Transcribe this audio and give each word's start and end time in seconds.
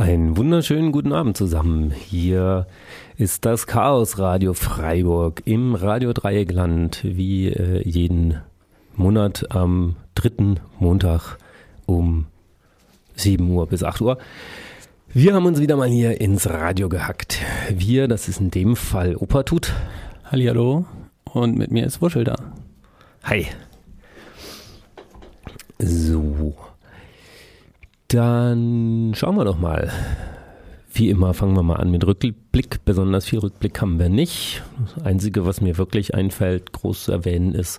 Einen 0.00 0.38
wunderschönen 0.38 0.92
guten 0.92 1.12
Abend 1.12 1.36
zusammen. 1.36 1.90
Hier 1.90 2.66
ist 3.18 3.44
das 3.44 3.66
Chaos 3.66 4.18
Radio 4.18 4.54
Freiburg 4.54 5.42
im 5.44 5.74
Radio 5.74 6.14
Dreieckland, 6.14 7.00
wie 7.04 7.48
äh, 7.48 7.86
jeden 7.86 8.40
Monat 8.96 9.54
am 9.54 9.96
dritten 10.14 10.58
Montag 10.78 11.36
um 11.84 12.24
7 13.16 13.50
Uhr 13.50 13.66
bis 13.66 13.84
8 13.84 14.00
Uhr. 14.00 14.16
Wir 15.12 15.34
haben 15.34 15.44
uns 15.44 15.60
wieder 15.60 15.76
mal 15.76 15.90
hier 15.90 16.18
ins 16.18 16.48
Radio 16.48 16.88
gehackt. 16.88 17.42
Wir, 17.68 18.08
das 18.08 18.26
ist 18.26 18.40
in 18.40 18.50
dem 18.50 18.76
Fall 18.76 19.16
Opa 19.16 19.42
Tut. 19.42 19.74
Hallihallo 20.24 20.86
und 21.24 21.58
mit 21.58 21.72
mir 21.72 21.84
ist 21.84 22.00
Wuschel 22.00 22.24
da. 22.24 22.36
Hi. 23.24 23.48
So. 25.78 26.56
Dann 28.10 29.12
schauen 29.14 29.36
wir 29.36 29.44
doch 29.44 29.60
mal. 29.60 29.88
Wie 30.92 31.10
immer 31.10 31.32
fangen 31.32 31.54
wir 31.54 31.62
mal 31.62 31.76
an 31.76 31.92
mit 31.92 32.04
Rückblick. 32.04 32.84
Besonders 32.84 33.24
viel 33.24 33.38
Rückblick 33.38 33.80
haben 33.80 34.00
wir 34.00 34.08
nicht. 34.08 34.64
Das 34.96 35.04
Einzige, 35.04 35.46
was 35.46 35.60
mir 35.60 35.78
wirklich 35.78 36.12
einfällt, 36.12 36.72
groß 36.72 37.04
zu 37.04 37.12
erwähnen, 37.12 37.54
ist, 37.54 37.78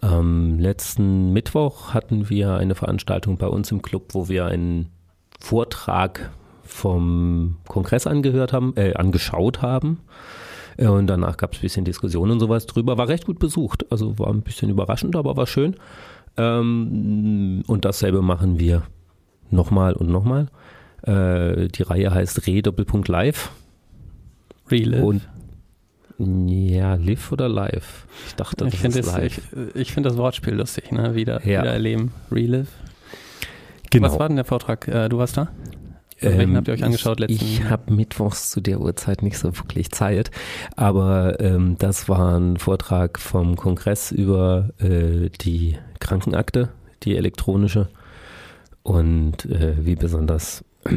ähm, 0.00 0.60
letzten 0.60 1.32
Mittwoch 1.32 1.92
hatten 1.92 2.30
wir 2.30 2.54
eine 2.54 2.76
Veranstaltung 2.76 3.36
bei 3.36 3.48
uns 3.48 3.72
im 3.72 3.82
Club, 3.82 4.14
wo 4.14 4.28
wir 4.28 4.46
einen 4.46 4.90
Vortrag 5.40 6.30
vom 6.62 7.56
Kongress 7.66 8.06
angehört 8.06 8.52
haben, 8.52 8.74
äh, 8.76 8.94
angeschaut 8.94 9.60
haben. 9.60 9.98
Äh, 10.76 10.86
und 10.86 11.08
danach 11.08 11.36
gab 11.36 11.54
es 11.54 11.58
ein 11.58 11.62
bisschen 11.62 11.84
Diskussion 11.84 12.30
und 12.30 12.38
sowas 12.38 12.66
drüber. 12.66 12.96
War 12.96 13.08
recht 13.08 13.26
gut 13.26 13.40
besucht. 13.40 13.90
Also 13.90 14.20
war 14.20 14.28
ein 14.28 14.42
bisschen 14.42 14.70
überraschend, 14.70 15.16
aber 15.16 15.36
war 15.36 15.48
schön. 15.48 15.74
Ähm, 16.36 17.64
und 17.66 17.84
dasselbe 17.84 18.22
machen 18.22 18.60
wir 18.60 18.84
nochmal 19.50 19.94
und 19.94 20.08
nochmal. 20.08 20.48
Äh, 21.02 21.68
die 21.68 21.82
Reihe 21.82 22.12
heißt 22.12 22.46
Re 22.46 22.62
Doppelpunkt 22.62 23.08
Live. 23.08 23.50
Relive. 24.70 25.04
Und 25.04 25.22
ja, 26.18 26.94
live 26.96 27.30
oder 27.30 27.48
live? 27.48 28.06
Ich 28.26 28.34
dachte, 28.34 28.64
das 28.64 28.74
ich 28.74 28.80
finde 28.80 28.98
ist 28.98 29.06
das, 29.06 29.16
live. 29.16 29.40
ich, 29.74 29.76
ich 29.82 29.92
find 29.92 30.04
das 30.04 30.16
Wortspiel 30.16 30.54
lustig, 30.54 30.90
ne? 30.90 31.14
Wieder, 31.14 31.40
Ja. 31.46 31.62
wieder 31.62 31.72
erleben. 31.72 32.12
Relive. 32.32 32.66
Genau. 33.90 34.08
Was 34.08 34.18
war 34.18 34.26
denn 34.28 34.36
der 34.36 34.44
Vortrag? 34.44 34.88
Äh, 34.88 35.08
du 35.08 35.18
warst 35.18 35.36
da? 35.36 35.48
Also 36.20 36.36
welchen 36.36 36.56
habt 36.56 36.66
ihr 36.66 36.74
euch 36.74 36.82
angeschaut 36.82 37.20
ich, 37.20 37.28
letzten- 37.30 37.44
Ich 37.44 37.64
habe 37.70 37.94
mittwochs 37.94 38.50
zu 38.50 38.60
der 38.60 38.80
Uhrzeit 38.80 39.22
nicht 39.22 39.38
so 39.38 39.56
wirklich 39.56 39.92
Zeit, 39.92 40.32
aber 40.74 41.38
ähm, 41.38 41.76
das 41.78 42.08
war 42.08 42.36
ein 42.36 42.56
Vortrag 42.56 43.20
vom 43.20 43.54
Kongress 43.54 44.10
über 44.10 44.70
äh, 44.80 45.30
die 45.40 45.78
Krankenakte, 46.00 46.70
die 47.04 47.16
elektronische 47.16 47.88
und 48.88 49.44
äh, 49.44 49.74
wie 49.84 49.96
besonders, 49.96 50.64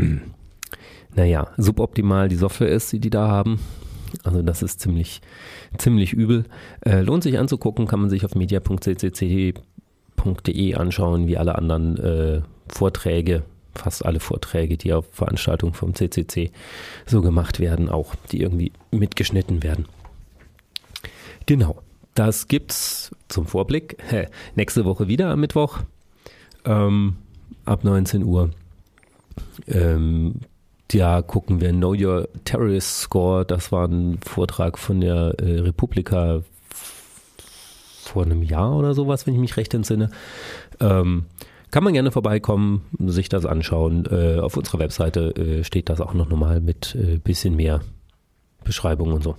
naja, 1.16 1.48
suboptimal 1.58 2.30
die 2.30 2.38
Software 2.38 2.70
ist, 2.70 2.94
die 2.94 3.02
die 3.02 3.10
da 3.10 3.28
haben. 3.28 3.60
Also 4.24 4.42
das 4.42 4.62
ist 4.64 4.80
ziemlich, 4.80 5.20
ziemlich 5.78 6.14
übel. 6.14 6.46
Äh, 6.86 7.02
lohnt 7.02 7.24
sich 7.24 7.38
anzugucken, 7.38 7.88
kann 7.88 8.00
man 8.00 8.10
sich 8.10 8.24
auf 8.24 8.34
media.ccc.de 8.34 9.56
anschauen, 10.76 11.28
wie 11.28 11.38
alle 11.38 11.56
anderen 11.56 11.98
äh, 11.98 12.40
Vorträge, 12.70 13.44
fast 13.76 14.06
alle 14.06 14.22
Vorträge, 14.22 14.78
die 14.78 14.94
auf 14.94 15.08
Veranstaltungen 15.12 15.74
vom 15.74 15.94
CCC 15.94 16.52
so 17.06 17.22
gemacht 17.22 17.60
werden, 17.60 17.90
auch 17.90 18.16
die 18.32 18.40
irgendwie 18.40 18.72
mitgeschnitten 18.92 19.64
werden. 19.64 19.86
Genau, 21.46 21.76
das 22.16 22.48
gibt's 22.48 23.12
zum 23.28 23.48
Vorblick 23.48 23.98
hä, 24.08 24.28
nächste 24.56 24.86
Woche 24.86 25.10
wieder 25.10 25.30
am 25.32 25.42
Mittwoch 25.42 25.80
ähm, 26.64 27.18
ab 27.66 27.84
19 27.84 28.24
Uhr. 28.24 28.52
Ähm, 29.68 30.36
da 30.90 31.22
gucken 31.22 31.62
wir 31.62 31.72
Know 31.72 31.94
Your 31.98 32.28
Terrorist 32.46 33.00
Score. 33.00 33.46
Das 33.46 33.72
war 33.72 33.88
ein 33.88 34.20
Vortrag 34.24 34.78
von 34.78 35.00
der 35.02 35.36
äh, 35.40 35.60
Republika 35.60 36.42
vor 38.04 38.24
einem 38.26 38.44
Jahr 38.44 38.76
oder 38.76 38.94
sowas, 38.94 39.26
wenn 39.26 39.34
ich 39.34 39.40
mich 39.40 39.56
recht 39.58 39.74
entsinne. 39.74 40.10
Ähm, 40.82 41.26
kann 41.70 41.86
man 41.86 41.94
gerne 41.94 42.12
vorbeikommen, 42.12 42.82
sich 43.00 43.30
das 43.30 43.46
anschauen. 43.46 44.06
Äh, 44.12 44.40
auf 44.40 44.58
unserer 44.58 44.80
Webseite 44.80 45.34
äh, 45.38 45.64
steht 45.64 45.88
das 45.88 46.02
auch 46.02 46.14
noch 46.14 46.28
normal 46.28 46.60
mit 46.60 46.96
äh, 46.96 47.18
bisschen 47.20 47.56
mehr 47.56 47.80
Beschreibung 48.66 49.14
und 49.14 49.24
so. 49.24 49.36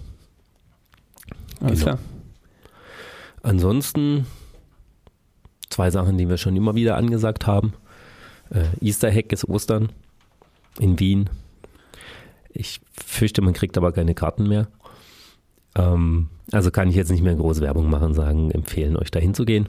Alles 1.61 1.81
Genau. 1.81 1.97
klar. 1.97 1.99
Ansonsten 3.43 4.27
zwei 5.69 5.91
Sachen, 5.91 6.17
die 6.17 6.29
wir 6.29 6.39
schon 6.39 6.57
immer 6.57 6.75
wieder 6.75 6.97
angesagt 6.97 7.47
haben. 7.47 7.75
Äh, 8.53 8.65
Easter 8.81 9.11
Hack 9.11 9.33
ist 9.33 9.49
Ostern 9.49 9.91
in 10.79 10.99
Wien. 10.99 11.31
Ich 12.51 12.81
fürchte, 12.93 13.43
man 13.43 13.55
kriegt 13.55 13.79
aber 13.79 13.93
keine 13.93 14.15
Karten 14.15 14.49
mehr. 14.49 14.69
Ähm, 15.75 16.29
also 16.51 16.71
kann 16.71 16.89
ich 16.89 16.97
jetzt 16.97 17.11
nicht 17.11 17.23
mehr 17.23 17.35
groß 17.35 17.61
Werbung 17.61 17.89
machen, 17.89 18.15
sagen, 18.15 18.51
empfehlen 18.51 18.97
euch 18.97 19.11
dahin 19.11 19.35
zu 19.35 19.45
gehen. 19.45 19.69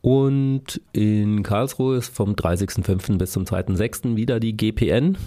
Und 0.00 0.80
in 0.92 1.42
Karlsruhe 1.42 1.96
ist 1.96 2.14
vom 2.14 2.34
30.05. 2.34 3.18
bis 3.18 3.32
zum 3.32 3.44
2.06. 3.44 4.16
wieder 4.16 4.38
die 4.40 4.56
GPN. 4.56 5.18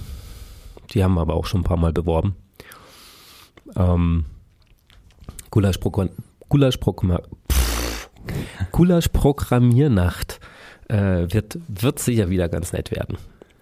Die 0.93 1.03
haben 1.03 1.15
wir 1.15 1.21
aber 1.21 1.35
auch 1.35 1.45
schon 1.45 1.61
ein 1.61 1.65
paar 1.65 1.77
Mal 1.77 1.93
beworben. 1.93 2.35
Ähm, 3.75 4.25
Gulaschprogramm- 5.51 6.11
pff, 7.51 8.09
Gulaschprogrammiernacht 8.71 10.39
äh, 10.89 11.31
wird, 11.31 11.57
wird 11.67 11.99
sicher 11.99 12.29
wieder 12.29 12.49
ganz 12.49 12.73
nett 12.73 12.91
werden. 12.91 13.17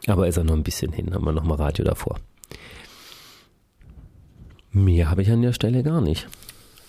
Aber 0.08 0.28
ist 0.28 0.38
ja 0.38 0.44
noch 0.44 0.56
ein 0.56 0.64
bisschen 0.64 0.92
hin, 0.94 1.14
haben 1.14 1.26
wir 1.26 1.32
noch 1.34 1.44
mal 1.44 1.56
Radio 1.56 1.84
davor. 1.86 2.18
Mehr 4.72 5.10
habe 5.10 5.22
ich 5.22 5.32
an 5.32 5.42
der 5.42 5.54
Stelle 5.54 5.84
gar 5.84 6.02
nicht. 6.02 6.28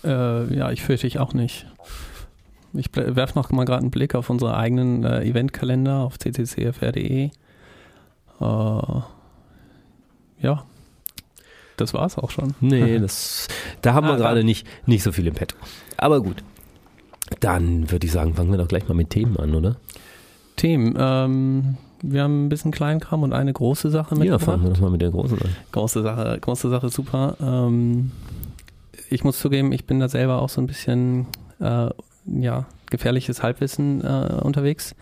Äh, 0.03 0.53
ja, 0.55 0.71
ich 0.71 0.81
fürchte 0.83 1.07
ich 1.07 1.19
auch 1.19 1.33
nicht. 1.33 1.65
Ich 2.73 2.87
werfe 2.95 3.37
noch 3.37 3.49
mal 3.51 3.65
gerade 3.65 3.81
einen 3.81 3.91
Blick 3.91 4.15
auf 4.15 4.29
unsere 4.29 4.55
eigenen 4.55 5.03
äh, 5.03 5.23
Eventkalender 5.23 5.97
auf 5.97 6.17
cccfr.de. 6.19 7.25
Äh, 7.25 7.31
ja, 8.41 10.63
das 11.77 11.93
war's 11.93 12.17
auch 12.17 12.29
schon. 12.29 12.53
Nee, 12.61 12.99
das, 12.99 13.47
da 13.81 13.93
haben 13.93 14.07
wir 14.07 14.13
Ah, 14.13 14.17
gerade 14.17 14.39
da. 14.41 14.45
nicht, 14.45 14.67
nicht 14.85 15.03
so 15.03 15.11
viel 15.11 15.27
im 15.27 15.33
Petto. 15.33 15.55
Aber 15.97 16.21
gut. 16.21 16.43
Dann 17.41 17.91
würde 17.91 18.05
ich 18.07 18.11
sagen, 18.11 18.33
fangen 18.35 18.51
wir 18.51 18.57
doch 18.57 18.67
gleich 18.67 18.87
mal 18.87 18.95
mit 18.95 19.09
Themen 19.11 19.37
an, 19.37 19.53
oder? 19.55 19.77
Themen. 20.59 20.95
Ähm, 20.97 21.77
wir 22.01 22.23
haben 22.23 22.45
ein 22.45 22.49
bisschen 22.49 22.71
Kleinkram 22.71 23.23
und 23.23 23.33
eine 23.33 23.51
große 23.51 23.89
Sache 23.89 24.15
Ja, 24.15 24.19
mitgebracht. 24.19 24.43
fangen 24.45 24.63
wir 24.63 24.69
doch 24.71 24.79
mal 24.81 24.91
mit 24.91 25.01
der 25.01 25.09
großen 25.11 25.37
an. 25.41 25.49
Große 25.71 26.01
Sache, 26.01 26.37
große 26.39 26.69
Sache, 26.69 26.89
super. 26.89 27.35
Ähm, 27.41 28.11
ich 29.09 29.23
muss 29.23 29.39
zugeben, 29.39 29.71
ich 29.71 29.85
bin 29.85 29.99
da 29.99 30.07
selber 30.07 30.41
auch 30.41 30.49
so 30.49 30.61
ein 30.61 30.67
bisschen, 30.67 31.25
äh, 31.59 31.89
ja, 32.25 32.65
gefährliches 32.89 33.41
Halbwissen 33.43 34.01
äh, 34.03 34.39
unterwegs. 34.41 34.95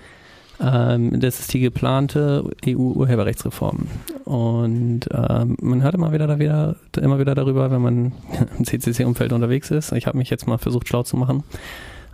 Ähm, 0.59 1.19
das 1.19 1.39
ist 1.39 1.53
die 1.53 1.59
geplante 1.59 2.43
EU-Urheberrechtsreform. 2.65 3.87
Und 4.25 5.01
ähm, 5.11 5.55
man 5.61 5.83
hört 5.83 5.93
immer 5.93 6.11
wieder, 6.13 6.25
da 6.25 6.39
wieder, 6.39 6.75
immer 6.99 7.19
wieder 7.19 7.35
darüber, 7.35 7.69
wenn 7.69 7.81
man 7.81 8.11
im 8.57 8.65
CCC-Umfeld 8.65 9.33
unterwegs 9.33 9.69
ist. 9.71 9.91
Ich 9.91 10.07
habe 10.07 10.17
mich 10.17 10.29
jetzt 10.29 10.47
mal 10.47 10.57
versucht, 10.57 10.87
schlau 10.87 11.03
zu 11.03 11.15
machen. 11.17 11.43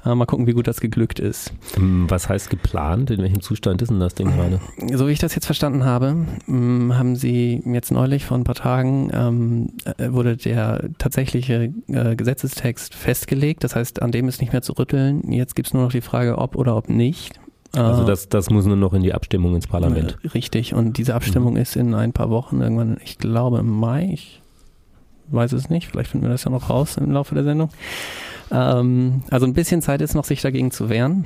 Äh, 0.05 0.15
mal 0.15 0.25
gucken, 0.25 0.47
wie 0.47 0.51
gut 0.53 0.67
das 0.67 0.81
geglückt 0.81 1.19
ist. 1.19 1.53
Ähm, 1.77 2.05
Was 2.09 2.27
heißt 2.27 2.49
geplant? 2.49 3.09
In 3.09 3.21
welchem 3.21 3.41
Zustand 3.41 3.81
ist 3.81 3.89
denn 3.89 3.99
das 4.01 4.15
Ding 4.15 4.27
gerade? 4.35 4.59
So 4.97 5.07
wie 5.07 5.11
ich 5.11 5.19
das 5.19 5.33
jetzt 5.35 5.45
verstanden 5.45 5.85
habe, 5.85 6.15
mh, 6.45 6.95
haben 6.97 7.15
Sie 7.15 7.61
jetzt 7.65 7.91
neulich 7.91 8.25
vor 8.25 8.37
ein 8.37 8.43
paar 8.43 8.55
Tagen 8.55 9.09
ähm, 9.13 9.69
äh, 9.97 10.11
wurde 10.11 10.35
der 10.35 10.89
tatsächliche 10.97 11.73
äh, 11.87 12.15
Gesetzestext 12.15 12.95
festgelegt. 12.95 13.63
Das 13.63 13.75
heißt, 13.75 14.01
an 14.01 14.11
dem 14.11 14.27
ist 14.27 14.41
nicht 14.41 14.51
mehr 14.51 14.61
zu 14.61 14.73
rütteln. 14.73 15.31
Jetzt 15.31 15.55
gibt 15.55 15.67
es 15.69 15.73
nur 15.73 15.83
noch 15.83 15.91
die 15.91 16.01
Frage, 16.01 16.37
ob 16.37 16.55
oder 16.55 16.75
ob 16.75 16.89
nicht. 16.89 17.39
Also 17.75 18.03
Äh, 18.03 18.05
das, 18.05 18.27
das 18.29 18.49
muss 18.49 18.65
nur 18.65 18.75
noch 18.75 18.93
in 18.93 19.03
die 19.03 19.13
Abstimmung 19.13 19.55
ins 19.55 19.67
Parlament. 19.67 20.17
Richtig. 20.33 20.73
Und 20.73 20.97
diese 20.97 21.15
Abstimmung 21.15 21.55
ist 21.55 21.75
in 21.77 21.93
ein 21.95 22.11
paar 22.13 22.29
Wochen 22.29 22.59
irgendwann, 22.61 22.97
ich 23.03 23.17
glaube 23.17 23.59
im 23.59 23.69
Mai. 23.69 24.09
Ich 24.13 24.41
weiß 25.29 25.53
es 25.53 25.69
nicht. 25.69 25.87
Vielleicht 25.87 26.11
finden 26.11 26.25
wir 26.27 26.31
das 26.31 26.43
ja 26.43 26.51
noch 26.51 26.69
raus 26.69 26.97
im 26.97 27.11
Laufe 27.11 27.33
der 27.35 27.45
Sendung. 27.45 27.69
Ähm, 28.51 29.23
also 29.29 29.45
ein 29.45 29.53
bisschen 29.53 29.81
Zeit 29.81 30.01
ist 30.01 30.15
noch, 30.15 30.25
sich 30.25 30.41
dagegen 30.41 30.71
zu 30.71 30.89
wehren. 30.89 31.25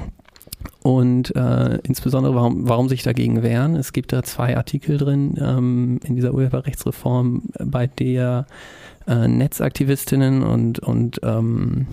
Und 0.81 1.35
äh, 1.35 1.79
insbesondere, 1.83 2.33
warum, 2.35 2.67
warum 2.67 2.89
sich 2.89 3.03
dagegen 3.03 3.43
wehren? 3.43 3.75
Es 3.75 3.93
gibt 3.93 4.13
da 4.13 4.23
zwei 4.23 4.57
Artikel 4.57 4.97
drin 4.97 5.35
ähm, 5.39 5.99
in 6.03 6.15
dieser 6.15 6.33
Urheberrechtsreform, 6.33 7.43
bei 7.63 7.87
der 7.87 8.47
äh, 9.07 9.27
Netzaktivistinnen 9.27 10.43
und, 10.43 10.79
und 10.79 11.19
ähm, 11.23 11.87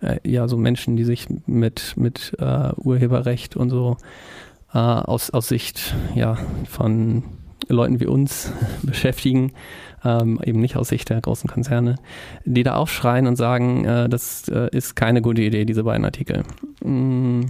äh, 0.00 0.18
ja, 0.24 0.48
so 0.48 0.56
Menschen, 0.56 0.96
die 0.96 1.04
sich 1.04 1.26
mit, 1.46 1.94
mit 1.96 2.34
äh, 2.38 2.72
Urheberrecht 2.76 3.56
und 3.56 3.70
so 3.70 3.96
äh, 4.72 4.78
aus, 4.78 5.30
aus 5.30 5.48
Sicht 5.48 5.94
ja, 6.14 6.36
von 6.68 7.24
Leuten 7.68 8.00
wie 8.00 8.06
uns 8.06 8.52
beschäftigen, 8.82 9.52
ähm, 10.04 10.40
eben 10.44 10.60
nicht 10.60 10.76
aus 10.76 10.88
Sicht 10.88 11.10
der 11.10 11.20
großen 11.20 11.48
Konzerne, 11.48 11.96
die 12.44 12.62
da 12.62 12.74
aufschreien 12.76 13.26
und 13.26 13.36
sagen, 13.36 13.84
äh, 13.84 14.08
das 14.08 14.48
äh, 14.48 14.68
ist 14.72 14.96
keine 14.96 15.22
gute 15.22 15.42
Idee, 15.42 15.64
diese 15.64 15.84
beiden 15.84 16.04
Artikel. 16.04 16.42
Mm, 16.82 17.42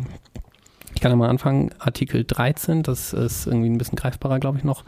kann 1.02 1.10
ja 1.10 1.16
mal 1.16 1.28
anfangen. 1.28 1.70
Artikel 1.78 2.24
13, 2.24 2.82
das 2.82 3.12
ist 3.12 3.46
irgendwie 3.46 3.68
ein 3.68 3.76
bisschen 3.76 3.96
greifbarer, 3.96 4.38
glaube 4.38 4.58
ich 4.58 4.64
noch, 4.64 4.84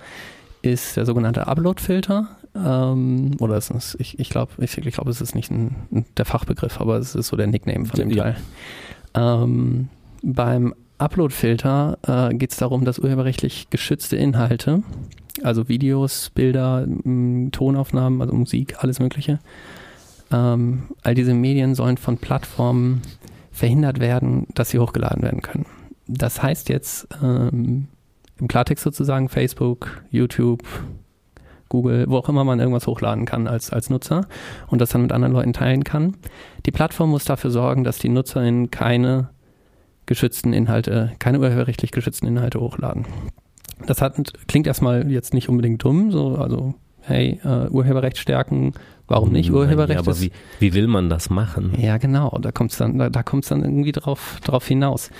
ist 0.62 0.96
der 0.96 1.04
sogenannte 1.04 1.46
Upload-Filter. 1.46 2.28
Ähm, 2.54 3.32
oder 3.40 3.56
ist 3.56 3.70
es, 3.72 3.96
ich, 3.98 4.20
ich 4.20 4.30
glaube, 4.30 4.52
ich, 4.58 4.78
ich 4.78 4.94
glaube, 4.94 5.10
es 5.10 5.20
ist 5.20 5.34
nicht 5.34 5.50
ein, 5.50 6.06
der 6.16 6.24
Fachbegriff, 6.24 6.80
aber 6.80 6.98
es 6.98 7.16
ist 7.16 7.26
so 7.26 7.36
der 7.36 7.48
Nickname 7.48 7.84
von 7.84 7.98
dem 7.98 8.10
ja. 8.10 8.22
Teil. 8.22 8.36
Ähm, 9.14 9.88
beim 10.22 10.72
Upload-Filter 10.98 11.98
äh, 12.06 12.34
geht 12.34 12.52
es 12.52 12.56
darum, 12.56 12.84
dass 12.84 12.98
urheberrechtlich 12.98 13.68
geschützte 13.70 14.16
Inhalte, 14.16 14.82
also 15.42 15.68
Videos, 15.68 16.30
Bilder, 16.30 16.86
Tonaufnahmen, 17.52 18.20
also 18.20 18.34
Musik, 18.34 18.76
alles 18.78 19.00
Mögliche, 19.00 19.40
ähm, 20.32 20.84
all 21.02 21.14
diese 21.14 21.34
Medien 21.34 21.74
sollen 21.74 21.96
von 21.96 22.18
Plattformen 22.18 23.02
verhindert 23.50 24.00
werden, 24.00 24.46
dass 24.54 24.70
sie 24.70 24.78
hochgeladen 24.78 25.22
werden 25.22 25.42
können. 25.42 25.66
Das 26.06 26.42
heißt 26.42 26.68
jetzt 26.68 27.08
ähm, 27.22 27.88
im 28.38 28.48
Klartext 28.48 28.84
sozusagen 28.84 29.28
Facebook, 29.28 30.02
YouTube, 30.10 30.62
Google, 31.68 32.06
wo 32.08 32.18
auch 32.18 32.28
immer 32.28 32.44
man 32.44 32.60
irgendwas 32.60 32.86
hochladen 32.86 33.24
kann 33.24 33.48
als, 33.48 33.72
als 33.72 33.90
Nutzer 33.90 34.26
und 34.68 34.80
das 34.80 34.90
dann 34.90 35.02
mit 35.02 35.12
anderen 35.12 35.32
Leuten 35.32 35.52
teilen 35.52 35.82
kann. 35.82 36.16
Die 36.66 36.70
Plattform 36.70 37.10
muss 37.10 37.24
dafür 37.24 37.50
sorgen, 37.50 37.84
dass 37.84 37.98
die 37.98 38.08
NutzerInnen 38.08 38.70
keine 38.70 39.30
geschützten 40.06 40.52
Inhalte, 40.52 41.12
keine 41.18 41.40
urheberrechtlich 41.40 41.90
geschützten 41.90 42.26
Inhalte 42.26 42.60
hochladen. 42.60 43.06
Das 43.86 44.00
hat, 44.00 44.16
klingt 44.46 44.66
erstmal 44.66 45.10
jetzt 45.10 45.34
nicht 45.34 45.48
unbedingt 45.48 45.82
dumm, 45.82 46.10
so, 46.10 46.36
also, 46.36 46.74
hey, 47.00 47.40
uh, 47.44 47.68
Urheberrecht 47.70 48.18
stärken, 48.18 48.72
warum 49.08 49.32
nicht? 49.32 49.50
Urheberrecht. 49.50 49.94
Ja, 49.94 49.98
aber 50.00 50.20
wie, 50.20 50.32
wie 50.60 50.74
will 50.74 50.86
man 50.86 51.10
das 51.10 51.28
machen? 51.30 51.72
Ja, 51.78 51.98
genau, 51.98 52.38
da 52.40 52.52
kommt 52.52 52.72
es 52.72 52.78
dann, 52.78 52.98
da, 52.98 53.10
da 53.10 53.22
kommt's 53.22 53.48
dann 53.48 53.62
irgendwie 53.62 53.92
drauf, 53.92 54.38
drauf 54.44 54.66
hinaus. 54.66 55.10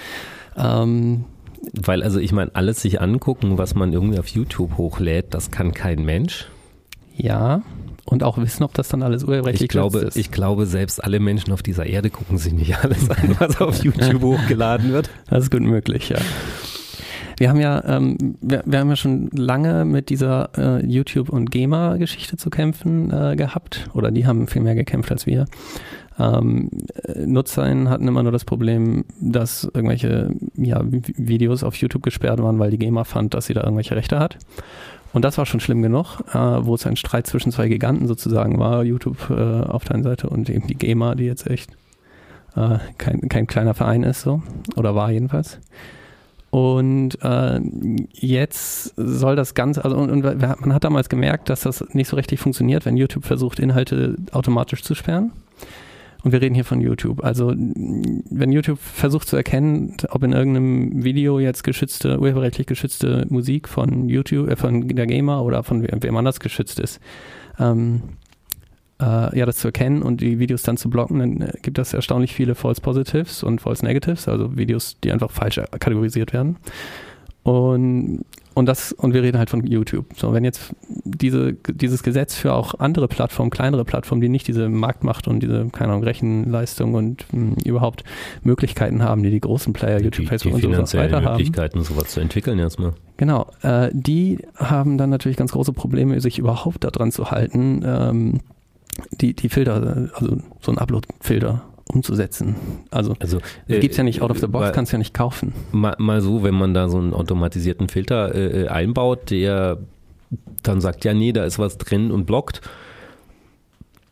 Ähm, 0.56 1.24
Weil, 1.72 2.02
also 2.02 2.20
ich 2.20 2.32
meine, 2.32 2.54
alles 2.54 2.80
sich 2.80 3.00
angucken, 3.00 3.58
was 3.58 3.74
man 3.74 3.92
irgendwie 3.92 4.18
auf 4.18 4.28
YouTube 4.28 4.76
hochlädt, 4.76 5.34
das 5.34 5.50
kann 5.50 5.72
kein 5.72 6.04
Mensch. 6.04 6.48
Ja, 7.16 7.62
und 8.06 8.22
auch 8.22 8.38
wissen, 8.38 8.62
ob 8.64 8.74
das 8.74 8.88
dann 8.88 9.02
alles 9.02 9.24
urheberrechtlich 9.24 9.62
ich 9.62 9.68
glaube, 9.68 10.00
ist. 10.00 10.16
Ich 10.16 10.30
glaube, 10.30 10.66
selbst 10.66 11.02
alle 11.02 11.20
Menschen 11.20 11.52
auf 11.52 11.62
dieser 11.62 11.86
Erde 11.86 12.10
gucken 12.10 12.38
sich 12.38 12.52
nicht 12.52 12.76
alles 12.82 13.08
an, 13.10 13.36
was 13.38 13.60
auf 13.60 13.82
YouTube 13.82 14.22
hochgeladen 14.22 14.92
wird. 14.92 15.10
Das 15.28 15.44
ist 15.44 15.50
gut 15.50 15.62
möglich, 15.62 16.10
ja. 16.10 16.18
Wir 17.36 17.48
haben 17.48 17.60
ja, 17.60 17.82
ähm, 17.84 18.36
wir, 18.40 18.62
wir, 18.64 18.78
haben 18.78 18.90
ja 18.90 18.96
schon 18.96 19.28
lange 19.32 19.84
mit 19.84 20.08
dieser 20.08 20.50
äh, 20.56 20.86
YouTube- 20.86 21.30
und 21.30 21.50
GEMA-Geschichte 21.50 22.36
zu 22.36 22.48
kämpfen 22.48 23.10
äh, 23.10 23.34
gehabt. 23.34 23.88
Oder 23.92 24.12
die 24.12 24.26
haben 24.26 24.46
viel 24.46 24.62
mehr 24.62 24.76
gekämpft 24.76 25.10
als 25.10 25.26
wir. 25.26 25.46
Ähm, 26.18 26.70
NutzerInnen 27.16 27.88
hatten 27.88 28.06
immer 28.06 28.22
nur 28.22 28.30
das 28.30 28.44
Problem, 28.44 29.04
dass 29.20 29.64
irgendwelche 29.64 30.30
ja, 30.54 30.80
Videos 30.84 31.64
auf 31.64 31.74
YouTube 31.74 32.04
gesperrt 32.04 32.40
waren, 32.40 32.58
weil 32.60 32.70
die 32.70 32.78
GEMA 32.78 33.02
fand, 33.02 33.34
dass 33.34 33.46
sie 33.46 33.54
da 33.54 33.62
irgendwelche 33.62 33.96
Rechte 33.96 34.20
hat. 34.20 34.38
Und 35.14 35.24
das 35.24 35.38
war 35.38 35.46
schon 35.46 35.60
schlimm 35.60 35.80
genug, 35.80 36.20
äh, 36.34 36.36
wo 36.36 36.74
es 36.74 36.86
ein 36.86 36.96
Streit 36.96 37.28
zwischen 37.28 37.52
zwei 37.52 37.68
Giganten 37.68 38.08
sozusagen 38.08 38.58
war, 38.58 38.82
YouTube 38.82 39.30
äh, 39.30 39.62
auf 39.62 39.84
der 39.84 39.94
einen 39.94 40.02
Seite 40.02 40.28
und 40.28 40.50
eben 40.50 40.66
die 40.66 40.74
GEMA, 40.74 41.14
die 41.14 41.24
jetzt 41.24 41.46
echt 41.46 41.70
äh, 42.56 42.78
kein, 42.98 43.28
kein 43.28 43.46
kleiner 43.46 43.74
Verein 43.74 44.02
ist, 44.02 44.22
so, 44.22 44.42
oder 44.74 44.96
war 44.96 45.12
jedenfalls. 45.12 45.60
Und 46.50 47.16
äh, 47.22 47.60
jetzt 48.12 48.92
soll 48.96 49.36
das 49.36 49.54
Ganze, 49.54 49.84
also 49.84 49.96
und, 49.96 50.10
und, 50.10 50.40
man 50.40 50.74
hat 50.74 50.82
damals 50.82 51.08
gemerkt, 51.08 51.48
dass 51.48 51.60
das 51.60 51.84
nicht 51.94 52.08
so 52.08 52.16
richtig 52.16 52.40
funktioniert, 52.40 52.84
wenn 52.84 52.96
YouTube 52.96 53.24
versucht, 53.24 53.60
Inhalte 53.60 54.16
automatisch 54.32 54.82
zu 54.82 54.96
sperren. 54.96 55.30
Und 56.24 56.32
wir 56.32 56.40
reden 56.40 56.54
hier 56.54 56.64
von 56.64 56.80
YouTube. 56.80 57.22
Also 57.22 57.52
wenn 57.54 58.50
YouTube 58.50 58.78
versucht 58.78 59.28
zu 59.28 59.36
erkennen, 59.36 59.94
ob 60.08 60.22
in 60.22 60.32
irgendeinem 60.32 61.04
Video 61.04 61.38
jetzt 61.38 61.64
geschützte, 61.64 62.18
urheberrechtlich 62.18 62.66
geschützte 62.66 63.26
Musik 63.28 63.68
von 63.68 64.08
YouTube, 64.08 64.48
äh, 64.48 64.56
von 64.56 64.88
der 64.88 65.06
GEMA 65.06 65.40
oder 65.40 65.62
von 65.62 65.82
wem 65.82 66.16
anders 66.16 66.40
geschützt 66.40 66.80
ist, 66.80 66.98
ähm, 67.58 68.00
äh, 69.02 69.38
ja, 69.38 69.44
das 69.44 69.58
zu 69.58 69.68
erkennen 69.68 70.00
und 70.00 70.22
die 70.22 70.38
Videos 70.38 70.62
dann 70.62 70.78
zu 70.78 70.88
blocken, 70.88 71.18
dann 71.18 71.40
äh, 71.42 71.52
gibt 71.60 71.78
es 71.78 71.92
erstaunlich 71.92 72.32
viele 72.32 72.54
False 72.54 72.80
Positives 72.80 73.42
und 73.42 73.60
False 73.60 73.84
Negatives, 73.84 74.26
also 74.26 74.56
Videos, 74.56 74.98
die 75.04 75.12
einfach 75.12 75.30
falsch 75.30 75.60
kategorisiert 75.78 76.32
werden. 76.32 76.56
Und 77.42 78.24
und 78.54 78.66
das, 78.66 78.92
und 78.92 79.14
wir 79.14 79.22
reden 79.22 79.38
halt 79.38 79.50
von 79.50 79.66
YouTube. 79.66 80.06
So, 80.16 80.32
wenn 80.32 80.44
jetzt 80.44 80.74
diese, 81.04 81.54
dieses 81.54 82.02
Gesetz 82.04 82.36
für 82.36 82.52
auch 82.52 82.78
andere 82.78 83.08
Plattformen, 83.08 83.50
kleinere 83.50 83.84
Plattformen, 83.84 84.20
die 84.20 84.28
nicht 84.28 84.46
diese 84.46 84.68
Marktmacht 84.68 85.26
und 85.26 85.40
diese, 85.40 85.66
keine 85.72 85.92
Ahnung, 85.92 86.04
Rechenleistung 86.04 86.94
und 86.94 87.26
mh, 87.32 87.56
hm, 87.56 87.56
überhaupt 87.64 88.04
Möglichkeiten 88.44 89.02
haben, 89.02 89.24
die 89.24 89.30
die 89.30 89.40
großen 89.40 89.72
Player, 89.72 89.98
die, 89.98 90.04
YouTube, 90.04 90.28
Facebook 90.28 90.60
die 90.60 90.66
und 90.68 90.88
so 90.88 90.98
weiter 90.98 91.16
haben. 91.16 91.36
Möglichkeiten, 91.36 91.82
sowas 91.82 92.08
zu 92.08 92.20
entwickeln 92.20 92.58
erstmal. 92.60 92.92
Genau, 93.16 93.50
äh, 93.62 93.90
die 93.92 94.38
haben 94.56 94.98
dann 94.98 95.10
natürlich 95.10 95.36
ganz 95.36 95.52
große 95.52 95.72
Probleme, 95.72 96.20
sich 96.20 96.38
überhaupt 96.38 96.84
daran 96.84 97.10
zu 97.10 97.32
halten, 97.32 97.82
ähm, 97.84 98.40
die, 99.20 99.34
die 99.34 99.48
Filter, 99.48 100.10
also 100.14 100.38
so 100.60 100.70
ein 100.70 100.78
Upload-Filter 100.78 101.62
umzusetzen. 101.94 102.56
Also, 102.90 103.14
also 103.20 103.38
äh, 103.68 103.80
gibt 103.80 103.92
es 103.92 103.98
ja 103.98 104.04
nicht 104.04 104.20
out 104.20 104.30
of 104.30 104.38
the 104.38 104.46
box, 104.46 104.72
kannst 104.72 104.92
ja 104.92 104.98
nicht 104.98 105.14
kaufen. 105.14 105.52
Mal, 105.72 105.94
mal, 105.98 106.20
so, 106.20 106.42
wenn 106.42 106.54
man 106.54 106.74
da 106.74 106.88
so 106.88 106.98
einen 106.98 107.14
automatisierten 107.14 107.88
Filter 107.88 108.34
äh, 108.34 108.62
äh, 108.62 108.68
einbaut, 108.68 109.30
der 109.30 109.78
dann 110.62 110.80
sagt, 110.80 111.04
ja 111.04 111.14
nee, 111.14 111.32
da 111.32 111.44
ist 111.44 111.58
was 111.58 111.78
drin 111.78 112.10
und 112.10 112.26
blockt, 112.26 112.60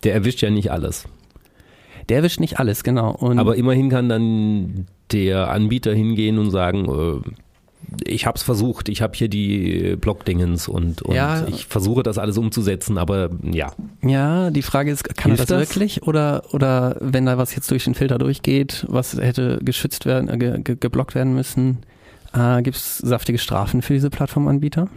der 0.05 0.15
erwischt 0.15 0.43
ja 0.43 0.51
nicht 0.51 0.71
alles. 0.71 1.07
Der 2.09 2.19
erwischt 2.19 2.41
nicht 2.41 2.59
alles, 2.59 2.85
genau. 2.85 3.13
Und 3.13 3.39
Aber 3.39 3.57
immerhin 3.57 3.89
kann 3.89 4.09
dann 4.09 4.87
der 5.13 5.51
Anbieter 5.51 5.95
hingehen 5.95 6.39
und 6.39 6.51
sagen, 6.51 6.87
äh, 6.89 7.31
ich 8.05 8.27
habe 8.27 8.37
es 8.37 8.43
versucht, 8.43 8.89
ich 8.89 9.03
habe 9.03 9.15
hier 9.17 9.29
die 9.29 9.97
Blockdingens 10.01 10.69
und, 10.69 11.03
und 11.03 11.15
ja. 11.15 11.47
ich 11.47 11.67
versuche 11.67 12.03
das 12.03 12.19
alles 12.19 12.39
umzusetzen, 12.39 12.99
aber 12.99 13.31
ja. 13.43 13.73
Ja, 14.03 14.51
die 14.51 14.63
Frage 14.63 14.91
ist, 14.91 15.05
kann 15.17 15.37
das, 15.37 15.47
das, 15.47 15.59
wirklich 15.59 16.03
oder, 16.05 16.45
oder 16.53 16.97
wenn 17.01 17.27
da 17.27 17.39
was 17.39 17.55
jetzt 17.55 17.71
durch 17.71 17.85
den 17.85 17.95
Filter 17.95 18.19
durchgeht, 18.19 18.87
was 18.89 19.17
hätte 19.17 19.59
geschützt 19.63 20.07
werden, 20.07 20.29
äh, 20.29 20.39
ge, 20.39 20.63
ge, 20.63 20.77
geblockt 20.79 21.15
werden 21.15 21.35
müssen, 21.35 21.79
äh, 22.35 22.63
gibt 22.63 22.77
es 22.77 22.99
saftige 22.99 23.39
Strafen 23.39 23.83
für 23.83 23.95
diese 23.95 24.11
Plattformanbieter? 24.11 24.89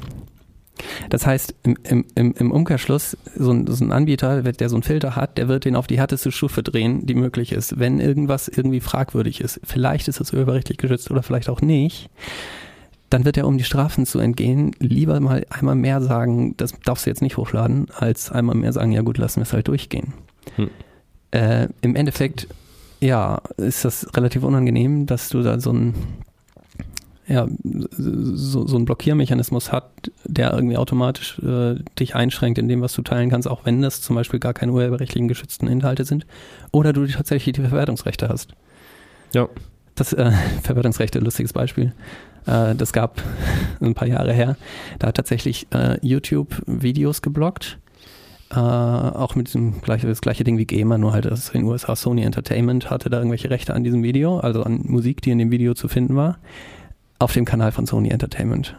Das 1.10 1.26
heißt, 1.26 1.56
im, 1.64 2.06
im, 2.16 2.34
im 2.34 2.52
Umkehrschluss, 2.52 3.18
so 3.36 3.52
ein, 3.52 3.66
so 3.68 3.84
ein 3.84 3.92
Anbieter, 3.92 4.42
der 4.44 4.70
so 4.70 4.76
einen 4.76 4.84
Filter 4.84 5.16
hat, 5.16 5.38
der 5.38 5.48
wird 5.48 5.66
den 5.66 5.76
auf 5.76 5.88
die 5.88 5.98
härteste 5.98 6.32
Stufe 6.32 6.64
drehen, 6.64 7.06
die 7.06 7.16
möglich 7.16 7.54
ist. 7.54 7.80
Wenn 7.80 8.00
irgendwas 8.00 8.48
irgendwie 8.48 8.82
fragwürdig 8.82 9.42
ist, 9.42 9.62
vielleicht 9.64 10.08
ist 10.08 10.20
es 10.20 10.34
urheberrechtlich 10.34 10.78
geschützt 10.78 11.10
oder 11.12 11.24
vielleicht 11.24 11.50
auch 11.50 11.62
nicht, 11.62 12.10
dann 13.16 13.24
wird 13.24 13.38
er, 13.38 13.48
um 13.48 13.58
die 13.58 13.64
Strafen 13.64 14.06
zu 14.06 14.20
entgehen, 14.20 14.76
lieber 14.80 15.18
mal 15.22 15.46
einmal 15.50 15.76
mehr 15.76 16.02
sagen, 16.02 16.54
das 16.58 16.74
darfst 16.84 17.06
du 17.06 17.10
jetzt 17.10 17.22
nicht 17.22 17.38
hochladen, 17.38 17.88
als 17.98 18.30
einmal 18.30 18.58
mehr 18.58 18.74
sagen, 18.74 18.92
ja 18.92 19.04
gut, 19.04 19.18
lassen 19.18 19.38
wir 19.38 19.44
es 19.44 19.54
halt 19.54 19.70
durchgehen. 19.70 20.14
Hm. 20.58 20.70
Äh, 21.32 21.70
Im 21.80 21.96
Endeffekt, 21.96 22.50
ja, 23.00 23.42
ist 23.56 23.86
das 23.86 24.06
relativ 24.18 24.44
unangenehm, 24.44 25.06
dass 25.06 25.30
du 25.30 25.44
da 25.44 25.62
so 25.62 25.72
ein 25.72 25.94
ja, 27.26 27.48
so, 27.64 28.68
so 28.68 28.78
ein 28.78 28.84
Blockiermechanismus 28.84 29.72
hat, 29.72 30.12
der 30.26 30.54
irgendwie 30.54 30.76
automatisch 30.76 31.40
äh, 31.40 31.76
dich 31.98 32.16
einschränkt 32.16 32.58
in 32.58 32.68
dem, 32.68 32.82
was 32.82 32.92
du 32.92 33.02
teilen 33.02 33.30
kannst, 33.30 33.48
auch 33.48 33.66
wenn 33.66 33.82
das 33.82 34.02
zum 34.02 34.18
Beispiel 34.18 34.42
gar 34.42 34.54
keine 34.54 34.74
urheberrechtlichen 34.74 35.30
geschützten 35.30 35.68
Inhalte 35.68 36.04
sind, 36.04 36.28
oder 36.74 36.92
du 36.92 37.08
tatsächlich 37.08 37.56
die 37.56 37.62
Verwertungsrechte 37.62 38.28
hast. 38.28 38.56
Ja. 39.34 39.48
Das 39.96 40.12
äh, 40.12 40.34
Verwertungsrechte, 40.64 41.20
lustiges 41.20 41.54
Beispiel. 41.54 41.94
Äh, 42.46 42.76
das 42.76 42.94
gab 42.94 43.22
ein 43.82 43.94
paar 43.94 44.08
Jahre 44.08 44.34
her. 44.34 44.58
Da 45.00 45.08
hat 45.08 45.16
tatsächlich 45.16 45.68
äh, 45.74 45.98
YouTube 46.02 46.62
Videos 46.66 47.22
geblockt. 47.22 47.80
Äh, 48.52 48.58
auch 48.58 49.36
mit 49.36 49.48
diesem 49.48 49.82
gleiche, 49.82 50.08
das 50.08 50.22
gleiche 50.22 50.44
Ding 50.44 50.58
wie 50.58 50.66
GEMA, 50.66 50.98
nur 50.98 51.14
halt 51.14 51.26
in 51.26 51.36
den 51.54 51.64
USA 51.64 51.96
Sony 51.96 52.22
Entertainment 52.22 52.90
hatte 52.90 53.10
da 53.10 53.18
irgendwelche 53.18 53.50
Rechte 53.50 53.74
an 53.74 53.84
diesem 53.84 54.04
Video, 54.04 54.40
also 54.40 54.64
an 54.64 54.82
Musik, 54.84 55.22
die 55.22 55.32
in 55.32 55.40
dem 55.40 55.52
Video 55.52 55.74
zu 55.74 55.88
finden 55.88 56.16
war, 56.16 56.38
auf 57.18 57.34
dem 57.34 57.46
Kanal 57.46 57.72
von 57.72 57.88
Sony 57.88 58.10
Entertainment. 58.10 58.76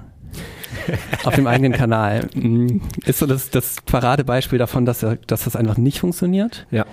auf 1.25 1.35
dem 1.35 1.47
eigenen 1.47 1.73
Kanal. 1.73 2.29
Mm, 2.37 2.81
ist 3.07 3.19
so 3.19 3.27
das, 3.27 3.51
das 3.51 3.77
Paradebeispiel 3.87 4.59
davon, 4.59 4.85
dass, 4.85 5.05
dass 5.27 5.45
das 5.45 5.57
einfach 5.57 5.79
nicht 5.79 6.01
funktioniert. 6.01 6.67
Ja. 6.71 6.85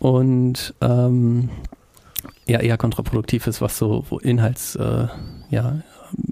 Und 0.00 0.74
ähm, 0.80 1.48
ja, 2.46 2.60
eher 2.60 2.76
kontraproduktiv 2.76 3.46
ist, 3.46 3.60
was 3.60 3.78
so 3.78 4.04
Inhalts, 4.22 4.74
äh, 4.76 5.06
ja, 5.50 5.82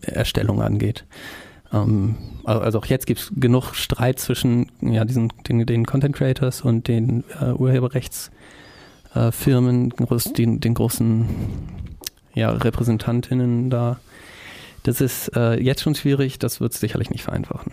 Erstellung 0.03 0.63
angeht. 0.63 1.05
Ähm, 1.73 2.17
also 2.45 2.79
auch 2.79 2.87
jetzt 2.87 3.07
gibt 3.07 3.21
es 3.21 3.33
genug 3.35 3.75
Streit 3.75 4.19
zwischen 4.19 4.71
ja, 4.81 5.05
diesen, 5.05 5.33
den, 5.49 5.67
den 5.67 5.87
Content 5.87 6.17
Creators 6.17 6.63
und 6.63 6.89
den 6.89 7.23
äh, 7.41 7.53
Urheberrechtsfirmen, 7.53 9.93
äh, 9.93 10.33
den, 10.37 10.61
den 10.61 10.75
großen 10.75 11.29
ja, 12.35 12.51
Repräsentantinnen 12.51 13.71
da. 13.71 14.01
Das 14.83 15.01
ist 15.01 15.37
äh, 15.37 15.61
jetzt 15.61 15.83
schon 15.83 15.95
schwierig, 15.95 16.39
das 16.39 16.61
wird 16.61 16.73
es 16.73 16.81
sicherlich 16.81 17.11
nicht 17.11 17.23
vereinfachen. 17.23 17.73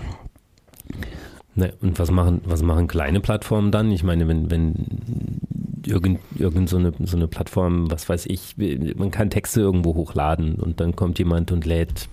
Ne, 1.58 1.74
und 1.82 1.98
was 1.98 2.12
machen, 2.12 2.42
was 2.46 2.62
machen 2.62 2.88
kleine 2.88 3.20
Plattformen 3.20 3.72
dann? 3.72 3.92
Ich 3.92 4.04
meine, 4.04 4.28
wenn, 4.28 4.52
wenn 4.52 4.76
irgend, 5.84 6.20
irgend 6.38 6.70
so, 6.70 6.78
eine, 6.78 6.94
so 7.00 7.18
eine 7.18 7.28
Plattform, 7.28 7.90
was 7.90 8.08
weiß 8.08 8.28
ich, 8.28 8.56
man 8.96 9.10
kann 9.10 9.32
Texte 9.32 9.62
irgendwo 9.62 9.96
hochladen 9.96 10.58
und 10.58 10.80
dann 10.80 10.96
kommt 10.96 11.18
jemand 11.18 11.52
und 11.52 11.66
lädt 11.66 12.10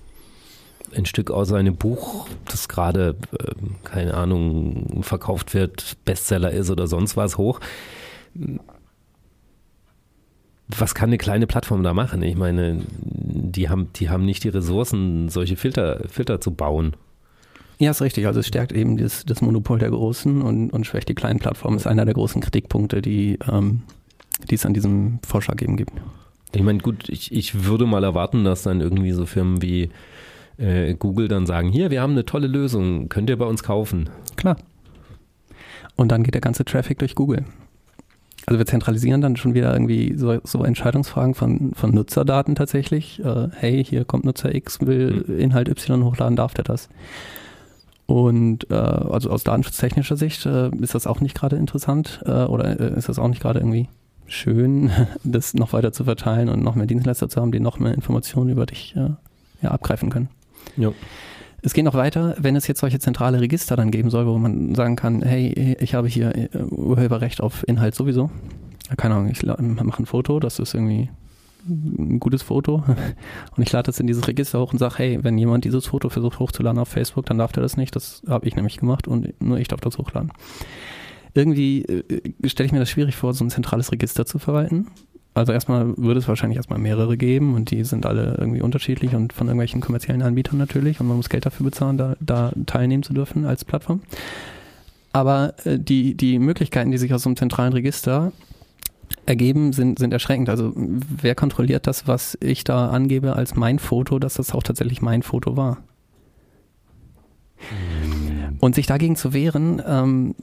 ein 0.95 1.05
Stück 1.05 1.29
aus 1.29 1.53
einem 1.53 1.75
Buch, 1.75 2.27
das 2.45 2.67
gerade, 2.67 3.17
äh, 3.37 3.53
keine 3.83 4.15
Ahnung, 4.15 5.03
verkauft 5.03 5.53
wird, 5.53 5.95
Bestseller 6.05 6.49
ist 6.49 6.71
oder 6.71 6.87
sonst 6.87 7.15
was 7.15 7.37
hoch. 7.37 7.59
Was 10.69 10.95
kann 10.95 11.09
eine 11.09 11.19
kleine 11.19 11.45
Plattform 11.45 11.83
da 11.83 11.93
machen? 11.93 12.23
Ich 12.23 12.35
meine, 12.35 12.81
die 12.89 13.69
haben, 13.69 13.93
die 13.93 14.09
haben 14.09 14.25
nicht 14.25 14.43
die 14.43 14.49
Ressourcen, 14.49 15.29
solche 15.29 15.55
Filter, 15.55 16.01
Filter 16.09 16.41
zu 16.41 16.49
bauen. 16.49 16.95
Ja, 17.77 17.91
ist 17.91 18.01
richtig. 18.01 18.27
Also 18.27 18.39
es 18.39 18.47
stärkt 18.47 18.71
eben 18.71 18.97
das, 18.97 19.25
das 19.25 19.41
Monopol 19.41 19.79
der 19.79 19.89
Großen 19.89 20.41
und, 20.41 20.69
und 20.71 20.85
schwächt 20.85 21.09
die 21.09 21.15
kleinen 21.15 21.39
Plattformen. 21.39 21.77
Ist 21.77 21.87
einer 21.87 22.05
der 22.05 22.13
großen 22.13 22.41
Kritikpunkte, 22.41 23.01
die, 23.01 23.37
ähm, 23.51 23.81
die 24.49 24.55
es 24.55 24.65
an 24.65 24.73
diesem 24.73 25.19
Vorschlag 25.25 25.61
eben 25.61 25.75
gibt. 25.75 25.91
Ich 26.53 26.63
meine, 26.63 26.79
gut, 26.79 27.09
ich, 27.09 27.33
ich 27.33 27.65
würde 27.65 27.85
mal 27.85 28.03
erwarten, 28.03 28.45
dass 28.45 28.63
dann 28.63 28.79
irgendwie 28.79 29.11
so 29.11 29.25
Firmen 29.25 29.61
wie 29.61 29.89
äh, 30.57 30.93
Google 30.93 31.27
dann 31.27 31.45
sagen, 31.45 31.69
hier, 31.69 31.91
wir 31.91 32.01
haben 32.01 32.13
eine 32.13 32.25
tolle 32.25 32.47
Lösung, 32.47 33.09
könnt 33.09 33.29
ihr 33.29 33.37
bei 33.37 33.45
uns 33.45 33.61
kaufen. 33.61 34.09
Klar. 34.37 34.55
Und 35.97 36.11
dann 36.11 36.23
geht 36.23 36.33
der 36.33 36.41
ganze 36.41 36.63
Traffic 36.63 36.99
durch 36.99 37.15
Google. 37.15 37.45
Also 38.45 38.59
wir 38.59 38.65
zentralisieren 38.65 39.21
dann 39.21 39.37
schon 39.37 39.53
wieder 39.53 39.73
irgendwie 39.73 40.13
so, 40.17 40.39
so 40.43 40.63
Entscheidungsfragen 40.63 41.33
von, 41.33 41.73
von 41.73 41.91
Nutzerdaten 41.91 42.55
tatsächlich. 42.55 43.19
Äh, 43.23 43.49
hey, 43.55 43.83
hier 43.83 44.05
kommt 44.05 44.23
Nutzer 44.23 44.53
X, 44.53 44.81
will 44.81 45.23
hm. 45.25 45.39
Inhalt 45.39 45.67
Y 45.67 46.03
hochladen, 46.03 46.35
darf 46.35 46.53
der 46.53 46.63
das? 46.63 46.89
Und 48.07 48.69
äh, 48.69 48.75
also 48.75 49.31
aus 49.31 49.43
datenschutztechnischer 49.43 50.15
Sicht 50.15 50.45
äh, 50.45 50.69
ist 50.77 50.93
das 50.93 51.07
auch 51.07 51.21
nicht 51.21 51.35
gerade 51.35 51.55
interessant 51.55 52.21
äh, 52.25 52.43
oder 52.43 52.79
äh, 52.79 52.97
ist 52.97 53.09
das 53.09 53.17
auch 53.17 53.27
nicht 53.27 53.41
gerade 53.41 53.59
irgendwie 53.59 53.89
schön, 54.27 54.91
das 55.23 55.53
noch 55.53 55.73
weiter 55.73 55.91
zu 55.91 56.03
verteilen 56.03 56.49
und 56.49 56.63
noch 56.63 56.75
mehr 56.75 56.85
Dienstleister 56.85 57.29
zu 57.29 57.41
haben, 57.41 57.51
die 57.51 57.59
noch 57.59 57.79
mehr 57.79 57.93
Informationen 57.93 58.51
über 58.51 58.65
dich 58.65 58.95
äh, 58.95 59.09
ja, 59.61 59.71
abgreifen 59.71 60.09
können. 60.09 60.29
Ja. 60.77 60.91
Es 61.61 61.73
geht 61.73 61.85
noch 61.85 61.95
weiter, 61.95 62.35
wenn 62.37 62.55
es 62.55 62.67
jetzt 62.67 62.79
solche 62.79 62.99
zentrale 62.99 63.41
Register 63.41 63.75
dann 63.75 63.89
geben 63.89 64.11
soll, 64.11 64.27
wo 64.27 64.37
man 64.37 64.75
sagen 64.75 64.95
kann, 64.95 65.23
hey, 65.23 65.75
ich 65.79 65.95
habe 65.95 66.07
hier 66.07 66.35
äh, 66.35 66.49
Urheberrecht 66.69 67.41
auf 67.41 67.67
Inhalt 67.67 67.95
sowieso. 67.95 68.29
Keine 68.97 69.15
Ahnung, 69.15 69.31
ich 69.31 69.43
mache 69.43 70.03
ein 70.03 70.05
Foto, 70.05 70.39
das 70.39 70.59
ist 70.59 70.75
irgendwie 70.75 71.09
ein 71.67 72.19
gutes 72.19 72.43
Foto 72.43 72.83
und 73.55 73.63
ich 73.63 73.71
lade 73.71 73.87
das 73.87 73.99
in 73.99 74.07
dieses 74.07 74.27
Register 74.27 74.59
hoch 74.59 74.71
und 74.71 74.79
sage, 74.79 74.95
hey, 74.97 75.23
wenn 75.23 75.37
jemand 75.37 75.65
dieses 75.65 75.87
Foto 75.87 76.09
versucht 76.09 76.39
hochzuladen 76.39 76.79
auf 76.79 76.89
Facebook, 76.89 77.25
dann 77.25 77.37
darf 77.37 77.51
der 77.51 77.63
das 77.63 77.77
nicht. 77.77 77.95
Das 77.95 78.21
habe 78.27 78.47
ich 78.47 78.55
nämlich 78.55 78.77
gemacht 78.77 79.07
und 79.07 79.33
nur 79.41 79.57
ich 79.57 79.67
darf 79.67 79.81
das 79.81 79.97
hochladen. 79.97 80.31
Irgendwie 81.33 81.83
äh, 81.83 82.33
stelle 82.47 82.67
ich 82.67 82.71
mir 82.71 82.79
das 82.79 82.89
schwierig 82.89 83.15
vor, 83.15 83.33
so 83.33 83.43
ein 83.43 83.49
zentrales 83.49 83.91
Register 83.91 84.25
zu 84.25 84.39
verwalten. 84.39 84.87
Also 85.33 85.51
erstmal 85.51 85.97
würde 85.97 86.19
es 86.21 86.29
wahrscheinlich 86.29 86.55
erstmal 86.55 86.79
mehrere 86.79 87.17
geben 87.17 87.55
und 87.55 87.69
die 87.69 87.83
sind 87.83 88.05
alle 88.05 88.35
irgendwie 88.39 88.61
unterschiedlich 88.61 89.15
und 89.15 89.33
von 89.33 89.47
irgendwelchen 89.47 89.81
kommerziellen 89.81 90.21
Anbietern 90.21 90.57
natürlich 90.57 91.01
und 91.01 91.07
man 91.07 91.17
muss 91.17 91.27
Geld 91.27 91.45
dafür 91.45 91.65
bezahlen, 91.65 91.97
da, 91.97 92.15
da 92.21 92.53
teilnehmen 92.65 93.03
zu 93.03 93.13
dürfen 93.13 93.45
als 93.45 93.65
Plattform. 93.65 94.01
Aber 95.11 95.53
äh, 95.65 95.77
die, 95.77 96.15
die 96.15 96.39
Möglichkeiten, 96.39 96.91
die 96.91 96.97
sich 96.97 97.13
aus 97.13 97.23
so 97.23 97.29
einem 97.29 97.35
zentralen 97.35 97.73
Register 97.73 98.31
ergeben, 99.25 99.73
sind, 99.73 99.99
sind 99.99 100.13
erschreckend. 100.13 100.49
Also 100.49 100.73
wer 100.75 101.35
kontrolliert 101.35 101.87
das, 101.87 102.07
was 102.07 102.37
ich 102.41 102.63
da 102.63 102.89
angebe 102.89 103.35
als 103.35 103.55
mein 103.55 103.79
Foto, 103.79 104.19
dass 104.19 104.35
das 104.35 104.53
auch 104.53 104.63
tatsächlich 104.63 105.01
mein 105.01 105.23
Foto 105.23 105.57
war? 105.57 105.77
Hm. 107.57 108.57
Und 108.59 108.75
sich 108.75 108.85
dagegen 108.85 109.15
zu 109.15 109.33
wehren, 109.33 109.81
ähm, 109.85 110.35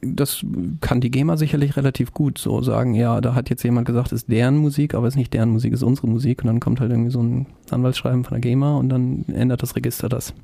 das 0.00 0.44
kann 0.80 1.00
die 1.00 1.10
GEMA 1.10 1.36
sicherlich 1.36 1.76
relativ 1.76 2.12
gut 2.12 2.38
so 2.38 2.62
sagen, 2.62 2.94
ja, 2.94 3.20
da 3.20 3.34
hat 3.34 3.50
jetzt 3.50 3.64
jemand 3.64 3.86
gesagt, 3.86 4.12
ist 4.12 4.30
deren 4.30 4.56
Musik, 4.56 4.94
aber 4.94 5.08
ist 5.08 5.16
nicht 5.16 5.34
deren 5.34 5.50
Musik, 5.50 5.72
ist 5.72 5.82
unsere 5.82 6.06
Musik. 6.06 6.42
Und 6.42 6.46
dann 6.46 6.60
kommt 6.60 6.80
halt 6.80 6.92
irgendwie 6.92 7.10
so 7.10 7.20
ein 7.20 7.46
Anwaltsschreiben 7.70 8.22
von 8.22 8.34
der 8.34 8.40
GEMA 8.40 8.76
und 8.76 8.90
dann 8.90 9.24
ändert 9.26 9.62
das 9.62 9.74
Register 9.74 10.08
das. 10.08 10.34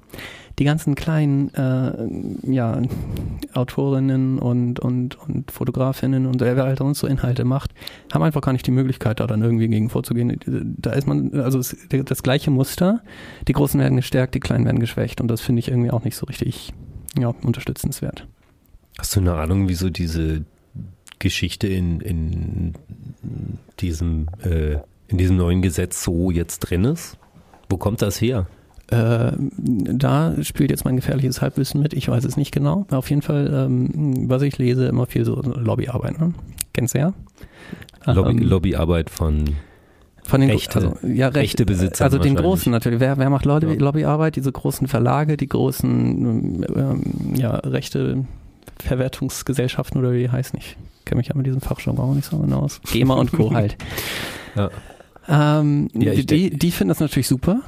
Die 0.59 0.65
ganzen 0.65 0.97
kleinen 0.97 1.55
äh, 1.55 2.53
ja, 2.53 2.83
Autorinnen 3.55 4.39
und, 4.41 4.81
und, 4.81 5.17
und 5.21 5.51
Fotografinnen 5.51 6.27
und 6.27 6.41
wer 6.41 6.57
halt 6.57 6.79
sonst 6.79 6.99
so 6.99 7.07
Inhalte 7.07 7.45
macht, 7.45 7.73
haben 8.13 8.23
einfach 8.23 8.41
gar 8.41 8.53
nicht 8.53 8.67
die 8.67 8.73
Möglichkeit, 8.73 9.21
da 9.21 9.27
dann 9.27 9.43
irgendwie 9.43 9.69
gegen 9.69 9.89
vorzugehen. 9.89 10.37
Da 10.47 10.91
ist 10.93 11.07
man, 11.07 11.33
also 11.35 11.59
das 11.59 12.23
gleiche 12.23 12.51
Muster, 12.51 13.03
die 13.47 13.53
Großen 13.53 13.79
werden 13.79 13.97
gestärkt, 13.97 14.35
die 14.35 14.41
Kleinen 14.41 14.65
werden 14.65 14.81
geschwächt 14.81 15.21
und 15.21 15.29
das 15.29 15.41
finde 15.41 15.61
ich 15.61 15.69
irgendwie 15.69 15.91
auch 15.91 16.05
nicht 16.05 16.17
so 16.17 16.27
richtig 16.27 16.73
ja, 17.19 17.29
unterstützenswert. 17.29 18.27
Hast 18.99 19.17
du 19.17 19.21
eine 19.21 19.35
Ahnung, 19.35 19.69
wieso 19.69 19.91
diese 19.91 20.45
Geschichte 21.19 21.67
in, 21.67 22.01
in 22.01 22.75
diesem 23.81 24.29
äh, 24.43 24.79
in 25.09 25.19
diesem 25.19 25.37
neuen 25.37 25.63
Gesetz 25.63 26.03
so 26.03 26.31
jetzt 26.31 26.61
drin 26.61 26.85
ist? 26.85 27.19
Wo 27.69 27.77
kommt 27.77 28.03
das 28.03 28.21
her? 28.21 28.47
Äh, 28.89 29.33
da 29.57 30.35
spielt 30.43 30.71
jetzt 30.71 30.85
mein 30.85 30.97
gefährliches 30.97 31.41
Halbwissen 31.41 31.81
mit. 31.81 31.95
Ich 31.95 32.09
weiß 32.09 32.25
es 32.25 32.37
nicht 32.37 32.53
genau. 32.53 32.87
Auf 32.91 33.09
jeden 33.11 33.23
Fall, 33.23 33.51
ähm, 33.53 34.29
was 34.29 34.43
ich 34.43 34.59
lese, 34.59 34.87
immer 34.87 35.07
viel 35.07 35.25
so 35.25 35.41
Lobbyarbeit. 35.41 36.21
Ne? 36.21 36.35
Kennst 36.73 36.95
du 36.95 36.99
ja? 36.99 37.15
Lobby, 38.07 38.31
ähm, 38.31 38.39
Lobbyarbeit 38.39 39.11
von 39.11 39.57
von 40.27 40.41
den 40.41 40.51
Rechte, 40.51 40.79
also, 40.79 41.07
ja, 41.07 41.29
Rechte 41.29 41.67
Besitzer. 41.67 42.05
Also 42.05 42.19
den 42.19 42.35
großen 42.35 42.73
natürlich. 42.73 42.99
Wer, 42.99 43.19
wer 43.19 43.29
macht 43.29 43.45
Lobby, 43.45 43.75
Lobbyarbeit? 43.75 44.37
Diese 44.37 44.53
großen 44.53 44.89
Verlage, 44.89 45.37
die 45.37 45.49
großen 45.49 46.65
ähm, 46.75 47.03
ja, 47.37 47.57
Rechte 47.57 48.25
Verwertungsgesellschaften 48.81 50.01
oder 50.01 50.13
wie 50.13 50.21
die 50.21 50.31
heißen. 50.31 50.59
Ich 50.59 50.77
kenne 51.05 51.19
mich 51.19 51.29
ja 51.29 51.35
mit 51.35 51.47
diesem 51.47 51.61
Fachjargon 51.61 52.17
nicht 52.17 52.31
so 52.31 52.39
genau 52.39 52.61
aus. 52.61 52.81
GEMA 52.91 53.15
und 53.15 53.33
Co. 53.33 53.53
halt. 53.55 53.77
ja. 54.55 54.71
Ähm, 55.27 55.89
ja, 55.95 56.15
die, 56.15 56.51
die 56.51 56.71
finden 56.71 56.91
das 56.91 57.01
natürlich 57.01 57.29
super 57.29 57.63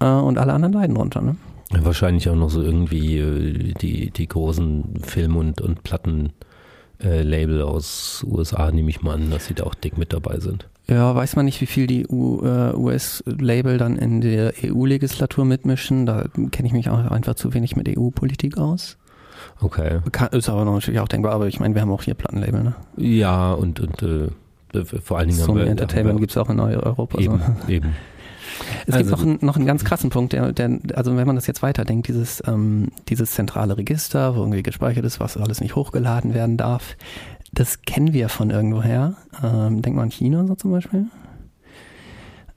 äh, 0.00 0.06
und 0.06 0.38
alle 0.38 0.52
anderen 0.52 0.72
leiden 0.72 0.96
drunter. 0.96 1.20
Ne? 1.20 1.36
wahrscheinlich 1.70 2.28
auch 2.28 2.34
noch 2.34 2.50
so 2.50 2.62
irgendwie 2.62 3.18
äh, 3.18 3.74
die, 3.74 4.10
die 4.10 4.26
großen 4.26 5.00
Film- 5.02 5.36
und, 5.36 5.60
und 5.60 5.82
Plattenlabel 5.82 7.60
äh, 7.60 7.62
aus 7.62 8.24
USA, 8.26 8.70
nehme 8.70 8.90
ich 8.90 9.02
mal 9.02 9.14
an, 9.14 9.30
dass 9.30 9.46
sie 9.46 9.54
da 9.54 9.64
auch 9.64 9.74
dick 9.74 9.98
mit 9.98 10.12
dabei 10.12 10.40
sind. 10.40 10.68
Ja, 10.88 11.14
weiß 11.14 11.36
man 11.36 11.44
nicht, 11.44 11.60
wie 11.60 11.66
viel 11.66 11.86
die 11.86 12.06
US-Label 12.08 13.76
dann 13.76 13.96
in 13.96 14.22
der 14.22 14.54
EU-Legislatur 14.64 15.44
mitmischen. 15.44 16.06
Da 16.06 16.24
kenne 16.50 16.66
ich 16.66 16.72
mich 16.72 16.88
auch 16.88 17.10
einfach 17.10 17.34
zu 17.34 17.52
wenig 17.52 17.76
mit 17.76 17.94
EU-Politik 17.94 18.56
aus. 18.56 18.96
Okay. 19.60 20.00
Kann, 20.12 20.28
ist 20.30 20.48
aber 20.48 20.64
natürlich 20.64 21.00
auch 21.00 21.08
denkbar, 21.08 21.32
aber 21.32 21.46
ich 21.46 21.60
meine, 21.60 21.74
wir 21.74 21.82
haben 21.82 21.90
auch 21.90 22.02
hier 22.02 22.14
Plattenlabel, 22.14 22.62
ne? 22.62 22.74
Ja, 22.96 23.52
und, 23.52 23.80
und 23.80 24.02
äh, 24.02 24.28
vor 25.02 25.18
allen 25.18 25.28
Dingen 25.28 25.40
Sony 25.40 25.60
haben 25.60 25.66
wir, 25.66 25.70
Entertainment 25.70 26.20
gibt 26.20 26.32
es 26.32 26.36
auch 26.36 26.50
in 26.50 26.60
Europa. 26.60 27.18
Eben, 27.18 27.40
so. 27.62 27.72
eben. 27.72 27.94
Es 28.86 28.94
also, 28.94 28.98
gibt 28.98 29.10
noch, 29.10 29.26
einen, 29.26 29.38
noch 29.40 29.56
einen 29.56 29.66
ganz 29.66 29.84
krassen 29.84 30.10
Punkt, 30.10 30.32
der, 30.32 30.52
der, 30.52 30.78
also 30.94 31.16
wenn 31.16 31.26
man 31.26 31.36
das 31.36 31.46
jetzt 31.46 31.62
weiterdenkt, 31.62 32.08
dieses, 32.08 32.42
ähm, 32.46 32.88
dieses 33.08 33.32
zentrale 33.32 33.76
Register, 33.76 34.34
wo 34.34 34.40
irgendwie 34.40 34.62
gespeichert 34.62 35.04
ist, 35.04 35.20
was 35.20 35.36
alles 35.36 35.60
nicht 35.60 35.74
hochgeladen 35.76 36.34
werden 36.34 36.56
darf, 36.56 36.96
das 37.52 37.82
kennen 37.82 38.12
wir 38.12 38.28
von 38.28 38.50
irgendwoher. 38.50 39.14
Ähm, 39.42 39.82
denk 39.82 39.96
mal 39.96 40.02
an 40.02 40.10
China 40.10 40.46
so 40.46 40.54
zum 40.54 40.70
Beispiel. 40.70 41.06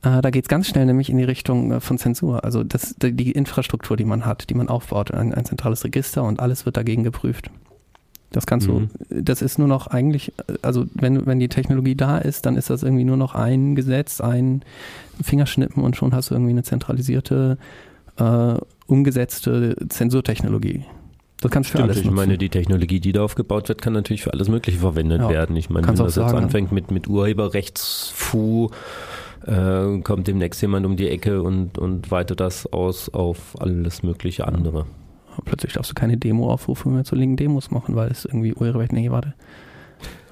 Äh, 0.04 0.22
da 0.22 0.30
geht 0.30 0.46
es 0.46 0.50
ganz 0.50 0.68
schnell 0.68 0.86
nämlich 0.86 1.10
in 1.10 1.18
die 1.18 1.24
Richtung 1.24 1.72
äh, 1.72 1.80
von 1.80 1.98
Zensur. 1.98 2.44
Also 2.44 2.64
das, 2.64 2.96
die 3.00 3.32
Infrastruktur, 3.32 3.98
die 3.98 4.06
man 4.06 4.26
hat, 4.26 4.50
die 4.50 4.56
man 4.56 4.68
aufbaut, 4.70 5.12
ein, 5.12 5.34
ein 5.34 5.46
zentrales 5.46 5.84
Register 5.84 6.24
und 6.24 6.40
alles 6.40 6.66
wird 6.66 6.78
dagegen 6.78 7.04
geprüft. 7.04 7.52
Das 8.32 8.46
kannst 8.46 8.68
mhm. 8.68 8.90
du, 9.10 9.22
das 9.22 9.42
ist 9.42 9.60
nur 9.60 9.68
noch 9.68 9.88
eigentlich, 9.88 10.32
also 10.62 10.86
wenn, 10.94 11.26
wenn 11.26 11.40
die 11.40 11.50
Technologie 11.50 11.96
da 11.96 12.18
ist, 12.18 12.46
dann 12.46 12.56
ist 12.56 12.70
das 12.70 12.82
irgendwie 12.82 13.04
nur 13.04 13.18
noch 13.18 13.36
ein 13.36 13.76
Gesetz, 13.76 14.22
ein 14.22 14.64
Fingerschnippen 15.22 15.84
und 15.84 15.98
schon 15.98 16.16
hast 16.16 16.30
du 16.30 16.36
irgendwie 16.36 16.52
eine 16.52 16.64
zentralisierte, 16.64 17.58
äh, 18.18 18.54
umgesetzte 18.88 19.76
Zensurtechnologie. 19.90 20.86
Das 21.42 21.52
kannst 21.52 21.74
du 21.74 21.78
für 21.78 21.84
alles 21.84 21.98
nutzen. 21.98 22.10
Ich 22.10 22.16
meine, 22.16 22.38
die 22.38 22.50
Technologie, 22.50 23.00
die 23.00 23.12
da 23.12 23.24
aufgebaut 23.24 23.68
wird, 23.68 23.82
kann 23.82 23.94
natürlich 23.94 24.22
für 24.22 24.32
alles 24.32 24.48
Mögliche 24.48 24.80
verwendet 24.80 25.22
ja. 25.22 25.30
werden. 25.30 25.56
Ich 25.58 25.70
meine, 25.70 25.88
wenn 25.88 25.96
das 25.96 26.16
jetzt 26.16 26.34
anfängt 26.34 26.72
mit, 26.72 26.92
mit 26.92 27.08
Urheberrechtsfu 27.08 28.70
äh, 29.46 30.00
kommt 30.02 30.28
demnächst 30.28 30.62
jemand 30.62 30.86
um 30.86 30.96
die 30.96 31.10
Ecke 31.10 31.42
und, 31.42 31.78
und 31.78 32.12
weitet 32.12 32.40
das 32.40 32.72
aus 32.72 33.10
auf 33.10 33.56
alles 33.60 34.04
mögliche 34.04 34.48
andere. 34.48 34.86
Plötzlich 35.46 35.74
darfst 35.74 35.92
du 35.92 35.96
keine 35.96 36.18
Demo-Aufrufe 36.18 36.90
mehr 36.90 37.04
zu 37.04 37.16
linken 37.16 37.38
Demos 37.38 37.72
machen, 37.72 37.96
weil 37.96 38.12
es 38.12 38.26
irgendwie 38.26 38.54
Urheberrecht, 38.54 38.92
nee, 38.92 39.10
warte. 39.12 39.34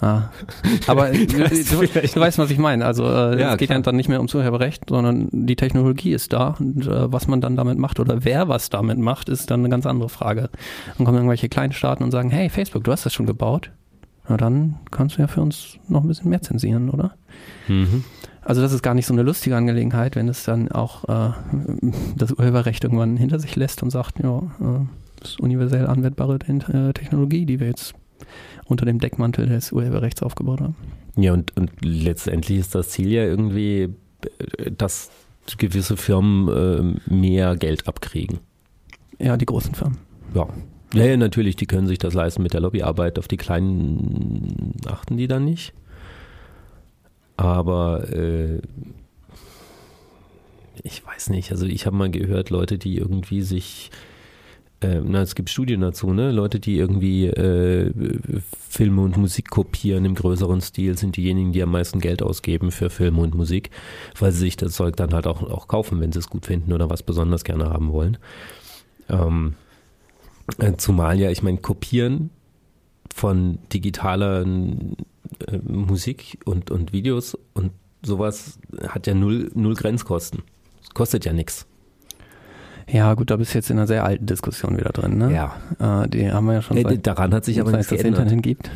Ah. 0.01 0.29
Aber 0.87 1.09
du, 1.09 1.25
du, 1.25 1.37
du, 1.37 2.19
weißt, 2.19 2.37
was 2.37 2.51
ich 2.51 2.57
meine. 2.57 2.85
Also 2.85 3.05
äh, 3.05 3.39
ja, 3.39 3.51
es 3.51 3.57
geht 3.57 3.67
klar. 3.67 3.79
ja 3.79 3.83
dann 3.83 3.95
nicht 3.95 4.07
mehr 4.07 4.19
ums 4.19 4.33
Urheberrecht, 4.33 4.89
sondern 4.89 5.27
die 5.31 5.55
Technologie 5.55 6.13
ist 6.13 6.31
da 6.31 6.55
und 6.59 6.87
äh, 6.87 7.11
was 7.11 7.27
man 7.27 7.41
dann 7.41 7.55
damit 7.55 7.77
macht 7.77 7.99
oder 7.99 8.23
wer 8.23 8.47
was 8.47 8.69
damit 8.69 8.97
macht, 8.97 9.29
ist 9.29 9.51
dann 9.51 9.59
eine 9.59 9.69
ganz 9.69 9.85
andere 9.85 10.09
Frage. 10.09 10.49
Dann 10.97 11.05
kommen 11.05 11.17
irgendwelche 11.17 11.49
kleinen 11.49 11.73
Staaten 11.73 12.03
und 12.03 12.11
sagen, 12.11 12.29
hey 12.29 12.49
Facebook, 12.49 12.83
du 12.85 12.91
hast 12.91 13.05
das 13.05 13.13
schon 13.13 13.25
gebaut. 13.25 13.71
Na 14.27 14.37
dann 14.37 14.75
kannst 14.91 15.17
du 15.17 15.21
ja 15.21 15.27
für 15.27 15.41
uns 15.41 15.77
noch 15.87 16.03
ein 16.03 16.07
bisschen 16.07 16.29
mehr 16.29 16.41
zensieren, 16.41 16.89
oder? 16.89 17.15
Mhm. 17.67 18.03
Also 18.49 18.63
das 18.63 18.73
ist 18.73 18.81
gar 18.81 18.95
nicht 18.95 19.05
so 19.05 19.13
eine 19.13 19.21
lustige 19.21 19.55
Angelegenheit, 19.55 20.15
wenn 20.15 20.27
es 20.27 20.43
dann 20.43 20.71
auch 20.71 21.07
äh, 21.07 21.33
das 22.17 22.31
Urheberrecht 22.31 22.83
irgendwann 22.83 23.15
hinter 23.15 23.37
sich 23.37 23.55
lässt 23.55 23.83
und 23.83 23.91
sagt, 23.91 24.17
ja, 24.23 24.39
äh, 24.39 24.87
das 25.19 25.29
ist 25.29 25.39
universell 25.39 25.85
anwendbare 25.85 26.39
äh, 26.47 26.93
Technologie, 26.93 27.45
die 27.45 27.59
wir 27.59 27.67
jetzt 27.67 27.93
unter 28.65 28.87
dem 28.87 28.97
Deckmantel 28.97 29.45
des 29.45 29.71
Urheberrechts 29.71 30.23
aufgebaut 30.23 30.61
haben. 30.61 30.75
Ja, 31.15 31.33
und, 31.33 31.55
und 31.57 31.69
letztendlich 31.83 32.57
ist 32.57 32.73
das 32.73 32.89
Ziel 32.89 33.11
ja 33.11 33.23
irgendwie, 33.23 33.93
äh, 34.23 34.71
dass 34.75 35.11
gewisse 35.59 35.95
Firmen 35.95 36.97
äh, 37.07 37.13
mehr 37.13 37.55
Geld 37.55 37.87
abkriegen. 37.87 38.39
Ja, 39.19 39.37
die 39.37 39.45
großen 39.45 39.75
Firmen. 39.75 39.99
Ja. 40.33 40.47
Ja, 40.95 41.05
ja, 41.05 41.17
natürlich, 41.17 41.55
die 41.55 41.67
können 41.67 41.85
sich 41.85 41.99
das 41.99 42.15
leisten 42.15 42.41
mit 42.41 42.53
der 42.53 42.61
Lobbyarbeit. 42.61 43.19
Auf 43.19 43.27
die 43.27 43.37
kleinen 43.37 44.73
achten 44.87 45.17
die 45.17 45.27
dann 45.27 45.45
nicht. 45.45 45.71
Aber 47.39 48.11
äh, 48.11 48.59
ich 50.83 51.05
weiß 51.05 51.29
nicht, 51.29 51.51
also 51.51 51.65
ich 51.65 51.85
habe 51.85 51.95
mal 51.95 52.11
gehört, 52.11 52.49
Leute, 52.49 52.77
die 52.77 52.97
irgendwie 52.97 53.43
sich 53.43 53.91
äh, 54.81 54.99
na, 55.01 55.21
es 55.21 55.35
gibt 55.35 55.49
Studien 55.49 55.79
dazu, 55.79 56.11
ne? 56.11 56.31
Leute, 56.31 56.59
die 56.59 56.75
irgendwie 56.75 57.27
äh, 57.27 57.93
Filme 58.67 59.03
und 59.03 59.15
Musik 59.15 59.49
kopieren 59.49 60.03
im 60.03 60.15
größeren 60.15 60.59
Stil, 60.59 60.97
sind 60.97 61.15
diejenigen, 61.15 61.53
die 61.53 61.63
am 61.63 61.71
meisten 61.71 62.01
Geld 62.01 62.21
ausgeben 62.21 62.71
für 62.71 62.89
Filme 62.89 63.21
und 63.21 63.35
Musik, 63.35 63.69
weil 64.19 64.33
sie 64.33 64.39
sich 64.39 64.57
das 64.57 64.73
Zeug 64.73 64.97
dann 64.97 65.13
halt 65.13 65.25
auch, 65.25 65.41
auch 65.41 65.69
kaufen, 65.69 66.01
wenn 66.01 66.11
sie 66.11 66.19
es 66.19 66.29
gut 66.29 66.45
finden 66.45 66.73
oder 66.73 66.89
was 66.89 67.03
besonders 67.03 67.45
gerne 67.45 67.69
haben 67.69 67.93
wollen. 67.93 68.17
Ähm, 69.07 69.55
äh, 70.57 70.73
zumal 70.75 71.17
ja, 71.17 71.31
ich 71.31 71.41
meine, 71.41 71.59
kopieren 71.59 72.31
von 73.13 73.59
digitaler 73.71 74.45
äh, 75.47 75.57
Musik 75.57 76.39
und, 76.45 76.71
und 76.71 76.93
Videos 76.93 77.37
und 77.53 77.71
sowas 78.01 78.59
hat 78.87 79.07
ja 79.07 79.13
null, 79.13 79.51
null 79.53 79.75
Grenzkosten. 79.75 80.43
Es 80.81 80.89
kostet 80.89 81.25
ja 81.25 81.33
nichts. 81.33 81.65
Ja, 82.91 83.13
gut, 83.13 83.29
da 83.29 83.37
bist 83.37 83.53
du 83.53 83.57
jetzt 83.59 83.69
in 83.69 83.77
einer 83.77 83.87
sehr 83.87 84.03
alten 84.03 84.25
Diskussion 84.25 84.77
wieder 84.77 84.89
drin, 84.89 85.17
ne? 85.17 85.33
Ja. 85.33 86.03
Äh, 86.03 86.09
die 86.09 86.31
haben 86.31 86.45
wir 86.47 86.53
ja 86.53 86.61
schon. 86.61 86.77
Äh, 86.77 86.97
daran 86.97 87.33
hat 87.33 87.45
sich 87.45 87.61
aber 87.61 87.71
nichts 87.71 87.87
das 87.87 87.99
geändert. 87.99 88.23
Internet 88.23 88.43
gibt. 88.43 88.71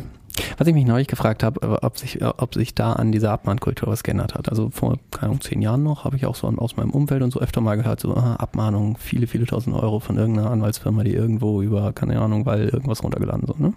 Was 0.57 0.67
ich 0.67 0.73
mich 0.73 0.85
neulich 0.85 1.07
gefragt 1.07 1.43
habe, 1.43 1.83
ob 1.83 1.97
sich, 1.97 2.23
ob 2.23 2.55
sich 2.55 2.73
da 2.73 2.93
an 2.93 3.11
dieser 3.11 3.31
Abmahnkultur 3.31 3.89
was 3.89 4.03
geändert 4.03 4.33
hat. 4.33 4.49
Also 4.49 4.71
vor, 4.71 4.97
keine 5.11 5.29
Ahnung, 5.29 5.41
zehn 5.41 5.61
Jahren 5.61 5.83
noch, 5.83 6.05
habe 6.05 6.15
ich 6.15 6.25
auch 6.25 6.35
so 6.35 6.47
aus 6.47 6.75
meinem 6.75 6.89
Umfeld 6.89 7.21
und 7.21 7.31
so 7.31 7.39
öfter 7.39 7.61
mal 7.61 7.75
gehört, 7.75 7.99
so 7.99 8.15
ah, 8.15 8.35
Abmahnung, 8.35 8.97
viele, 8.97 9.27
viele 9.27 9.45
tausend 9.45 9.75
Euro 9.75 9.99
von 9.99 10.17
irgendeiner 10.17 10.49
Anwaltsfirma, 10.49 11.03
die 11.03 11.13
irgendwo 11.13 11.61
über, 11.61 11.93
keine 11.93 12.19
Ahnung, 12.19 12.47
weil 12.47 12.69
irgendwas 12.69 13.03
runtergeladen 13.03 13.45
so, 13.45 13.55
ne? 13.57 13.73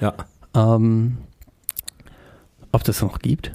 Ja. 0.00 0.14
Ähm, 0.54 1.18
ob 2.72 2.84
das 2.84 3.02
noch 3.02 3.18
gibt? 3.18 3.52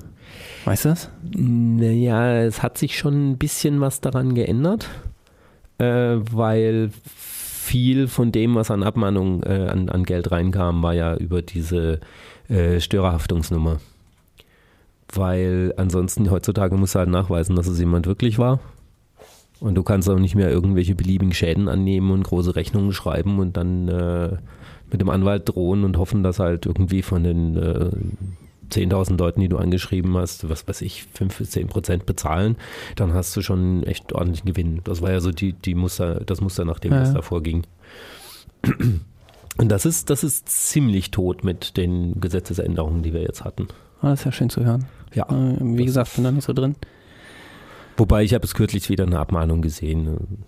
Weißt 0.66 0.86
du 0.86 0.90
das? 0.90 1.10
Naja, 1.36 2.38
es 2.44 2.64
hat 2.64 2.78
sich 2.78 2.98
schon 2.98 3.32
ein 3.32 3.38
bisschen 3.38 3.82
was 3.82 4.02
daran 4.02 4.34
geändert, 4.34 4.90
äh, 5.78 6.16
weil 6.32 6.92
viel 7.14 8.08
von 8.08 8.32
dem, 8.32 8.56
was 8.56 8.72
an 8.72 8.84
Abmahnung 8.84 9.44
äh, 9.44 9.68
an, 9.70 9.90
an 9.90 10.04
Geld 10.04 10.32
reinkam, 10.32 10.84
war 10.84 10.94
ja 10.94 11.16
über 11.16 11.42
diese 11.42 12.00
äh, 12.50 12.80
Störerhaftungsnummer. 12.80 13.80
Weil 15.14 15.74
ansonsten 15.78 16.32
heutzutage 16.32 16.76
musst 16.76 16.96
du 16.96 17.00
halt 17.00 17.10
nachweisen, 17.10 17.56
dass 17.56 17.68
es 17.68 17.80
jemand 17.80 18.08
wirklich 18.08 18.40
war. 18.40 18.60
Und 19.60 19.76
du 19.76 19.84
kannst 19.84 20.10
auch 20.10 20.20
nicht 20.20 20.36
mehr 20.36 20.50
irgendwelche 20.50 20.96
beliebigen 20.96 21.34
Schäden 21.34 21.70
annehmen 21.70 22.12
und 22.12 22.24
große 22.24 22.56
Rechnungen 22.56 22.92
schreiben 22.92 23.40
und 23.40 23.56
dann 23.56 23.88
äh, 23.88 24.38
mit 24.92 25.00
dem 25.00 25.10
Anwalt 25.10 25.48
drohen 25.48 25.84
und 25.84 25.98
hoffen, 25.98 26.24
dass 26.24 26.40
halt 26.40 26.66
irgendwie 26.66 27.02
von 27.02 27.24
den 27.24 27.56
äh, 27.56 27.92
10.000 28.74 29.18
Leuten, 29.18 29.42
die 29.42 29.50
du 29.50 29.58
angeschrieben 29.58 30.18
hast, 30.18 30.50
was 30.50 30.68
weiß 30.68 30.82
ich, 30.82 31.06
5 31.14 31.38
bis 31.38 31.52
10 31.52 31.68
Prozent 31.68 32.06
bezahlen, 32.06 32.58
dann 32.96 33.14
hast 33.14 33.36
du 33.36 33.42
schon 33.42 33.84
echt 33.84 34.14
ordentlichen 34.14 34.48
Gewinn. 34.48 34.82
Das 34.84 35.02
war 35.02 35.12
ja 35.12 35.20
so 35.20 35.32
die, 35.32 35.54
die 35.54 35.76
Muster, 35.76 36.22
das 36.22 36.42
Muster, 36.42 36.66
nach 36.66 36.80
dem 36.80 36.94
Ja, 36.94 37.02
was 37.02 37.10
ja. 37.10 37.16
davor 37.16 37.44
ging. 37.44 37.64
Und 39.58 39.70
das 39.70 39.86
ist, 39.86 40.10
das 40.10 40.24
ist 40.24 40.50
ziemlich 40.50 41.12
tot 41.12 41.44
mit 41.44 41.78
den 41.78 42.20
Gesetzesänderungen, 42.20 43.04
die 43.04 43.14
wir 43.14 43.22
jetzt 43.22 43.44
hatten. 43.44 43.68
Ah, 44.02 44.10
das 44.10 44.22
ist 44.22 44.26
ja 44.26 44.32
schön 44.32 44.50
zu 44.50 44.66
hören. 44.66 44.86
Ja. 45.14 45.26
Äh, 45.30 45.58
wie 45.60 45.86
gesagt, 45.86 46.16
bin 46.16 46.24
da 46.24 46.32
nicht 46.32 46.46
so 46.46 46.54
drin. 46.54 46.76
Wobei 47.98 48.24
ich 48.24 48.34
habe 48.34 48.46
es 48.46 48.56
kürzlich 48.56 48.90
wieder 48.90 49.06
eine 49.06 49.20
Abmahnung 49.20 49.62
gesehen. 49.62 50.46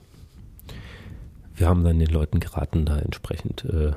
Wir 1.53 1.67
haben 1.67 1.83
dann 1.83 1.99
den 1.99 2.09
Leuten 2.09 2.39
geraten, 2.39 2.85
da 2.85 2.97
entsprechend 2.97 3.65
äh, 3.65 3.91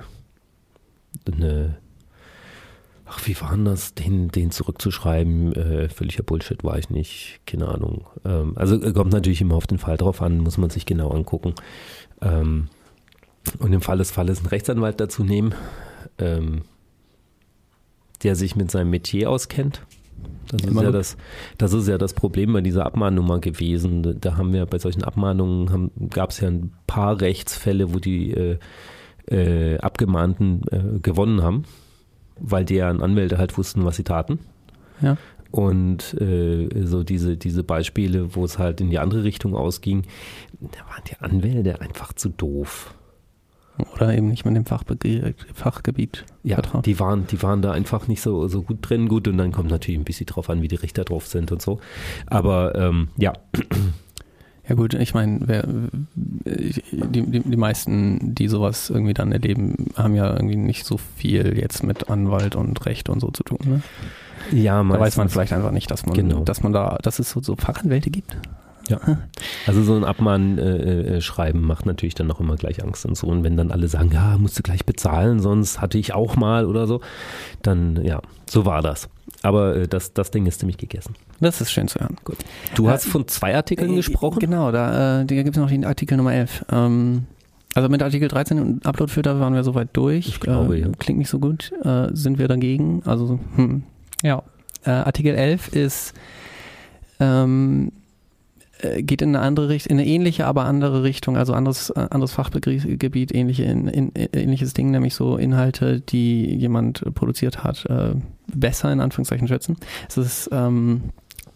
eine, 1.27 1.79
ach 3.09 3.27
wie 3.27 3.41
war 3.41 3.51
denn 3.53 3.65
das, 3.65 3.95
den, 3.95 4.29
den 4.29 4.51
zurückzuschreiben, 4.51 5.53
äh, 5.55 5.89
völliger 5.89 6.23
Bullshit 6.23 6.63
war 6.65 6.79
ich 6.79 6.91
nicht, 6.91 7.41
keine 7.47 7.69
Ahnung. 7.69 8.07
Ähm, 8.25 8.53
also 8.57 8.81
äh, 8.83 8.93
kommt 8.93 9.13
natürlich 9.13 9.41
immer 9.41 9.55
auf 9.57 9.67
den 9.67 9.79
Fall 9.79 9.97
drauf 9.97 10.21
an, 10.23 10.39
muss 10.39 10.59
man 10.59 10.71
sich 10.71 10.87
genau 10.87 11.11
angucken. 11.11 11.55
Ähm, 12.21 12.69
und 13.61 13.73
im 13.73 13.81
Fall 13.81 13.99
des 13.99 14.11
Falles 14.11 14.39
einen 14.41 14.49
Rechtsanwalt 14.49 15.01
dazu 15.01 15.25
nehmen, 15.25 15.55
ähm, 16.19 16.63
der 18.23 18.37
sich 18.37 18.57
mit 18.57 18.71
seinem 18.71 18.91
Metier 18.91 19.31
auskennt. 19.31 19.83
Das 20.51 20.63
ist, 20.63 20.67
ja 20.83 20.91
das, 20.93 21.17
das 21.59 21.73
ist 21.75 21.89
ja 21.89 21.99
das 21.99 22.15
Problem 22.15 22.53
bei 22.53 22.61
dieser 22.63 22.85
Abmahnnummer 22.87 23.39
gewesen. 23.39 24.03
Da- 24.03 24.13
Da 24.15 24.37
haben 24.37 24.53
wir 24.53 24.67
bei 24.67 24.79
solchen 24.79 25.05
Abmahnungen 25.05 25.91
gab 26.11 26.31
es 26.31 26.41
ja 26.41 26.49
ein 26.49 26.73
paar 26.87 27.21
Rechtsfälle, 27.21 27.93
wo 27.95 27.99
die 27.99 28.33
äh, 28.33 28.59
äh, 29.31 29.79
Abgemahnten 29.79 30.63
äh, 30.71 30.99
gewonnen 31.01 31.43
haben, 31.43 31.65
weil 32.41 32.65
deren 32.65 33.03
Anwälte 33.03 33.39
halt 33.39 33.57
wussten, 33.59 33.85
was 33.85 33.97
sie 33.97 34.05
taten. 34.05 34.39
Ja. 35.01 35.17
Und 35.51 36.15
äh, 36.21 36.69
so 36.85 37.03
diese, 37.05 37.37
diese 37.37 37.63
Beispiele, 37.65 38.35
wo 38.35 38.45
es 38.45 38.59
halt 38.59 38.81
in 38.81 38.91
die 38.91 38.99
andere 38.99 39.25
Richtung 39.25 39.55
ausging, 39.57 40.03
da 40.61 40.81
waren 40.91 41.03
die 41.11 41.17
Anwälte 41.21 41.81
einfach 41.81 42.13
zu 42.13 42.29
doof. 42.29 42.95
Oder 43.95 44.13
eben 44.17 44.29
nicht 44.29 44.45
mit 44.45 44.57
dem 44.57 44.67
Fachbegr 44.67 45.33
Fachgebiet 45.55 46.25
Ja, 46.43 46.57
vertraut. 46.57 46.85
die 46.85 46.99
waren, 46.99 47.29
die 47.29 47.41
waren 47.45 47.63
da 47.63 47.71
einfach 47.71 48.09
nicht 48.09 48.21
so, 48.21 48.49
so 48.49 48.63
gut 48.63 48.79
drin. 48.81 49.09
Gut, 49.09 49.29
und 49.29 49.39
dann 49.39 49.53
kommt 49.53 49.71
natürlich 49.71 50.01
ein 50.01 50.05
bisschen 50.05 50.27
drauf 50.27 50.51
an, 50.51 50.63
wie 50.63 50.69
die 50.69 50.75
Richter 50.75 51.05
drauf 51.05 51.29
sind 51.29 51.53
und 51.53 51.63
so. 51.63 51.79
Aber 52.27 52.75
ähm, 52.75 53.09
ja, 53.17 53.33
Ja 54.69 54.75
gut, 54.75 54.93
ich 54.95 55.15
meine, 55.15 55.89
die, 56.15 57.23
die, 57.23 57.41
die 57.41 57.57
meisten, 57.57 58.35
die 58.35 58.49
sowas 58.49 58.91
irgendwie 58.91 59.15
dann 59.15 59.33
erleben, 59.33 59.87
haben 59.97 60.15
ja 60.15 60.31
irgendwie 60.33 60.57
nicht 60.57 60.85
so 60.85 60.99
viel 61.17 61.59
jetzt 61.59 61.83
mit 61.83 62.11
Anwalt 62.11 62.55
und 62.55 62.85
Recht 62.85 63.09
und 63.09 63.21
so 63.21 63.31
zu 63.31 63.43
tun. 63.45 63.59
Ne? 63.65 63.83
ja, 64.53 64.83
Da 64.83 64.89
weiß 64.89 64.89
man 64.89 64.99
meistens. 65.01 65.33
vielleicht 65.33 65.53
einfach 65.55 65.71
nicht, 65.71 65.91
dass 65.91 66.05
man, 66.05 66.15
Genau. 66.15 66.41
dass 66.45 66.63
man 66.63 66.73
da, 66.73 66.99
dass 67.03 67.19
es 67.19 67.31
so, 67.31 67.41
so 67.43 67.57
Fachanwälte 67.57 68.11
gibt. 68.11 68.37
Also 69.67 69.83
so 69.83 69.95
ein 69.97 70.05
Abmahnschreiben 70.05 70.59
äh, 70.59 71.17
äh, 71.17 71.21
Schreiben 71.21 71.61
macht 71.61 71.85
natürlich 71.85 72.15
dann 72.15 72.27
noch 72.27 72.41
immer 72.41 72.57
gleich 72.57 72.83
Angst 72.83 73.05
und 73.05 73.17
so. 73.17 73.27
Und 73.27 73.45
wenn 73.45 73.57
dann 73.57 73.71
alle 73.71 73.87
sagen, 73.89 74.11
ja, 74.13 74.39
musst 74.39 74.59
du 74.59 74.63
gleich 74.63 74.87
bezahlen, 74.87 75.41
sonst 75.41 75.81
hatte 75.81 75.99
ich 75.99 76.15
auch 76.15 76.37
mal 76.37 76.65
oder 76.65 76.87
so, 76.87 77.01
dann 77.63 78.03
ja, 78.03 78.23
so 78.49 78.65
war 78.65 78.81
das. 78.81 79.09
Aber 79.43 79.77
äh, 79.77 79.89
das, 79.89 80.13
das 80.15 80.31
Ding 80.31 80.47
ist 80.47 80.61
ziemlich 80.61 80.79
gegessen. 80.79 81.15
Das 81.41 81.61
ist 81.61 81.71
schön 81.71 81.87
zu 81.89 82.01
hören. 82.01 82.17
Du 82.75 82.87
Äh, 82.87 82.91
hast 82.91 83.07
von 83.07 83.29
zwei 83.29 83.55
Artikeln 83.55 83.93
Äh, 83.93 83.97
gesprochen? 83.97 84.41
Genau, 84.41 84.73
da, 84.73 85.21
äh, 85.21 85.25
da 85.27 85.35
gibt 85.43 85.57
es 85.57 85.61
noch 85.61 85.69
den 85.69 85.85
Artikel 85.85 86.17
Nummer 86.17 86.33
11. 86.35 86.65
Ähm, 86.73 87.27
also 87.75 87.89
mit 87.89 88.03
Artikel 88.03 88.29
13 88.29 88.59
und 88.61 88.87
Uploadfilter 88.87 89.39
waren 89.39 89.55
wir 89.55 89.63
soweit 89.63 89.91
durch. 89.93 90.27
Ich 90.27 90.41
glaube, 90.41 90.77
äh, 90.77 90.81
ja. 90.81 90.89
Klingt 90.99 91.19
nicht 91.21 91.31
so 91.31 91.39
gut. 91.39 91.71
Äh, 91.85 92.09
sind 92.13 92.39
wir 92.39 92.49
dagegen? 92.49 93.03
Also, 93.05 93.39
hm, 93.55 93.85
ja. 94.23 94.43
Äh, 94.85 94.91
Artikel 94.91 95.35
11 95.35 95.69
ist, 95.69 96.15
ähm, 97.21 97.93
äh, 97.93 97.98
geht 99.03 99.23
in 99.23 99.35
eine 99.35 99.45
andere 99.45 99.69
Richtung, 99.69 99.93
in 99.93 100.01
eine 100.01 100.09
ähnliche, 100.09 100.47
aber 100.47 100.65
andere 100.65 101.03
Richtung, 101.03 101.37
also 101.37 101.53
anderes, 101.53 101.91
äh, 101.91 102.07
anderes 102.11 102.33
Fachgebiet, 102.33 103.35
ähnliche, 103.35 103.65
in, 103.65 103.89
in, 103.89 104.13
ähnliches 104.15 104.75
Ding, 104.75 104.91
nämlich 104.91 105.15
so 105.15 105.37
Inhalte, 105.37 106.01
die 106.01 106.55
jemand 106.55 107.03
produziert 107.15 107.65
hat, 107.65 107.87
äh, 107.87 108.15
besser 108.47 108.93
in 108.93 109.01
Anführungszeichen 109.01 109.49
schätzen. 109.49 109.77
Es 110.09 110.17
ist, 110.17 110.51
ähm, 110.53 111.03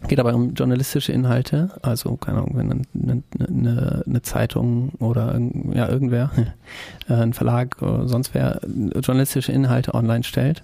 Geht 0.07 0.19
aber 0.19 0.33
um 0.35 0.53
journalistische 0.53 1.13
Inhalte, 1.13 1.71
also 1.81 2.17
keine 2.17 2.39
Ahnung, 2.39 2.51
wenn 2.55 2.71
eine, 2.71 3.23
eine, 3.39 4.03
eine 4.05 4.21
Zeitung 4.21 4.89
oder 4.99 5.39
ja, 5.73 5.87
irgendwer, 5.87 6.29
äh, 7.09 7.13
ein 7.13 7.33
Verlag 7.33 7.81
oder 7.81 8.07
sonst 8.07 8.33
wer 8.33 8.59
journalistische 8.65 9.53
Inhalte 9.53 9.93
online 9.93 10.23
stellt 10.23 10.61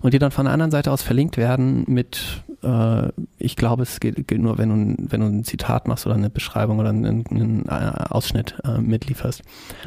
und 0.00 0.14
die 0.14 0.18
dann 0.18 0.30
von 0.30 0.46
der 0.46 0.54
anderen 0.54 0.70
Seite 0.70 0.90
aus 0.90 1.02
verlinkt 1.02 1.36
werden 1.36 1.84
mit, 1.86 2.42
äh, 2.62 3.08
ich 3.38 3.56
glaube, 3.56 3.82
es 3.84 4.00
gilt, 4.00 4.26
gilt 4.26 4.40
nur, 4.40 4.58
wenn 4.58 4.68
du, 4.68 4.96
wenn 4.98 5.20
du 5.20 5.26
ein 5.26 5.44
Zitat 5.44 5.86
machst 5.86 6.06
oder 6.06 6.16
eine 6.16 6.30
Beschreibung 6.30 6.78
oder 6.78 6.90
einen, 6.90 7.24
einen 7.26 7.66
äh, 7.66 7.70
Ausschnitt 8.10 8.56
äh, 8.64 8.78
mitlieferst. 8.78 9.42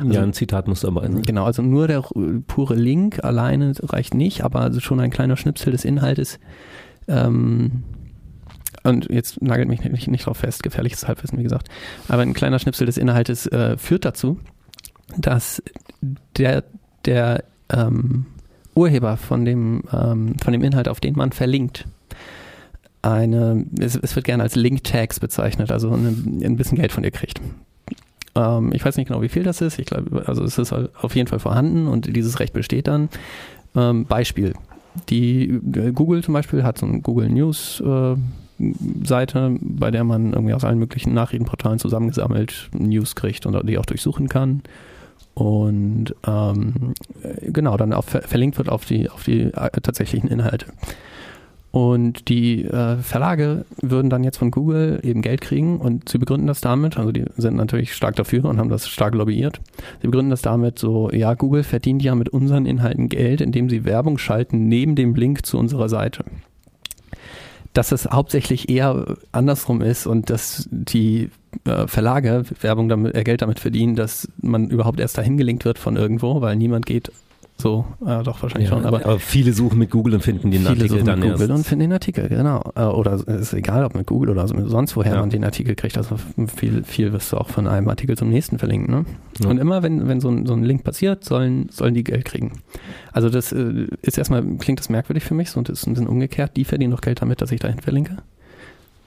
ja, 0.09 0.21
ein 0.21 0.33
Zitat 0.33 0.67
muss 0.67 0.81
dabei 0.81 1.03
sein. 1.03 1.21
Genau, 1.21 1.45
also 1.45 1.61
nur 1.61 1.87
der 1.87 2.01
pure 2.47 2.75
Link 2.75 3.23
alleine 3.23 3.73
reicht 3.81 4.13
nicht, 4.13 4.43
aber 4.43 4.61
also 4.61 4.79
schon 4.79 4.99
ein 4.99 5.11
kleiner 5.11 5.37
Schnipsel 5.37 5.71
des 5.71 5.85
Inhaltes. 5.85 6.39
Ähm, 7.07 7.83
und 8.83 9.09
jetzt 9.11 9.41
nagelt 9.41 9.67
mich 9.67 9.83
nicht, 9.83 10.07
nicht 10.07 10.25
drauf 10.25 10.37
fest, 10.37 10.63
gefährliches 10.63 11.07
Halbwissen, 11.07 11.37
wie 11.37 11.43
gesagt. 11.43 11.67
Aber 12.07 12.21
ein 12.21 12.33
kleiner 12.33 12.57
Schnipsel 12.57 12.85
des 12.85 12.97
Inhaltes 12.97 13.45
äh, 13.47 13.77
führt 13.77 14.05
dazu, 14.05 14.39
dass 15.17 15.61
der, 16.37 16.63
der 17.05 17.43
ähm, 17.69 18.25
Urheber 18.73 19.17
von 19.17 19.45
dem, 19.45 19.83
ähm, 19.91 20.35
von 20.41 20.53
dem 20.53 20.63
Inhalt, 20.63 20.87
auf 20.87 20.99
den 20.99 21.15
man 21.15 21.31
verlinkt, 21.31 21.85
eine, 23.01 23.65
es, 23.79 23.95
es 23.95 24.15
wird 24.15 24.25
gerne 24.25 24.43
als 24.43 24.55
Link-Tags 24.55 25.19
bezeichnet, 25.19 25.71
also 25.71 25.91
eine, 25.91 26.09
ein 26.09 26.55
bisschen 26.55 26.77
Geld 26.77 26.91
von 26.91 27.03
dir 27.03 27.11
kriegt. 27.11 27.41
Ähm, 28.35 28.71
ich 28.73 28.85
weiß 28.85 28.97
nicht 28.97 29.07
genau, 29.07 29.21
wie 29.21 29.29
viel 29.29 29.43
das 29.43 29.61
ist. 29.61 29.79
Ich 29.79 29.87
glaube, 29.87 30.27
also 30.27 30.43
es 30.43 30.57
ist 30.57 30.71
halt 30.71 30.91
auf 30.95 31.15
jeden 31.15 31.27
Fall 31.27 31.39
vorhanden 31.39 31.87
und 31.87 32.15
dieses 32.15 32.39
Recht 32.39 32.53
besteht 32.53 32.87
dann. 32.87 33.09
Ähm, 33.75 34.05
Beispiel. 34.05 34.53
Die 35.09 35.49
äh, 35.49 35.91
Google 35.91 36.23
zum 36.23 36.33
Beispiel 36.33 36.63
hat 36.63 36.77
so 36.77 36.85
eine 36.85 37.01
Google 37.01 37.29
News 37.29 37.81
äh, 37.81 38.15
Seite, 39.03 39.57
bei 39.59 39.89
der 39.89 40.03
man 40.03 40.33
irgendwie 40.33 40.53
aus 40.53 40.63
allen 40.63 40.77
möglichen 40.77 41.13
Nachrichtenportalen 41.13 41.79
zusammengesammelt 41.79 42.69
News 42.77 43.15
kriegt 43.15 43.45
und 43.45 43.67
die 43.67 43.77
auch 43.77 43.85
durchsuchen 43.85 44.29
kann. 44.29 44.61
Und 45.33 46.13
ähm, 46.27 46.93
genau, 47.41 47.77
dann 47.77 47.93
auch 47.93 48.03
verlinkt 48.03 48.57
wird 48.57 48.69
auf 48.69 48.85
die, 48.85 49.09
auf 49.09 49.23
die 49.23 49.43
äh, 49.43 49.69
tatsächlichen 49.81 50.29
Inhalte. 50.29 50.67
Und 51.71 52.27
die 52.27 52.65
äh, 52.65 52.97
Verlage 52.97 53.65
würden 53.81 54.09
dann 54.09 54.25
jetzt 54.25 54.37
von 54.37 54.51
Google 54.51 54.99
eben 55.03 55.21
Geld 55.21 55.39
kriegen 55.39 55.79
und 55.79 56.09
sie 56.09 56.17
begründen 56.17 56.47
das 56.47 56.59
damit, 56.59 56.97
also 56.97 57.13
die 57.13 57.23
sind 57.37 57.55
natürlich 57.55 57.93
stark 57.93 58.17
dafür 58.17 58.43
und 58.45 58.59
haben 58.59 58.69
das 58.69 58.89
stark 58.89 59.15
lobbyiert. 59.15 59.61
Sie 60.01 60.07
begründen 60.07 60.31
das 60.31 60.41
damit 60.41 60.77
so, 60.77 61.09
ja, 61.11 61.33
Google 61.33 61.63
verdient 61.63 62.03
ja 62.03 62.13
mit 62.13 62.27
unseren 62.27 62.65
Inhalten 62.65 63.07
Geld, 63.07 63.39
indem 63.39 63.69
sie 63.69 63.85
Werbung 63.85 64.17
schalten 64.17 64.67
neben 64.67 64.95
dem 64.95 65.15
Link 65.15 65.45
zu 65.45 65.57
unserer 65.57 65.87
Seite. 65.87 66.25
Dass 67.71 67.93
es 67.93 68.05
hauptsächlich 68.05 68.67
eher 68.67 69.15
andersrum 69.31 69.81
ist 69.81 70.07
und 70.07 70.29
dass 70.29 70.67
die 70.71 71.29
äh, 71.63 71.87
Verlage 71.87 72.43
Werbung 72.59 72.89
damit, 72.89 73.15
äh, 73.15 73.23
Geld 73.23 73.41
damit 73.41 73.61
verdienen, 73.61 73.95
dass 73.95 74.27
man 74.41 74.69
überhaupt 74.69 74.99
erst 74.99 75.17
dahin 75.17 75.37
gelinkt 75.37 75.63
wird 75.63 75.79
von 75.79 75.95
irgendwo, 75.95 76.41
weil 76.41 76.57
niemand 76.57 76.85
geht 76.85 77.13
so, 77.61 77.85
äh, 78.05 78.23
doch 78.23 78.41
wahrscheinlich 78.41 78.69
ja, 78.69 78.75
schon. 78.75 78.85
Aber, 78.85 79.05
aber, 79.05 79.19
viele 79.19 79.53
suchen 79.53 79.79
mit 79.79 79.89
Google 79.91 80.15
und 80.15 80.21
finden 80.21 80.51
den 80.51 80.65
Artikel 80.67 80.89
suchen 80.89 81.05
dann 81.05 81.19
mit 81.19 81.29
Google 81.29 81.49
erst. 81.49 81.59
und 81.59 81.63
finden 81.65 81.81
den 81.81 81.93
Artikel, 81.93 82.27
genau. 82.27 82.71
Äh, 82.75 82.83
oder 82.83 83.13
es 83.13 83.23
ist 83.23 83.53
egal, 83.53 83.85
ob 83.85 83.95
mit 83.95 84.07
Google 84.07 84.29
oder 84.31 84.47
sonst 84.47 84.95
woher 84.95 85.13
ja. 85.13 85.19
man 85.19 85.29
den 85.29 85.43
Artikel 85.43 85.75
kriegt. 85.75 85.97
Also 85.97 86.17
viel, 86.53 86.83
viel 86.83 87.13
wirst 87.13 87.31
du 87.31 87.37
auch 87.37 87.49
von 87.49 87.67
einem 87.67 87.87
Artikel 87.87 88.17
zum 88.17 88.29
nächsten 88.29 88.59
verlinken. 88.59 88.93
Ne? 88.93 89.05
Ja. 89.41 89.49
Und 89.49 89.57
immer, 89.57 89.83
wenn, 89.83 90.07
wenn 90.07 90.19
so 90.19 90.29
ein, 90.29 90.45
so 90.45 90.53
ein 90.53 90.63
Link 90.63 90.83
passiert, 90.83 91.23
sollen, 91.23 91.69
sollen 91.69 91.93
die 91.93 92.03
Geld 92.03 92.25
kriegen. 92.25 92.61
Also 93.11 93.29
das 93.29 93.51
äh, 93.51 93.87
ist 94.01 94.17
erstmal, 94.17 94.43
klingt 94.57 94.79
das 94.79 94.89
merkwürdig 94.89 95.23
für 95.23 95.33
mich, 95.33 95.51
so, 95.51 95.59
und 95.59 95.69
ist 95.69 95.87
ein 95.87 95.93
bisschen 95.93 96.07
umgekehrt. 96.07 96.57
Die 96.57 96.65
verdienen 96.65 96.91
doch 96.91 97.01
Geld 97.01 97.21
damit, 97.21 97.41
dass 97.41 97.51
ich 97.51 97.59
dahin 97.59 97.79
verlinke 97.79 98.17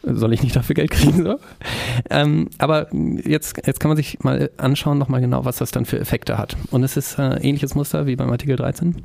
soll 0.06 0.32
ich 0.32 0.42
nicht 0.42 0.56
dafür 0.56 0.74
Geld 0.74 0.90
kriegen? 0.90 1.24
So? 1.24 1.38
Ähm, 2.10 2.50
aber 2.58 2.88
jetzt, 2.92 3.66
jetzt 3.66 3.80
kann 3.80 3.88
man 3.88 3.96
sich 3.96 4.20
mal 4.20 4.50
anschauen, 4.56 4.98
nochmal 4.98 5.20
genau, 5.20 5.44
was 5.44 5.56
das 5.56 5.70
dann 5.70 5.84
für 5.84 5.98
Effekte 5.98 6.38
hat. 6.38 6.56
Und 6.70 6.82
es 6.82 6.96
ist 6.96 7.18
äh, 7.18 7.36
ähnliches 7.36 7.74
Muster 7.74 8.06
wie 8.06 8.16
beim 8.16 8.30
Artikel 8.30 8.56
13. 8.56 9.02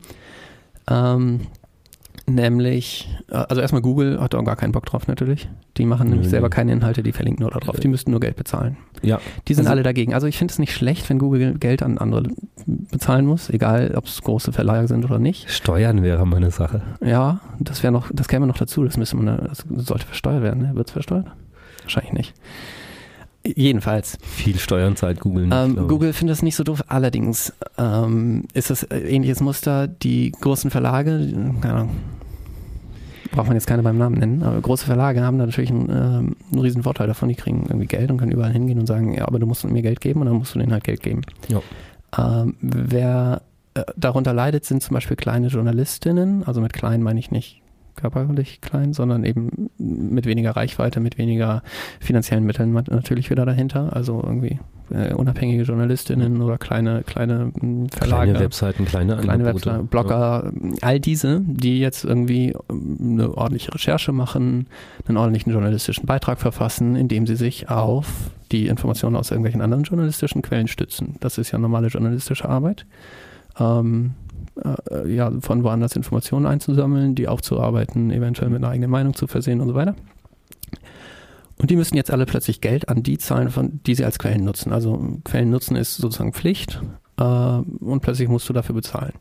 Ähm, 0.90 1.42
Nämlich, 2.30 3.10
äh, 3.30 3.36
also 3.36 3.62
erstmal 3.62 3.82
Google 3.82 4.20
hat 4.22 4.36
auch 4.36 4.44
gar 4.44 4.56
keinen 4.56 4.72
Bock 4.72 4.86
drauf 4.86 5.08
natürlich. 5.08 5.50
Die 5.78 5.86
machen 5.86 6.10
nämlich 6.10 6.30
selber 6.30 6.50
keine 6.50 6.72
Inhalte, 6.72 7.02
die 7.02 7.12
verlinken 7.12 7.44
nur 7.44 7.52
darauf. 7.52 7.80
Die 7.80 7.88
müssten 7.88 8.12
nur 8.12 8.20
Geld 8.20 8.36
bezahlen. 8.36 8.78
Ja. 9.02 9.20
Die 9.48 9.54
sind 9.54 9.66
also, 9.66 9.72
alle 9.74 9.84
dagegen. 9.84 10.14
Also 10.14 10.28
ich 10.28 10.38
finde 10.38 10.52
es 10.52 10.60
nicht 10.60 10.74
schlecht, 10.74 11.10
wenn 11.10 11.20
Google 11.20 11.58
Geld 11.58 11.82
an 11.82 11.98
andere 11.98 12.24
bezahlen 12.66 13.26
muss, 13.26 13.50
egal 13.50 13.94
ob 13.96 14.06
es 14.06 14.22
große 14.22 14.52
Verleiher 14.52 14.88
sind 14.88 15.06
oder 15.06 15.20
nicht. 15.20 15.50
Steuern 15.50 16.04
wäre 16.04 16.26
mal 16.28 16.38
eine 16.38 16.52
Sache. 16.52 16.82
Ja, 17.04 17.42
das 17.60 17.82
wäre 17.82 17.92
noch, 17.92 18.12
das 18.14 18.28
käme 18.28 18.46
noch 18.46 18.58
dazu. 18.58 18.84
Das 18.84 18.98
müsste 18.98 19.16
man, 19.16 19.26
das 19.48 19.66
sollte 19.76 20.06
versteuert 20.06 20.44
werden. 20.44 20.62
Ne? 20.62 20.76
Wird 20.76 20.88
es 20.88 20.94
versteuert? 20.94 21.28
Wahrscheinlich 21.84 22.14
nicht. 22.14 22.34
Jedenfalls. 23.46 24.18
Viel 24.22 24.60
Steuern 24.60 24.96
zahlt 24.96 25.22
Google 25.22 25.48
nicht. 25.48 25.56
Ähm, 25.56 25.88
Google 25.88 26.12
findet 26.14 26.36
es 26.36 26.44
nicht 26.44 26.56
so 26.56 26.64
doof. 26.64 26.84
Allerdings 26.88 27.54
ähm, 27.78 28.44
ist 28.54 28.70
es 28.70 28.86
ähnliches 28.92 29.40
Muster. 29.40 29.88
Die 29.88 30.32
großen 30.32 30.70
Verlage, 30.70 31.32
keine 31.62 31.74
Ahnung, 31.74 31.90
braucht 33.32 33.48
man 33.48 33.56
jetzt 33.56 33.68
keine 33.68 33.84
beim 33.84 33.98
Namen 33.98 34.18
nennen, 34.18 34.44
aber 34.44 34.60
große 34.62 34.86
Verlage 34.86 35.22
haben 35.22 35.38
da 35.38 35.46
natürlich 35.46 35.70
einen, 35.70 35.90
äh, 35.90 35.94
einen 35.94 36.60
riesen 36.60 36.84
Vorteil 36.84 37.08
davon. 37.08 37.30
Die 37.30 37.36
kriegen 37.36 37.66
irgendwie 37.68 37.88
Geld 37.88 38.12
und 38.12 38.18
können 38.18 38.32
überall 38.32 38.52
hingehen 38.52 38.80
und 38.80 38.88
sagen, 38.88 39.14
ja, 39.14 39.28
aber 39.28 39.40
du 39.40 39.46
musst 39.46 39.64
mir 39.64 39.82
Geld 39.82 40.02
geben 40.02 40.22
und 40.22 40.28
dann 40.28 40.36
musst 40.36 40.56
du 40.56 40.60
denen 40.60 40.72
halt 40.72 40.84
Geld 40.84 41.02
geben. 41.02 41.22
Ja. 41.48 41.62
Ähm, 42.18 42.56
wer 42.62 43.42
äh, 43.76 43.84
darunter 43.96 44.34
leidet, 44.34 44.66
sind 44.66 44.82
zum 44.82 44.94
Beispiel 44.96 45.16
kleine 45.16 45.48
Journalistinnen. 45.48 46.44
Also 46.44 46.62
mit 46.62 46.74
klein 46.74 47.04
meine 47.04 47.20
ich 47.20 47.32
nicht 47.32 47.59
körperlich 48.00 48.62
klein, 48.62 48.94
sondern 48.94 49.24
eben 49.24 49.70
mit 49.78 50.26
weniger 50.26 50.52
Reichweite, 50.52 51.00
mit 51.00 51.18
weniger 51.18 51.64
finanziellen 52.00 52.46
Mitteln 52.46 52.72
natürlich 52.74 53.30
wieder 53.30 53.46
dahinter. 53.46 53.96
Also 53.96 54.22
irgendwie 54.24 54.60
äh, 54.92 55.14
unabhängige 55.14 55.64
Journalistinnen 55.64 56.42
oder 56.42 56.58
kleine, 56.58 57.04
kleine 57.04 57.52
Verlage. 57.92 58.32
Kleine 58.32 58.40
Webseiten, 58.40 58.86
kleine, 58.86 59.18
kleine 59.18 59.46
Webseiten, 59.46 59.88
Blogger, 59.88 60.52
ja. 60.52 60.72
all 60.82 61.00
diese, 61.00 61.42
die 61.46 61.80
jetzt 61.80 62.06
irgendwie 62.06 62.56
hm, 62.70 62.98
eine 63.02 63.38
ordentliche 63.38 63.74
Recherche 63.74 64.12
machen, 64.12 64.68
einen 65.08 65.18
ordentlichen 65.18 65.52
journalistischen 65.52 66.06
Beitrag 66.06 66.40
verfassen, 66.40 66.96
indem 66.96 67.28
sie 67.28 67.36
sich 67.36 67.70
auf 67.70 68.32
die 68.52 68.68
Informationen 68.68 69.16
aus 69.16 69.30
irgendwelchen 69.30 69.62
anderen 69.62 69.84
journalistischen 69.84 70.42
Quellen 70.42 70.68
stützen. 70.68 71.16
Das 71.20 71.38
ist 71.38 71.52
ja 71.52 71.60
normale 71.60 71.88
journalistische 71.88 72.50
Arbeit. 72.50 72.86
Ähm, 73.60 74.16
äh, 74.90 75.14
ja, 75.14 75.32
von 75.42 75.64
woanders 75.64 75.96
Informationen 75.96 76.46
einzusammeln, 76.46 77.16
die 77.16 77.28
aufzuarbeiten, 77.28 78.12
eventuell 78.12 78.50
mit 78.50 78.64
einer 78.64 78.72
eigenen 78.72 78.92
Meinung 78.92 79.14
zu 79.14 79.28
versehen 79.28 79.62
und 79.62 79.68
so 79.68 79.76
weiter. 79.76 79.96
Und 81.58 81.70
die 81.70 81.76
müssen 81.76 81.96
jetzt 81.96 82.12
alle 82.12 82.26
plötzlich 82.26 82.62
Geld 82.62 82.88
an 82.88 83.04
die 83.04 83.18
zahlen, 83.18 83.50
von, 83.50 83.82
die 83.86 83.96
sie 83.96 84.06
als 84.06 84.18
Quellen 84.18 84.46
nutzen. 84.46 84.72
Also 84.72 85.20
Quellen 85.26 85.50
nutzen 85.50 85.76
ist 85.76 85.98
sozusagen 85.98 86.34
Pflicht 86.34 86.82
äh, 87.18 87.24
und 87.24 88.02
plötzlich 88.02 88.30
musst 88.30 88.48
du 88.48 88.54
dafür 88.54 88.76
bezahlen 88.76 89.14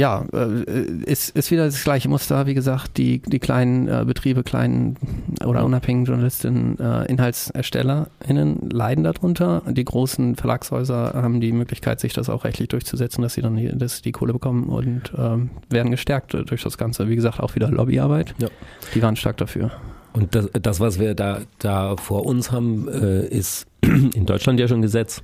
ja, 0.00 0.24
äh, 0.32 0.62
ist, 1.04 1.36
ist 1.36 1.50
wieder 1.50 1.66
das 1.66 1.84
gleiche 1.84 2.08
Muster, 2.08 2.46
wie 2.46 2.54
gesagt, 2.54 2.96
die, 2.96 3.20
die 3.20 3.38
kleinen 3.38 3.86
äh, 3.86 4.04
Betriebe, 4.06 4.42
kleinen 4.42 4.96
oder 5.44 5.62
unabhängigen 5.62 6.06
Journalistinnen, 6.06 6.80
äh, 6.80 7.04
InhaltserstellerInnen 7.04 8.70
leiden 8.70 9.04
darunter. 9.04 9.62
Die 9.68 9.84
großen 9.84 10.36
Verlagshäuser 10.36 11.12
haben 11.14 11.42
die 11.42 11.52
Möglichkeit, 11.52 12.00
sich 12.00 12.14
das 12.14 12.30
auch 12.30 12.44
rechtlich 12.44 12.68
durchzusetzen, 12.68 13.20
dass 13.20 13.34
sie 13.34 13.42
dann 13.42 13.56
die, 13.56 13.76
dass 13.76 14.00
die 14.00 14.12
Kohle 14.12 14.32
bekommen 14.32 14.70
und 14.70 15.12
ähm, 15.18 15.50
werden 15.68 15.90
gestärkt 15.90 16.32
durch 16.32 16.62
das 16.62 16.78
Ganze. 16.78 17.10
Wie 17.10 17.16
gesagt, 17.16 17.38
auch 17.38 17.54
wieder 17.54 17.70
Lobbyarbeit. 17.70 18.34
Ja. 18.38 18.48
Die 18.94 19.02
waren 19.02 19.16
stark 19.16 19.36
dafür. 19.36 19.70
Und 20.14 20.34
das, 20.34 20.48
das 20.52 20.80
was 20.80 20.98
wir 20.98 21.14
da, 21.14 21.40
da 21.58 21.96
vor 21.98 22.24
uns 22.24 22.50
haben, 22.50 22.88
äh, 22.88 23.26
ist 23.26 23.66
in 23.82 24.24
Deutschland 24.24 24.58
ja 24.58 24.66
schon 24.66 24.80
Gesetz 24.80 25.22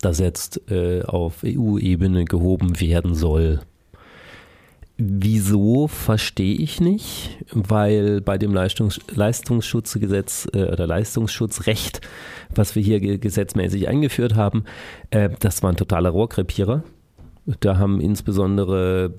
das 0.00 0.18
jetzt 0.18 0.70
äh, 0.70 1.02
auf 1.02 1.42
EU-Ebene 1.44 2.24
gehoben 2.24 2.80
werden 2.80 3.14
soll. 3.14 3.60
Wieso 5.00 5.86
verstehe 5.86 6.56
ich 6.56 6.80
nicht, 6.80 7.38
weil 7.52 8.20
bei 8.20 8.36
dem 8.36 8.52
Leistungs 8.52 9.00
Leistungsschutzgesetz 9.14 10.48
äh, 10.52 10.64
oder 10.64 10.88
Leistungsschutzrecht, 10.88 12.00
was 12.52 12.74
wir 12.74 12.82
hier 12.82 13.18
gesetzmäßig 13.18 13.86
eingeführt 13.86 14.34
haben, 14.34 14.64
äh, 15.10 15.30
das 15.38 15.62
war 15.62 15.70
ein 15.70 15.76
totaler 15.76 16.10
Rohrkrepierer. 16.10 16.82
Da 17.60 17.78
haben 17.78 18.00
insbesondere 18.00 19.14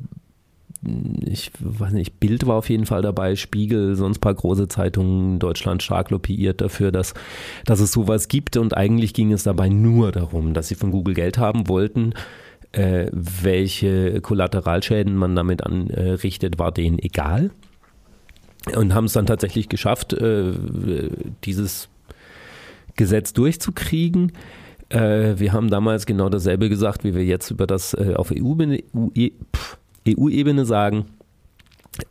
ich 0.82 1.52
weiß 1.60 1.92
nicht, 1.92 2.20
Bild 2.20 2.48
war 2.48 2.56
auf 2.56 2.70
jeden 2.70 2.86
Fall 2.86 3.02
dabei, 3.02 3.36
Spiegel, 3.36 3.96
sonst 3.96 4.20
paar 4.20 4.34
große 4.34 4.70
Zeitungen 4.70 5.40
Deutschland 5.40 5.84
stark 5.84 6.10
lobbyiert 6.10 6.62
dafür, 6.62 6.92
dass, 6.92 7.14
dass 7.66 7.82
es 7.82 7.92
sowas 7.92 8.30
gibt 8.30 8.56
und 8.56 8.78
eigentlich 8.78 9.14
ging 9.14 9.34
es 9.34 9.44
dabei 9.44 9.68
nur 9.68 10.12
darum, 10.12 10.54
dass 10.54 10.70
sie 10.70 10.76
von 10.76 10.92
Google 10.92 11.16
Geld 11.16 11.38
haben 11.38 11.68
wollten. 11.68 12.14
Äh, 12.72 13.08
welche 13.12 14.22
Kollateralschäden 14.22 15.16
man 15.16 15.36
damit 15.36 15.64
anrichtet, 15.64 16.60
war 16.60 16.72
denen 16.72 17.00
egal. 17.00 17.52
Und 18.76 18.94
haben 18.94 19.06
es 19.06 19.14
dann 19.14 19.26
tatsächlich 19.26 19.70
geschafft, 19.70 20.14
äh, 20.14 20.54
dieses 21.44 21.90
Gesetz 22.96 23.34
durchzukriegen. 23.34 24.34
Äh, 24.90 25.40
wir 25.40 25.52
haben 25.54 25.70
damals 25.70 26.06
genau 26.06 26.30
dasselbe 26.30 26.70
gesagt, 26.70 27.04
wie 27.04 27.16
wir 27.16 27.24
jetzt 27.24 27.50
über 27.52 27.66
das 27.66 27.94
äh, 27.94 28.14
auf 28.16 28.32
EU-Ebene 28.32 28.84
EU-Ebene 30.18 30.66
sagen, 30.66 31.06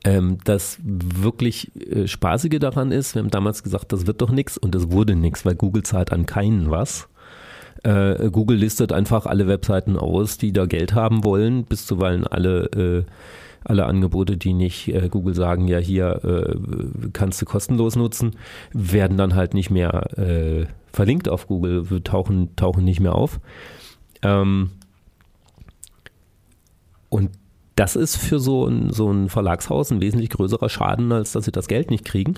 ähm, 0.05 0.39
das 0.45 0.79
wirklich 0.83 1.71
äh, 1.77 2.07
Spaßige 2.07 2.59
daran 2.59 2.93
ist, 2.93 3.15
wir 3.15 3.23
haben 3.23 3.31
damals 3.31 3.63
gesagt, 3.63 3.93
das 3.93 4.07
wird 4.07 4.21
doch 4.21 4.31
nichts 4.31 4.59
und 4.59 4.75
es 4.75 4.91
wurde 4.91 5.17
nichts, 5.17 5.45
weil 5.45 5.55
Google 5.55 5.83
zahlt 5.83 6.13
an 6.13 6.27
keinen 6.27 6.71
was. 6.71 7.09
Äh, 7.85 8.31
Google 8.31 8.57
listet 8.57 8.93
einfach 8.93 9.27
alle 9.27 9.47
Webseiten 9.47 9.97
aus, 9.97 10.37
die 10.37 10.53
da 10.53 10.67
Geld 10.67 10.95
haben 10.95 11.25
wollen, 11.25 11.65
bis 11.65 11.87
zuweilen 11.87 12.27
alle, 12.27 12.65
äh, 12.67 13.05
alle 13.65 13.87
Angebote, 13.87 14.37
die 14.37 14.53
nicht 14.53 14.89
äh, 14.89 15.09
Google 15.09 15.35
sagen, 15.35 15.69
ja 15.69 15.79
hier 15.79 16.25
äh, 16.25 17.09
kannst 17.13 17.41
du 17.41 17.47
kostenlos 17.47 17.97
nutzen, 17.97 18.33
werden 18.73 19.17
dann 19.17 19.35
halt 19.35 19.55
nicht 19.55 19.71
mehr 19.71 20.19
äh, 20.19 20.67
verlinkt 20.93 21.29
auf 21.29 21.47
Google, 21.47 21.85
tauchen, 22.03 22.57
tauchen 22.57 22.85
nicht 22.85 23.01
mehr 23.01 23.15
auf. 23.15 23.41
Ähm, 24.23 24.71
und 27.09 27.31
das 27.79 27.95
ist 27.95 28.17
für 28.17 28.41
so 28.41 28.67
ein, 28.67 28.93
so 28.93 29.11
ein 29.11 29.29
Verlagshaus 29.29 29.93
ein 29.93 30.01
wesentlich 30.01 30.31
größerer 30.31 30.69
Schaden, 30.69 31.13
als 31.13 31.33
dass 31.33 31.45
sie 31.45 31.53
das 31.53 31.69
Geld 31.69 31.91
nicht 31.91 32.05
kriegen. 32.05 32.35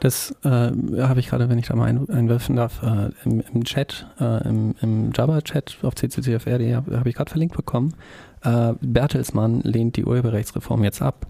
Das 0.00 0.34
äh, 0.42 0.48
habe 0.48 1.20
ich 1.20 1.28
gerade, 1.28 1.48
wenn 1.48 1.58
ich 1.58 1.68
da 1.68 1.76
mal 1.76 1.84
ein, 1.84 2.10
einwerfen 2.10 2.56
darf, 2.56 2.82
äh, 2.82 3.10
im, 3.24 3.44
im, 3.54 3.62
Chat, 3.62 4.06
äh, 4.18 4.48
im, 4.48 4.74
im 4.80 5.12
Java-Chat 5.14 5.78
auf 5.82 5.94
cccfr.de 5.94 6.74
habe 6.74 6.98
hab 6.98 7.06
ich 7.06 7.14
gerade 7.14 7.30
verlinkt 7.30 7.56
bekommen. 7.56 7.94
Äh, 8.42 8.72
Bertelsmann 8.80 9.60
lehnt 9.60 9.96
die 9.96 10.04
Urheberrechtsreform 10.04 10.82
jetzt 10.82 11.00
ab. 11.00 11.26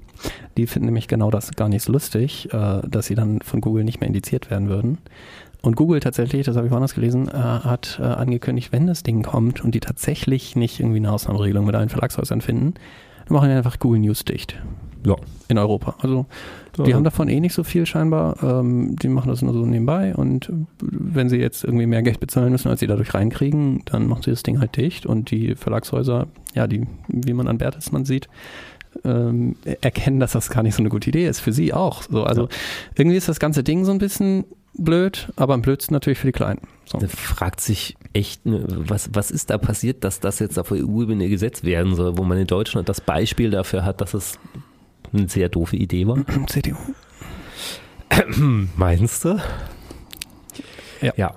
Die 0.56 0.66
finden 0.66 0.86
nämlich 0.86 1.06
genau 1.06 1.30
das 1.30 1.50
gar 1.50 1.68
nicht 1.68 1.82
so 1.82 1.92
lustig, 1.92 2.48
äh, 2.54 2.80
dass 2.88 3.06
sie 3.06 3.14
dann 3.14 3.42
von 3.42 3.60
Google 3.60 3.84
nicht 3.84 4.00
mehr 4.00 4.08
indiziert 4.08 4.50
werden 4.50 4.70
würden. 4.70 4.96
Und 5.60 5.76
Google 5.76 6.00
tatsächlich, 6.00 6.46
das 6.46 6.56
habe 6.56 6.66
ich 6.66 6.72
woanders 6.72 6.94
gelesen, 6.94 7.28
äh, 7.28 7.32
hat 7.32 7.98
äh, 8.00 8.04
angekündigt, 8.04 8.72
wenn 8.72 8.86
das 8.86 9.02
Ding 9.02 9.22
kommt 9.22 9.62
und 9.62 9.74
die 9.74 9.80
tatsächlich 9.80 10.56
nicht 10.56 10.80
irgendwie 10.80 10.98
eine 10.98 11.12
Ausnahmeregelung 11.12 11.66
mit 11.66 11.74
allen 11.74 11.90
Verlagshäusern 11.90 12.40
finden, 12.40 12.74
dann 13.26 13.34
machen 13.34 13.48
die 13.48 13.54
einfach 13.54 13.78
Google 13.78 14.00
News 14.00 14.24
dicht. 14.24 14.60
Ja. 15.04 15.16
In 15.48 15.58
Europa. 15.58 15.96
Also 16.00 16.26
die 16.78 16.90
Ja. 16.90 16.96
haben 16.96 17.02
davon 17.04 17.28
eh 17.28 17.40
nicht 17.40 17.54
so 17.54 17.64
viel 17.64 17.86
scheinbar. 17.86 18.36
Ähm, 18.42 18.94
die 18.96 19.08
machen 19.08 19.28
das 19.28 19.42
nur 19.42 19.52
so 19.52 19.66
nebenbei 19.66 20.14
und 20.14 20.50
wenn 20.80 21.28
sie 21.28 21.38
jetzt 21.38 21.64
irgendwie 21.64 21.86
mehr 21.86 22.02
Geld 22.02 22.20
bezahlen 22.20 22.52
müssen, 22.52 22.68
als 22.68 22.80
sie 22.80 22.86
dadurch 22.86 23.12
reinkriegen, 23.12 23.82
dann 23.86 24.06
machen 24.06 24.22
sie 24.22 24.30
das 24.30 24.42
Ding 24.44 24.60
halt 24.60 24.76
dicht 24.76 25.04
und 25.04 25.30
die 25.32 25.56
Verlagshäuser, 25.56 26.28
ja, 26.54 26.66
die, 26.68 26.86
wie 27.08 27.32
man 27.32 27.48
an 27.48 27.58
Bertelsmann 27.58 28.04
sieht, 28.04 28.28
ähm, 29.04 29.56
erkennen, 29.80 30.20
dass 30.20 30.32
das 30.32 30.50
gar 30.50 30.62
nicht 30.62 30.74
so 30.76 30.82
eine 30.82 30.88
gute 30.90 31.08
Idee 31.10 31.26
ist. 31.26 31.40
Für 31.40 31.52
sie 31.52 31.72
auch. 31.72 32.02
So, 32.02 32.22
also 32.24 32.48
irgendwie 32.94 33.16
ist 33.16 33.28
das 33.28 33.40
ganze 33.40 33.64
Ding 33.64 33.84
so 33.84 33.90
ein 33.90 33.98
bisschen 33.98 34.44
blöd, 34.74 35.28
aber 35.36 35.54
am 35.54 35.62
blödsten 35.62 35.94
natürlich 35.94 36.18
für 36.18 36.26
die 36.28 36.32
Kleinen. 36.32 36.60
So. 36.84 36.98
Da 36.98 37.06
fragt 37.08 37.60
sich 37.60 37.96
echt, 38.12 38.40
was, 38.44 39.10
was 39.12 39.30
ist 39.30 39.50
da 39.50 39.58
passiert, 39.58 40.04
dass 40.04 40.20
das 40.20 40.38
jetzt 40.38 40.58
auf 40.58 40.72
EU-Ebene 40.72 41.28
gesetzt 41.28 41.64
werden 41.64 41.94
soll, 41.94 42.18
wo 42.18 42.24
man 42.24 42.38
in 42.38 42.46
Deutschland 42.46 42.88
das 42.88 43.00
Beispiel 43.00 43.50
dafür 43.50 43.84
hat, 43.84 44.00
dass 44.00 44.14
es 44.14 44.38
eine 45.12 45.28
sehr 45.28 45.48
doofe 45.48 45.76
Idee 45.76 46.06
war? 46.06 46.18
CDU. 46.46 46.76
Meinst 48.76 49.24
du? 49.24 49.40
Ja. 51.00 51.12
ja. 51.16 51.34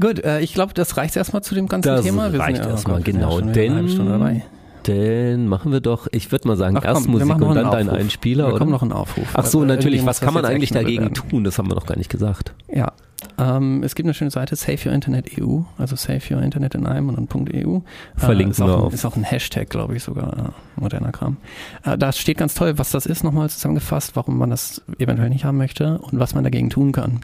Gut, 0.00 0.20
äh, 0.24 0.40
ich 0.40 0.54
glaube, 0.54 0.74
das 0.74 0.96
reicht 0.96 1.16
erstmal 1.16 1.42
zu 1.42 1.54
dem 1.56 1.66
ganzen 1.66 1.88
Das 1.88 2.04
Thema. 2.04 2.28
reicht 2.28 2.64
oh 2.64 2.68
erstmal, 2.68 3.02
genau, 3.02 3.40
denn- 3.40 3.88
Stunde 3.88 4.12
dabei. 4.12 4.44
Dann 4.88 5.46
machen 5.48 5.72
wir 5.72 5.80
doch, 5.80 6.06
ich 6.12 6.32
würde 6.32 6.48
mal 6.48 6.56
sagen, 6.56 6.76
Ach 6.78 6.82
komm, 6.82 6.90
erst 6.94 7.08
Musik 7.08 7.30
und 7.34 7.40
dann 7.40 7.56
einen 7.58 7.70
deinen. 7.70 7.90
Einspieler, 7.90 8.48
oder? 8.48 8.58
kommen 8.58 8.70
noch 8.70 8.82
einen 8.82 8.92
Aufruf. 8.92 9.26
Ach 9.34 9.44
so, 9.44 9.62
Äh, 9.62 9.66
natürlich, 9.66 10.04
was 10.06 10.20
kann 10.20 10.34
man 10.34 10.44
eigentlich 10.44 10.70
dagegen 10.70 11.04
werden. 11.04 11.14
tun? 11.14 11.44
Das 11.44 11.58
haben 11.58 11.68
wir 11.70 11.74
noch 11.74 11.86
gar 11.86 11.96
nicht 11.96 12.10
gesagt. 12.10 12.54
Ja, 12.72 12.92
ähm, 13.38 13.82
es 13.82 13.94
gibt 13.94 14.06
eine 14.06 14.14
schöne 14.14 14.30
Seite, 14.30 14.56
Save 14.56 14.78
Your 14.86 14.92
Internet 14.92 15.30
EU, 15.40 15.60
also 15.76 15.96
Save 15.96 16.20
Your 16.30 16.40
Internet 16.42 16.74
in 16.74 16.86
einem 16.86 17.08
und 17.08 17.16
dann 17.34 17.46
.eu. 17.52 17.80
Verlinken 18.16 18.48
äh, 18.48 18.50
ist 18.52 18.58
wir 18.60 18.64
auch 18.66 18.78
ein, 18.78 18.84
auf. 18.84 18.94
Ist 18.94 19.04
auch 19.04 19.16
ein 19.16 19.24
Hashtag, 19.24 19.68
glaube 19.70 19.96
ich, 19.96 20.02
sogar, 20.04 20.32
äh, 20.76 20.80
moderner 20.80 21.12
Kram. 21.12 21.36
Äh, 21.84 21.98
da 21.98 22.12
steht 22.12 22.38
ganz 22.38 22.54
toll, 22.54 22.78
was 22.78 22.90
das 22.90 23.06
ist, 23.06 23.24
nochmal 23.24 23.50
zusammengefasst, 23.50 24.16
warum 24.16 24.38
man 24.38 24.50
das 24.50 24.82
eventuell 24.98 25.30
nicht 25.30 25.44
haben 25.44 25.58
möchte 25.58 25.98
und 25.98 26.18
was 26.18 26.34
man 26.34 26.44
dagegen 26.44 26.70
tun 26.70 26.92
kann. 26.92 27.20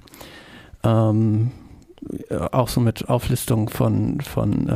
Ähm, 0.82 1.52
äh, 2.28 2.36
auch 2.36 2.68
so 2.68 2.80
mit 2.80 3.08
Auflistung 3.08 3.68
von, 3.68 4.20
von 4.20 4.68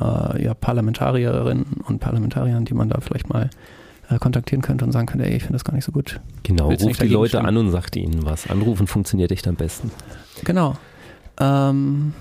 äh, 0.00 0.36
äh, 0.36 0.44
ja, 0.44 0.54
Parlamentarierinnen 0.54 1.80
und 1.86 1.98
Parlamentariern, 2.00 2.64
die 2.64 2.74
man 2.74 2.88
da 2.88 3.00
vielleicht 3.00 3.28
mal 3.28 3.50
äh, 4.08 4.18
kontaktieren 4.18 4.62
könnte 4.62 4.84
und 4.84 4.92
sagen 4.92 5.06
könnte, 5.06 5.26
ey, 5.26 5.36
ich 5.36 5.42
finde 5.42 5.54
das 5.54 5.64
gar 5.64 5.74
nicht 5.74 5.84
so 5.84 5.92
gut. 5.92 6.20
Genau, 6.42 6.70
Willst 6.70 6.84
ruft 6.84 7.02
die 7.02 7.08
Leute 7.08 7.30
stimmen? 7.30 7.46
an 7.46 7.56
und 7.56 7.70
sagt 7.70 7.96
ihnen 7.96 8.24
was. 8.24 8.48
Anrufen 8.48 8.86
funktioniert 8.86 9.32
echt 9.32 9.48
am 9.48 9.56
besten. 9.56 9.90
Genau. 10.44 10.76
Ähm, 11.40 12.12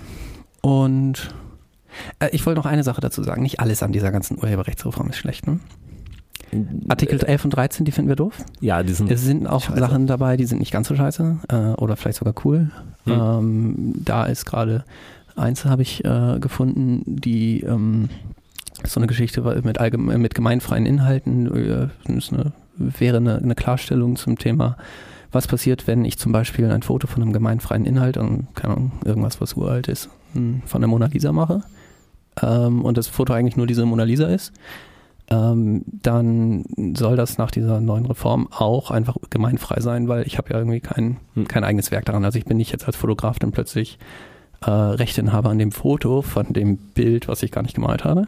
und 0.61 1.29
äh, 2.19 2.29
ich 2.31 2.45
wollte 2.45 2.59
noch 2.59 2.65
eine 2.65 2.83
Sache 2.83 3.01
dazu 3.01 3.23
sagen. 3.23 3.43
Nicht 3.43 3.59
alles 3.59 3.83
an 3.83 3.91
dieser 3.91 4.11
ganzen 4.11 4.37
Urheberrechtsreform 4.37 5.09
ist 5.09 5.17
schlecht. 5.17 5.47
Ne? 5.47 5.59
Artikel 6.87 7.19
11 7.21 7.45
und 7.45 7.51
13, 7.51 7.85
die 7.85 7.91
finden 7.91 8.09
wir 8.09 8.15
doof. 8.15 8.37
Ja, 8.61 8.83
die 8.83 8.93
sind 8.93 9.11
Es 9.11 9.21
sind 9.23 9.47
auch 9.47 9.63
Scheiße. 9.63 9.79
Sachen 9.79 10.07
dabei, 10.07 10.37
die 10.37 10.45
sind 10.45 10.59
nicht 10.59 10.71
ganz 10.71 10.87
so 10.87 10.95
scheiße 10.95 11.39
äh, 11.49 11.55
oder 11.81 11.95
vielleicht 11.95 12.19
sogar 12.19 12.33
cool. 12.45 12.71
Hm. 13.05 13.13
Ähm, 13.13 13.93
da 14.03 14.25
ist 14.25 14.45
gerade 14.45 14.85
eins 15.35 15.65
habe 15.65 15.81
ich 15.81 16.03
äh, 16.05 16.39
gefunden, 16.39 17.03
die 17.05 17.61
ähm, 17.61 18.09
so 18.83 18.99
eine 18.99 19.07
Geschichte 19.07 19.41
mit, 19.63 19.79
allgeme 19.79 20.13
äh, 20.13 20.17
mit 20.17 20.35
gemeinfreien 20.35 20.85
Inhalten. 20.85 21.47
Äh, 21.47 21.87
das 22.05 22.15
ist 22.15 22.33
eine, 22.33 22.53
wäre 22.77 23.17
eine, 23.17 23.37
eine 23.37 23.55
Klarstellung 23.55 24.15
zum 24.15 24.37
Thema, 24.37 24.77
was 25.31 25.47
passiert, 25.47 25.87
wenn 25.87 26.05
ich 26.05 26.17
zum 26.17 26.31
Beispiel 26.31 26.69
ein 26.71 26.81
Foto 26.81 27.07
von 27.07 27.21
einem 27.21 27.33
gemeinfreien 27.33 27.85
Inhalt, 27.85 28.17
und, 28.17 28.47
keine 28.55 28.75
Ahnung, 28.75 28.91
irgendwas, 29.03 29.41
was 29.41 29.53
uralt 29.53 29.87
ist, 29.87 30.09
mh, 30.33 30.61
von 30.65 30.81
der 30.81 30.87
Mona 30.87 31.07
Lisa 31.07 31.31
mache 31.31 31.63
ähm, 32.41 32.83
und 32.83 32.97
das 32.97 33.07
Foto 33.07 33.33
eigentlich 33.33 33.57
nur 33.57 33.67
diese 33.67 33.85
Mona 33.85 34.03
Lisa 34.03 34.27
ist. 34.27 34.53
Ähm, 35.27 35.83
dann 35.87 36.65
soll 36.95 37.15
das 37.15 37.39
nach 37.39 37.49
dieser 37.49 37.81
neuen 37.81 38.05
Reform 38.05 38.47
auch 38.51 38.91
einfach 38.91 39.17
gemeinfrei 39.31 39.81
sein, 39.81 40.07
weil 40.07 40.27
ich 40.27 40.37
habe 40.37 40.51
ja 40.51 40.59
irgendwie 40.59 40.81
kein, 40.81 41.17
Hm. 41.33 41.47
kein 41.47 41.63
eigenes 41.63 41.89
Werk 41.89 42.05
daran. 42.05 42.23
Also 42.23 42.37
ich 42.37 42.45
bin 42.45 42.57
nicht 42.57 42.71
jetzt 42.71 42.85
als 42.85 42.95
Fotograf 42.95 43.39
dann 43.39 43.51
plötzlich 43.51 43.97
äh, 44.65 44.69
Rechteinhaber 44.71 45.49
an 45.49 45.59
dem 45.59 45.71
Foto 45.71 46.21
von 46.21 46.51
dem 46.53 46.77
Bild, 46.77 47.27
was 47.27 47.43
ich 47.43 47.51
gar 47.51 47.61
nicht 47.61 47.75
gemalt 47.75 48.03
habe. 48.03 48.27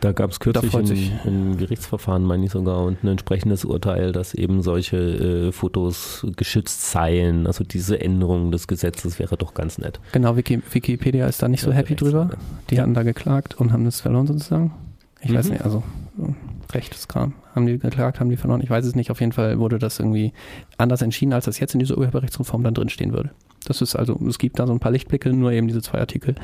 Da 0.00 0.12
gab 0.12 0.30
es 0.30 0.38
kürzlich 0.38 0.72
ein, 0.74 1.18
ein 1.26 1.56
Gerichtsverfahren, 1.56 2.22
meine 2.22 2.44
ich 2.44 2.52
sogar, 2.52 2.84
und 2.84 3.02
ein 3.02 3.08
entsprechendes 3.08 3.64
Urteil, 3.64 4.12
dass 4.12 4.32
eben 4.32 4.62
solche 4.62 4.96
äh, 4.96 5.52
Fotos 5.52 6.24
geschützt 6.36 6.90
seien. 6.92 7.48
Also 7.48 7.64
diese 7.64 8.00
Änderung 8.00 8.52
des 8.52 8.68
Gesetzes 8.68 9.18
wäre 9.18 9.36
doch 9.36 9.54
ganz 9.54 9.76
nett. 9.78 9.98
Genau, 10.12 10.36
Wiki, 10.36 10.62
Wikipedia 10.70 11.26
ist 11.26 11.42
da 11.42 11.48
nicht 11.48 11.62
so 11.62 11.70
Ja, 11.70 11.76
happy 11.76 11.96
drüber. 11.96 12.30
Die 12.70 12.80
hatten 12.80 12.94
da 12.94 13.02
geklagt 13.02 13.56
und 13.58 13.72
haben 13.72 13.84
das 13.84 14.00
verloren 14.00 14.28
sozusagen. 14.28 14.72
Ich 15.20 15.34
weiß 15.34 15.46
Mhm. 15.46 15.52
nicht, 15.54 15.64
also 15.64 15.82
so, 16.16 16.34
Rechtskram. 16.72 17.32
Haben 17.56 17.66
die 17.66 17.78
geklagt, 17.78 18.20
haben 18.20 18.30
die 18.30 18.36
verloren? 18.36 18.60
Ich 18.62 18.70
weiß 18.70 18.84
es 18.84 18.94
nicht. 18.94 19.10
Auf 19.10 19.18
jeden 19.18 19.32
Fall 19.32 19.58
wurde 19.58 19.80
das 19.80 19.98
irgendwie 19.98 20.32
anders 20.76 21.02
entschieden, 21.02 21.32
als 21.32 21.46
das 21.46 21.58
jetzt 21.58 21.74
in 21.74 21.80
dieser 21.80 21.98
Urheberrechtsreform 21.98 22.62
dann 22.62 22.74
drinstehen 22.74 23.12
würde. 23.12 23.30
Das 23.66 23.82
ist 23.82 23.96
also, 23.96 24.18
es 24.28 24.38
gibt 24.38 24.58
da 24.58 24.66
so 24.66 24.72
ein 24.72 24.80
paar 24.80 24.92
Lichtblicke, 24.92 25.32
nur 25.32 25.52
eben 25.52 25.68
diese 25.68 25.82
zwei 25.82 25.98
Artikel, 25.98 26.34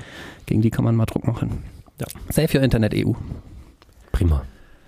gegen 0.47 0.61
die 0.63 0.71
kann 0.71 0.85
man 0.85 0.97
mal 0.97 1.07
Druck 1.07 1.27
machen. 1.27 1.63
Ja. 2.01 2.07
Save 2.31 2.59
Your 2.59 2.63
Internet 2.65 2.95
EU. 2.95 3.13
Prima. 4.13 4.43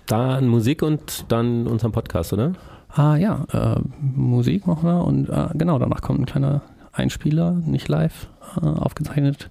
Dann 0.07 0.47
Musik 0.47 0.83
und 0.83 1.25
dann 1.29 1.67
unseren 1.67 1.91
Podcast, 1.91 2.33
oder? 2.33 2.53
Ah 2.89 3.15
ja, 3.17 3.45
äh, 3.51 3.79
Musik 3.99 4.65
machen 4.67 4.87
wir 4.87 5.03
und 5.03 5.29
äh, 5.29 5.49
genau, 5.55 5.79
danach 5.79 6.01
kommt 6.01 6.19
ein 6.21 6.25
kleiner 6.25 6.61
Einspieler, 6.93 7.51
nicht 7.51 7.87
live, 7.89 8.29
äh, 8.61 8.65
aufgezeichnet. 8.65 9.49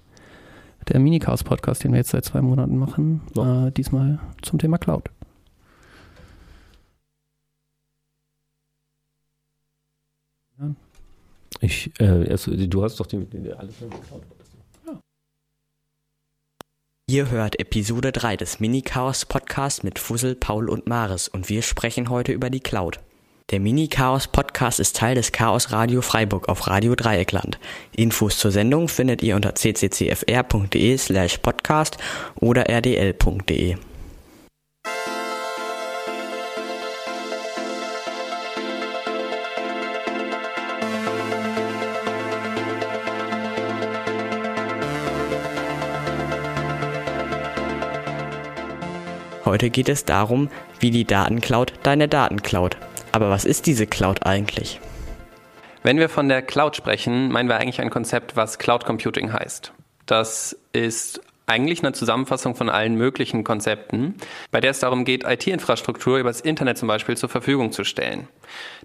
Der 0.87 0.99
Mini-Chaos-Podcast, 0.99 1.83
den 1.83 1.91
wir 1.91 1.97
jetzt 1.97 2.11
seit 2.11 2.25
zwei 2.25 2.41
Monaten 2.41 2.77
machen, 2.77 3.21
Ja. 3.35 3.67
äh, 3.67 3.71
diesmal 3.71 4.19
zum 4.41 4.57
Thema 4.57 4.77
Cloud. 4.77 5.09
Ich, 11.61 11.91
äh, 11.99 12.29
also, 12.29 12.55
du 12.55 12.83
hast 12.83 12.99
doch 12.99 13.05
die, 13.05 13.25
die 13.25 13.51
alles 13.51 13.75
Ihr 17.09 17.31
hört 17.31 17.57
Episode 17.57 18.11
3 18.11 18.35
des 18.35 18.59
Mini-Chaos 18.59 19.25
Podcast 19.25 19.85
mit 19.85 19.97
Fussel, 19.97 20.35
Paul 20.35 20.69
und 20.69 20.87
Maris 20.87 21.29
und 21.29 21.47
wir 21.47 21.61
sprechen 21.61 22.09
heute 22.09 22.33
über 22.33 22.49
die 22.49 22.59
Cloud. 22.59 22.99
Der 23.49 23.61
Mini-Chaos 23.61 24.27
Podcast 24.27 24.81
ist 24.81 24.97
Teil 24.97 25.15
des 25.15 25.31
Chaos 25.31 25.71
Radio 25.71 26.01
Freiburg 26.01 26.49
auf 26.49 26.67
Radio 26.67 26.95
Dreieckland. 26.95 27.59
Infos 27.95 28.37
zur 28.37 28.51
Sendung 28.51 28.89
findet 28.89 29.23
ihr 29.23 29.37
unter 29.37 29.53
cccfr.de 29.53 30.97
slash 30.97 31.37
podcast 31.37 31.97
oder 32.41 32.69
rdl.de. 32.69 33.77
Heute 49.47 49.69
geht 49.69 49.87
es 49.87 50.03
darum, 50.03 50.49
wie 50.81 50.91
die 50.91 51.05
Datencloud 51.05 51.71
deine 51.83 52.09
Daten 52.09 52.41
klaut. 52.41 52.75
Aber 53.13 53.29
was 53.29 53.45
ist 53.45 53.65
diese 53.65 53.87
Cloud 53.87 54.25
eigentlich? 54.25 54.81
Wenn 55.83 55.99
wir 55.99 56.09
von 56.09 56.27
der 56.27 56.41
Cloud 56.41 56.75
sprechen, 56.75 57.31
meinen 57.31 57.47
wir 57.47 57.55
eigentlich 57.55 57.79
ein 57.79 57.89
Konzept, 57.89 58.35
was 58.35 58.59
Cloud 58.59 58.83
Computing 58.83 59.31
heißt. 59.31 59.71
Das 60.05 60.57
ist 60.73 61.21
eigentlich 61.45 61.81
eine 61.81 61.93
Zusammenfassung 61.93 62.55
von 62.55 62.69
allen 62.69 62.95
möglichen 62.95 63.45
Konzepten, 63.45 64.15
bei 64.51 64.59
der 64.59 64.71
es 64.71 64.79
darum 64.79 65.05
geht, 65.05 65.23
IT-Infrastruktur 65.23 66.17
übers 66.17 66.41
Internet 66.41 66.77
zum 66.77 66.89
Beispiel 66.89 67.15
zur 67.15 67.29
Verfügung 67.29 67.71
zu 67.71 67.85
stellen. 67.85 68.27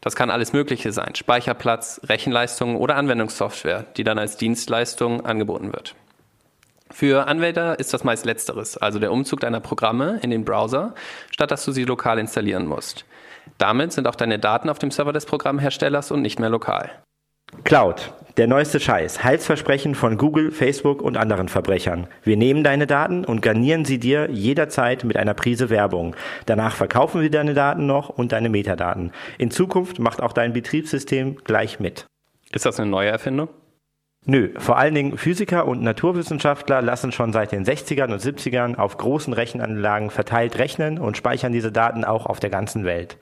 Das 0.01 0.14
kann 0.14 0.31
alles 0.31 0.53
Mögliche 0.53 0.92
sein, 0.92 1.16
Speicherplatz, 1.16 2.01
Rechenleistungen 2.05 2.77
oder 2.77 2.94
Anwendungssoftware, 2.94 3.87
die 3.96 4.05
dann 4.05 4.20
als 4.20 4.37
Dienstleistung 4.37 5.27
angeboten 5.27 5.72
wird. 5.72 5.96
Für 6.92 7.26
Anwender 7.26 7.78
ist 7.78 7.94
das 7.94 8.05
meist 8.05 8.26
letzteres, 8.26 8.76
also 8.76 8.98
der 8.98 9.12
Umzug 9.12 9.40
deiner 9.40 9.61
Programme 9.61 10.20
in 10.22 10.31
den 10.31 10.44
Browser, 10.44 10.94
statt 11.31 11.50
dass 11.50 11.64
du 11.64 11.72
sie 11.72 11.85
lokal 11.85 12.18
installieren 12.18 12.66
musst. 12.66 13.07
Damit 13.59 13.92
sind 13.92 14.07
auch 14.07 14.14
deine 14.14 14.38
Daten 14.38 14.68
auf 14.68 14.78
dem 14.78 14.90
Server 14.90 15.12
des 15.12 15.26
Programmherstellers 15.26 16.11
und 16.11 16.22
nicht 16.22 16.38
mehr 16.38 16.50
lokal. 16.50 16.90
Cloud, 17.64 18.12
der 18.38 18.46
neueste 18.46 18.81
Scheiß. 18.81 19.22
Heilsversprechen 19.24 19.94
von 19.94 20.16
Google, 20.16 20.50
Facebook 20.50 21.02
und 21.02 21.16
anderen 21.16 21.48
Verbrechern. 21.48 22.07
Wir 22.22 22.37
nehmen 22.37 22.64
deine 22.64 22.87
Daten 22.87 23.24
und 23.24 23.42
garnieren 23.42 23.85
sie 23.85 23.98
dir 23.98 24.31
jederzeit 24.31 25.05
mit 25.05 25.16
einer 25.16 25.35
Prise 25.35 25.70
Werbung. 25.70 26.16
Danach 26.46 26.74
verkaufen 26.74 27.20
wir 27.20 27.31
deine 27.31 27.55
Daten 27.55 27.87
noch 27.87 28.09
und 28.09 28.33
deine 28.33 28.48
Metadaten. 28.48 29.12
In 29.38 29.50
Zukunft 29.50 29.98
macht 29.98 30.22
auch 30.22 30.33
dein 30.33 30.52
Betriebssystem 30.52 31.37
gleich 31.44 31.78
mit. 31.78 32.07
Ist 32.52 32.64
das 32.64 32.81
eine 32.81 32.90
neue 32.90 33.11
Erfindung? 33.11 33.48
Nö, 34.24 34.50
vor 34.56 34.78
allen 34.78 34.94
Dingen 34.94 35.18
Physiker 35.18 35.66
und 35.66 35.82
Naturwissenschaftler 35.82 36.80
lassen 36.80 37.11
schon 37.11 37.32
seit 37.32 37.50
den 37.50 37.64
60ern 37.64 38.12
und 38.12 38.20
70ern 38.20 38.76
auf 38.76 38.96
großen 38.96 39.32
Rechenanlagen 39.32 40.11
verteilt 40.11 40.58
rechnen 40.58 41.00
und 41.00 41.16
speichern 41.16 41.52
diese 41.52 41.72
Daten 41.72 42.04
auch 42.04 42.26
auf 42.26 42.38
der 42.38 42.50
ganzen 42.50 42.85
Welt. 42.85 43.18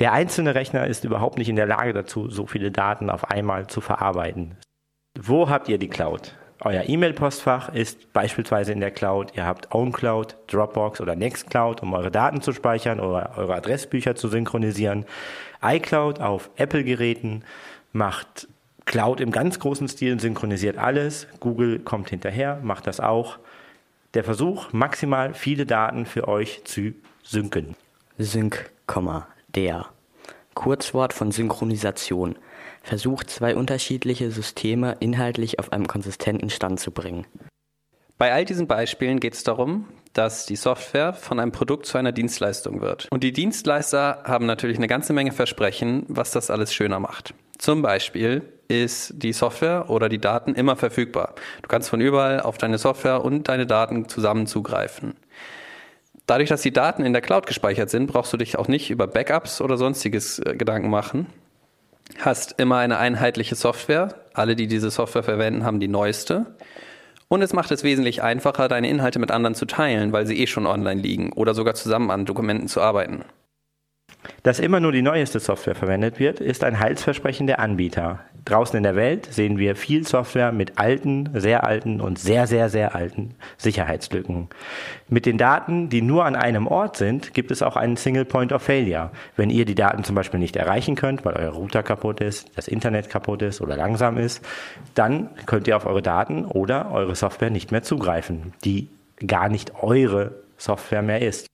Der 0.00 0.12
einzelne 0.12 0.56
Rechner 0.56 0.88
ist 0.88 1.04
überhaupt 1.04 1.38
nicht 1.38 1.48
in 1.48 1.54
der 1.54 1.66
Lage 1.66 1.92
dazu, 1.92 2.28
so 2.28 2.46
viele 2.46 2.72
Daten 2.72 3.10
auf 3.10 3.30
einmal 3.30 3.68
zu 3.68 3.80
verarbeiten. 3.80 4.56
Wo 5.16 5.48
habt 5.48 5.68
ihr 5.68 5.78
die 5.78 5.88
Cloud? 5.88 6.34
Euer 6.60 6.88
E-Mail-Postfach 6.88 7.72
ist 7.72 8.12
beispielsweise 8.12 8.72
in 8.72 8.80
der 8.80 8.90
Cloud. 8.90 9.36
Ihr 9.36 9.46
habt 9.46 9.72
OwnCloud, 9.72 10.36
Dropbox 10.48 11.00
oder 11.00 11.14
Nextcloud, 11.14 11.82
um 11.82 11.92
eure 11.92 12.10
Daten 12.10 12.40
zu 12.40 12.52
speichern 12.52 12.98
oder 12.98 13.34
eure 13.36 13.54
Adressbücher 13.54 14.16
zu 14.16 14.26
synchronisieren. 14.26 15.04
iCloud 15.62 16.20
auf 16.20 16.50
Apple-Geräten 16.56 17.44
macht 17.92 18.48
Cloud 18.84 19.20
im 19.20 19.30
ganz 19.30 19.58
großen 19.58 19.88
Stil, 19.88 20.20
synchronisiert 20.20 20.78
alles. 20.78 21.26
Google 21.40 21.78
kommt 21.78 22.10
hinterher, 22.10 22.60
macht 22.62 22.86
das 22.86 23.00
auch. 23.00 23.38
Der 24.14 24.24
Versuch, 24.24 24.72
maximal 24.72 25.34
viele 25.34 25.66
Daten 25.66 26.06
für 26.06 26.28
euch 26.28 26.62
zu 26.64 26.92
synken. 27.22 27.76
Sync, 28.18 28.70
der. 29.54 29.86
Kurzwort 30.54 31.12
von 31.12 31.32
Synchronisation 31.32 32.36
versucht, 32.82 33.30
zwei 33.30 33.56
unterschiedliche 33.56 34.30
Systeme 34.30 34.96
inhaltlich 35.00 35.58
auf 35.58 35.72
einem 35.72 35.88
konsistenten 35.88 36.50
Stand 36.50 36.78
zu 36.78 36.92
bringen. 36.92 37.26
Bei 38.18 38.32
all 38.32 38.44
diesen 38.44 38.68
Beispielen 38.68 39.18
geht 39.18 39.34
es 39.34 39.42
darum, 39.42 39.88
dass 40.12 40.46
die 40.46 40.54
Software 40.54 41.12
von 41.12 41.40
einem 41.40 41.50
Produkt 41.50 41.86
zu 41.86 41.98
einer 41.98 42.12
Dienstleistung 42.12 42.80
wird. 42.80 43.08
Und 43.10 43.24
die 43.24 43.32
Dienstleister 43.32 44.22
haben 44.24 44.46
natürlich 44.46 44.76
eine 44.76 44.86
ganze 44.86 45.12
Menge 45.12 45.32
Versprechen, 45.32 46.04
was 46.06 46.30
das 46.30 46.50
alles 46.50 46.72
schöner 46.72 47.00
macht. 47.00 47.34
Zum 47.58 47.82
Beispiel 47.82 48.42
ist 48.68 49.14
die 49.16 49.32
Software 49.32 49.90
oder 49.90 50.08
die 50.08 50.18
Daten 50.18 50.54
immer 50.54 50.76
verfügbar. 50.76 51.34
Du 51.62 51.68
kannst 51.68 51.90
von 51.90 52.00
überall 52.00 52.40
auf 52.40 52.58
deine 52.58 52.78
Software 52.78 53.24
und 53.24 53.48
deine 53.48 53.66
Daten 53.66 54.08
zusammen 54.08 54.46
zugreifen. 54.46 55.14
Dadurch, 56.26 56.48
dass 56.48 56.62
die 56.62 56.72
Daten 56.72 57.04
in 57.04 57.12
der 57.12 57.22
Cloud 57.22 57.46
gespeichert 57.46 57.90
sind, 57.90 58.06
brauchst 58.06 58.32
du 58.32 58.36
dich 58.36 58.58
auch 58.58 58.68
nicht 58.68 58.90
über 58.90 59.06
Backups 59.06 59.60
oder 59.60 59.76
sonstiges 59.76 60.38
äh, 60.38 60.54
Gedanken 60.56 60.88
machen, 60.88 61.26
hast 62.18 62.58
immer 62.58 62.78
eine 62.78 62.98
einheitliche 62.98 63.54
Software. 63.54 64.14
Alle, 64.32 64.56
die 64.56 64.66
diese 64.66 64.90
Software 64.90 65.22
verwenden, 65.22 65.64
haben 65.64 65.80
die 65.80 65.88
neueste. 65.88 66.46
Und 67.28 67.42
es 67.42 67.52
macht 67.52 67.70
es 67.70 67.82
wesentlich 67.82 68.22
einfacher, 68.22 68.68
deine 68.68 68.88
Inhalte 68.88 69.18
mit 69.18 69.30
anderen 69.30 69.54
zu 69.54 69.66
teilen, 69.66 70.12
weil 70.12 70.26
sie 70.26 70.38
eh 70.38 70.46
schon 70.46 70.66
online 70.66 71.00
liegen 71.00 71.32
oder 71.32 71.54
sogar 71.54 71.74
zusammen 71.74 72.10
an 72.10 72.24
Dokumenten 72.24 72.68
zu 72.68 72.80
arbeiten. 72.80 73.24
Dass 74.42 74.60
immer 74.60 74.80
nur 74.80 74.92
die 74.92 75.02
neueste 75.02 75.40
Software 75.40 75.74
verwendet 75.74 76.18
wird, 76.18 76.40
ist 76.40 76.64
ein 76.64 76.78
Heilsversprechen 76.80 77.46
der 77.46 77.60
Anbieter. 77.60 78.20
Draußen 78.44 78.76
in 78.76 78.82
der 78.82 78.94
Welt 78.94 79.26
sehen 79.32 79.58
wir 79.58 79.74
viel 79.74 80.06
Software 80.06 80.52
mit 80.52 80.78
alten, 80.78 81.30
sehr 81.32 81.64
alten 81.64 82.02
und 82.02 82.18
sehr, 82.18 82.46
sehr, 82.46 82.68
sehr 82.68 82.94
alten 82.94 83.34
Sicherheitslücken. 83.56 84.48
Mit 85.08 85.24
den 85.24 85.38
Daten, 85.38 85.88
die 85.88 86.02
nur 86.02 86.26
an 86.26 86.36
einem 86.36 86.66
Ort 86.66 86.98
sind, 86.98 87.32
gibt 87.32 87.50
es 87.50 87.62
auch 87.62 87.76
einen 87.76 87.96
Single 87.96 88.26
Point 88.26 88.52
of 88.52 88.62
Failure. 88.62 89.12
Wenn 89.36 89.48
ihr 89.48 89.64
die 89.64 89.74
Daten 89.74 90.04
zum 90.04 90.14
Beispiel 90.14 90.40
nicht 90.40 90.56
erreichen 90.56 90.94
könnt, 90.94 91.24
weil 91.24 91.34
euer 91.34 91.52
Router 91.52 91.82
kaputt 91.82 92.20
ist, 92.20 92.50
das 92.56 92.68
Internet 92.68 93.08
kaputt 93.08 93.40
ist 93.40 93.62
oder 93.62 93.76
langsam 93.76 94.18
ist, 94.18 94.44
dann 94.94 95.30
könnt 95.46 95.66
ihr 95.66 95.76
auf 95.76 95.86
eure 95.86 96.02
Daten 96.02 96.44
oder 96.44 96.92
eure 96.92 97.14
Software 97.14 97.50
nicht 97.50 97.72
mehr 97.72 97.82
zugreifen, 97.82 98.52
die 98.62 98.90
gar 99.26 99.48
nicht 99.48 99.72
eure 99.82 100.34
Software 100.58 101.02
mehr 101.02 101.22
ist. 101.22 101.46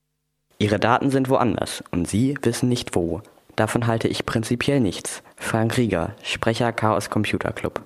Ihre 0.62 0.78
Daten 0.78 1.08
sind 1.08 1.30
woanders 1.30 1.82
und 1.90 2.06
Sie 2.06 2.36
wissen 2.42 2.68
nicht 2.68 2.94
wo. 2.94 3.22
Davon 3.56 3.86
halte 3.86 4.08
ich 4.08 4.26
prinzipiell 4.26 4.78
nichts. 4.78 5.22
Frank 5.36 5.78
Rieger, 5.78 6.10
Sprecher 6.22 6.70
Chaos 6.72 7.08
Computer 7.08 7.50
Club. 7.52 7.80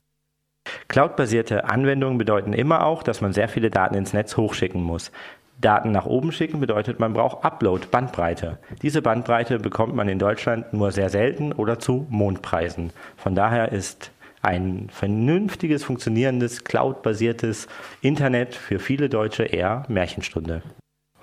Cloud-basierte 0.89 1.67
Anwendungen 1.67 2.19
bedeuten 2.19 2.53
immer 2.53 2.85
auch, 2.85 3.05
dass 3.05 3.21
man 3.21 3.33
sehr 3.33 3.49
viele 3.49 3.71
Daten 3.71 3.95
ins 3.95 4.13
Netz 4.13 4.37
hochschicken 4.37 4.83
muss. 4.83 5.13
Daten 5.61 5.93
nach 5.93 6.07
oben 6.07 6.33
schicken 6.33 6.59
bedeutet, 6.59 6.99
man 6.99 7.13
braucht 7.13 7.45
Upload, 7.45 7.87
Bandbreite. 7.93 8.59
Diese 8.83 9.03
Bandbreite 9.03 9.61
bekommt 9.61 9.95
man 9.95 10.09
in 10.09 10.19
Deutschland 10.19 10.73
nur 10.73 10.91
sehr 10.91 11.11
selten 11.11 11.53
oder 11.53 11.79
zu 11.79 12.09
Mondpreisen. 12.11 12.91
Von 13.17 13.37
daher 13.37 13.71
ist 13.71 14.11
ein 14.43 14.89
vernünftiges, 14.91 15.85
funktionierendes, 15.85 16.65
cloud-basiertes 16.65 17.69
Internet 18.01 18.57
für 18.57 18.81
viele 18.81 19.09
Deutsche 19.09 19.45
eher 19.45 19.85
Märchenstunde. 19.87 20.63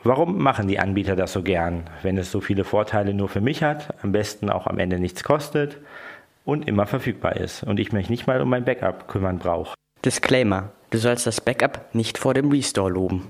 Warum 0.04 0.40
machen 0.40 0.68
die 0.68 0.80
Anbieter 0.80 1.16
das 1.16 1.32
so 1.32 1.44
gern, 1.44 1.84
wenn 2.02 2.18
es 2.18 2.32
so 2.32 2.42
viele 2.42 2.64
Vorteile 2.64 3.14
nur 3.14 3.30
für 3.30 3.42
mich 3.42 3.62
hat, 3.62 3.94
am 4.02 4.12
besten 4.12 4.50
auch 4.50 4.66
am 4.66 4.80
Ende 4.80 4.98
nichts 4.98 5.24
kostet 5.24 5.78
und 6.44 6.68
immer 6.68 6.88
verfügbar 6.88 7.36
ist 7.36 7.62
und 7.62 7.80
ich 7.80 7.92
mich 7.92 8.10
nicht 8.10 8.26
mal 8.26 8.42
um 8.42 8.50
mein 8.50 8.66
Backup 8.66 9.08
kümmern 9.08 9.38
brauche? 9.38 9.76
Disclaimer: 10.04 10.72
Du 10.90 10.98
sollst 10.98 11.28
das 11.28 11.40
Backup 11.40 11.94
nicht 11.94 12.18
vor 12.18 12.34
dem 12.34 12.50
Restore 12.50 12.90
loben. 12.90 13.28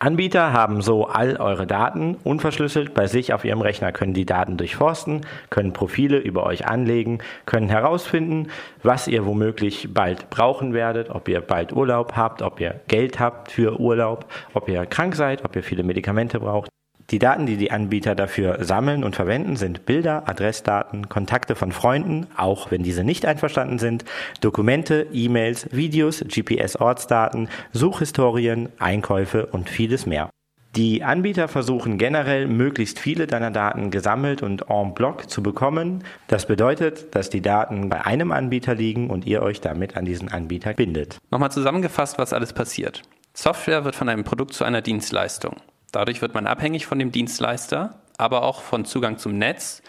Anbieter 0.00 0.52
haben 0.52 0.80
so 0.80 1.06
all 1.06 1.38
eure 1.38 1.66
Daten 1.66 2.16
unverschlüsselt 2.22 2.94
bei 2.94 3.08
sich 3.08 3.32
auf 3.32 3.44
ihrem 3.44 3.60
Rechner, 3.60 3.90
können 3.90 4.14
die 4.14 4.26
Daten 4.26 4.56
durchforsten, 4.56 5.22
können 5.50 5.72
Profile 5.72 6.18
über 6.18 6.46
euch 6.46 6.68
anlegen, 6.68 7.18
können 7.46 7.68
herausfinden, 7.68 8.48
was 8.84 9.08
ihr 9.08 9.26
womöglich 9.26 9.92
bald 9.92 10.30
brauchen 10.30 10.72
werdet, 10.72 11.10
ob 11.10 11.28
ihr 11.28 11.40
bald 11.40 11.72
Urlaub 11.72 12.14
habt, 12.14 12.42
ob 12.42 12.60
ihr 12.60 12.80
Geld 12.86 13.18
habt 13.18 13.50
für 13.50 13.80
Urlaub, 13.80 14.26
ob 14.54 14.68
ihr 14.68 14.86
krank 14.86 15.16
seid, 15.16 15.44
ob 15.44 15.56
ihr 15.56 15.64
viele 15.64 15.82
Medikamente 15.82 16.38
braucht. 16.38 16.70
Die 17.10 17.18
Daten, 17.18 17.46
die 17.46 17.56
die 17.56 17.70
Anbieter 17.70 18.14
dafür 18.14 18.62
sammeln 18.64 19.02
und 19.02 19.16
verwenden, 19.16 19.56
sind 19.56 19.86
Bilder, 19.86 20.28
Adressdaten, 20.28 21.08
Kontakte 21.08 21.54
von 21.54 21.72
Freunden, 21.72 22.26
auch 22.36 22.70
wenn 22.70 22.82
diese 22.82 23.02
nicht 23.02 23.24
einverstanden 23.24 23.78
sind, 23.78 24.04
Dokumente, 24.42 25.06
E-Mails, 25.10 25.68
Videos, 25.72 26.20
GPS-Ortsdaten, 26.20 27.48
Suchhistorien, 27.72 28.68
Einkäufe 28.78 29.46
und 29.46 29.70
vieles 29.70 30.04
mehr. 30.04 30.28
Die 30.76 31.02
Anbieter 31.02 31.48
versuchen 31.48 31.96
generell 31.96 32.46
möglichst 32.46 32.98
viele 32.98 33.26
deiner 33.26 33.50
Daten 33.50 33.90
gesammelt 33.90 34.42
und 34.42 34.68
en 34.68 34.92
bloc 34.92 35.30
zu 35.30 35.42
bekommen. 35.42 36.04
Das 36.26 36.46
bedeutet, 36.46 37.14
dass 37.14 37.30
die 37.30 37.40
Daten 37.40 37.88
bei 37.88 38.04
einem 38.04 38.32
Anbieter 38.32 38.74
liegen 38.74 39.08
und 39.08 39.26
ihr 39.26 39.42
euch 39.42 39.62
damit 39.62 39.96
an 39.96 40.04
diesen 40.04 40.30
Anbieter 40.30 40.74
bindet. 40.74 41.16
Nochmal 41.30 41.50
zusammengefasst, 41.50 42.18
was 42.18 42.34
alles 42.34 42.52
passiert. 42.52 43.02
Software 43.32 43.86
wird 43.86 43.96
von 43.96 44.10
einem 44.10 44.24
Produkt 44.24 44.52
zu 44.52 44.64
einer 44.64 44.82
Dienstleistung. 44.82 45.56
Dadurch 45.92 46.20
wird 46.20 46.34
man 46.34 46.46
abhängig 46.46 46.86
von 46.86 46.98
dem 46.98 47.12
Dienstleister, 47.12 48.00
aber 48.16 48.42
auch 48.42 48.62
von 48.62 48.84
Zugang 48.84 49.18
zum 49.18 49.38
Netz 49.38 49.82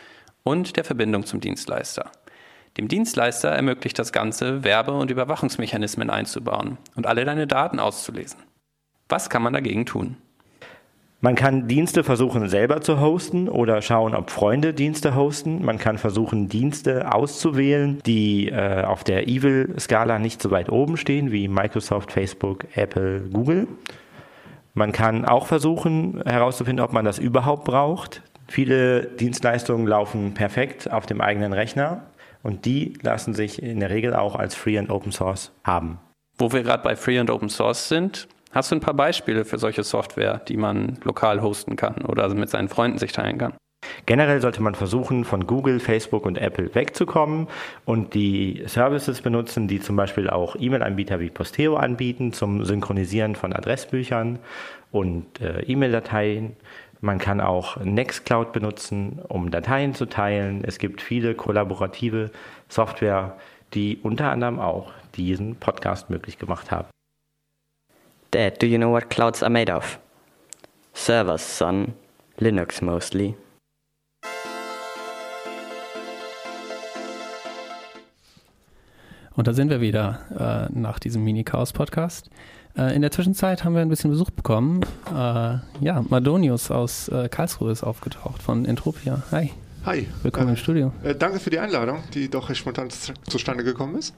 und 0.43 0.77
der 0.77 0.83
Verbindung 0.83 1.25
zum 1.25 1.39
Dienstleister. 1.39 2.11
Dem 2.77 2.87
Dienstleister 2.87 3.49
ermöglicht 3.49 3.99
das 3.99 4.13
Ganze, 4.13 4.63
Werbe- 4.63 4.93
und 4.93 5.11
Überwachungsmechanismen 5.11 6.09
einzubauen 6.09 6.77
und 6.95 7.07
alle 7.07 7.25
deine 7.25 7.47
Daten 7.47 7.79
auszulesen. 7.79 8.39
Was 9.09 9.29
kann 9.29 9.41
man 9.41 9.53
dagegen 9.53 9.85
tun? 9.85 10.17
Man 11.21 11.35
kann 11.35 11.67
Dienste 11.67 12.05
versuchen 12.05 12.47
selber 12.47 12.79
zu 12.79 13.01
hosten 13.01 13.49
oder 13.49 13.81
schauen, 13.81 14.15
ob 14.15 14.29
Freunde 14.29 14.73
Dienste 14.73 15.15
hosten. 15.15 15.65
Man 15.65 15.77
kann 15.77 15.97
versuchen, 15.97 16.47
Dienste 16.47 17.13
auszuwählen, 17.13 18.01
die 18.05 18.47
äh, 18.47 18.83
auf 18.85 19.03
der 19.03 19.27
Evil-Skala 19.27 20.17
nicht 20.17 20.41
so 20.41 20.49
weit 20.49 20.69
oben 20.69 20.95
stehen 20.95 21.33
wie 21.33 21.49
Microsoft, 21.49 22.13
Facebook, 22.13 22.65
Apple, 22.77 23.19
Google. 23.33 23.67
Man 24.79 24.93
kann 24.93 25.25
auch 25.25 25.45
versuchen 25.45 26.23
herauszufinden, 26.25 26.85
ob 26.85 26.93
man 26.93 27.03
das 27.03 27.19
überhaupt 27.19 27.65
braucht. 27.65 28.21
Viele 28.47 29.07
Dienstleistungen 29.07 29.85
laufen 29.85 30.33
perfekt 30.33 30.89
auf 30.89 31.05
dem 31.05 31.19
eigenen 31.19 31.51
Rechner 31.51 32.03
und 32.43 32.63
die 32.63 32.93
lassen 33.01 33.33
sich 33.33 33.61
in 33.61 33.81
der 33.81 33.89
Regel 33.89 34.13
auch 34.15 34.37
als 34.37 34.55
Free 34.55 34.79
and 34.79 34.89
Open 34.89 35.11
Source 35.11 35.51
haben. 35.65 35.99
Wo 36.37 36.53
wir 36.53 36.63
gerade 36.63 36.81
bei 36.81 36.95
Free 36.95 37.19
and 37.19 37.29
Open 37.29 37.49
Source 37.49 37.89
sind, 37.89 38.29
hast 38.53 38.71
du 38.71 38.75
ein 38.75 38.79
paar 38.79 38.93
Beispiele 38.93 39.43
für 39.43 39.57
solche 39.57 39.83
Software, 39.83 40.39
die 40.47 40.55
man 40.55 40.97
lokal 41.03 41.41
hosten 41.41 41.75
kann 41.75 42.05
oder 42.05 42.33
mit 42.33 42.49
seinen 42.49 42.69
Freunden 42.69 42.99
sich 42.99 43.11
teilen 43.11 43.37
kann? 43.37 43.55
Generell 44.05 44.41
sollte 44.41 44.63
man 44.63 44.73
versuchen, 44.73 45.23
von 45.23 45.45
Google, 45.45 45.79
Facebook 45.79 46.25
und 46.25 46.37
Apple 46.37 46.73
wegzukommen 46.73 47.47
und 47.85 48.15
die 48.15 48.63
Services 48.65 49.21
benutzen, 49.21 49.67
die 49.67 49.79
zum 49.79 49.95
Beispiel 49.95 50.29
auch 50.29 50.55
E-Mail-Anbieter 50.59 51.19
wie 51.19 51.29
Posteo 51.29 51.75
anbieten 51.75 52.33
zum 52.33 52.65
Synchronisieren 52.65 53.35
von 53.35 53.53
Adressbüchern 53.53 54.39
und 54.91 55.39
äh, 55.41 55.61
E-Mail-Dateien. 55.61 56.55
Man 57.01 57.19
kann 57.19 57.39
auch 57.39 57.77
Nextcloud 57.77 58.51
benutzen, 58.51 59.19
um 59.27 59.51
Dateien 59.51 59.93
zu 59.93 60.07
teilen. 60.07 60.63
Es 60.65 60.79
gibt 60.79 61.01
viele 61.01 61.35
kollaborative 61.35 62.31
Software, 62.67 63.37
die 63.75 63.99
unter 64.01 64.31
anderem 64.31 64.59
auch 64.59 64.91
diesen 65.15 65.55
Podcast 65.55 66.09
möglich 66.09 66.39
gemacht 66.39 66.71
haben. 66.71 66.87
Dad, 68.31 68.61
do 68.61 68.65
you 68.65 68.77
know 68.77 68.91
what 68.91 69.09
clouds 69.09 69.43
are 69.43 69.51
made 69.51 69.71
of? 69.71 69.99
Servers, 70.93 71.57
son. 71.57 71.93
Linux 72.37 72.81
mostly. 72.81 73.35
Und 79.35 79.47
da 79.47 79.53
sind 79.53 79.69
wir 79.69 79.81
wieder 79.81 80.69
äh, 80.71 80.77
nach 80.77 80.99
diesem 80.99 81.23
Mini-Chaos-Podcast. 81.23 82.29
Äh, 82.77 82.95
in 82.95 83.01
der 83.01 83.11
Zwischenzeit 83.11 83.63
haben 83.63 83.73
wir 83.73 83.81
ein 83.81 83.89
bisschen 83.89 84.09
Besuch 84.09 84.31
bekommen. 84.31 84.81
Äh, 85.07 85.13
ja, 85.13 86.03
Madonius 86.09 86.71
aus 86.71 87.07
äh, 87.09 87.29
Karlsruhe 87.29 87.71
ist 87.71 87.83
aufgetaucht 87.83 88.41
von 88.41 88.65
Entropia. 88.65 89.23
Hi. 89.31 89.51
Hi. 89.85 90.07
Willkommen 90.23 90.49
im 90.49 90.53
äh, 90.55 90.57
Studio. 90.57 90.91
Äh, 91.03 91.15
danke 91.15 91.39
für 91.39 91.49
die 91.49 91.59
Einladung, 91.59 92.03
die 92.13 92.29
doch 92.29 92.49
recht 92.49 92.59
spontan 92.59 92.89
zustande 93.27 93.63
gekommen 93.63 93.95
ist. 93.95 94.13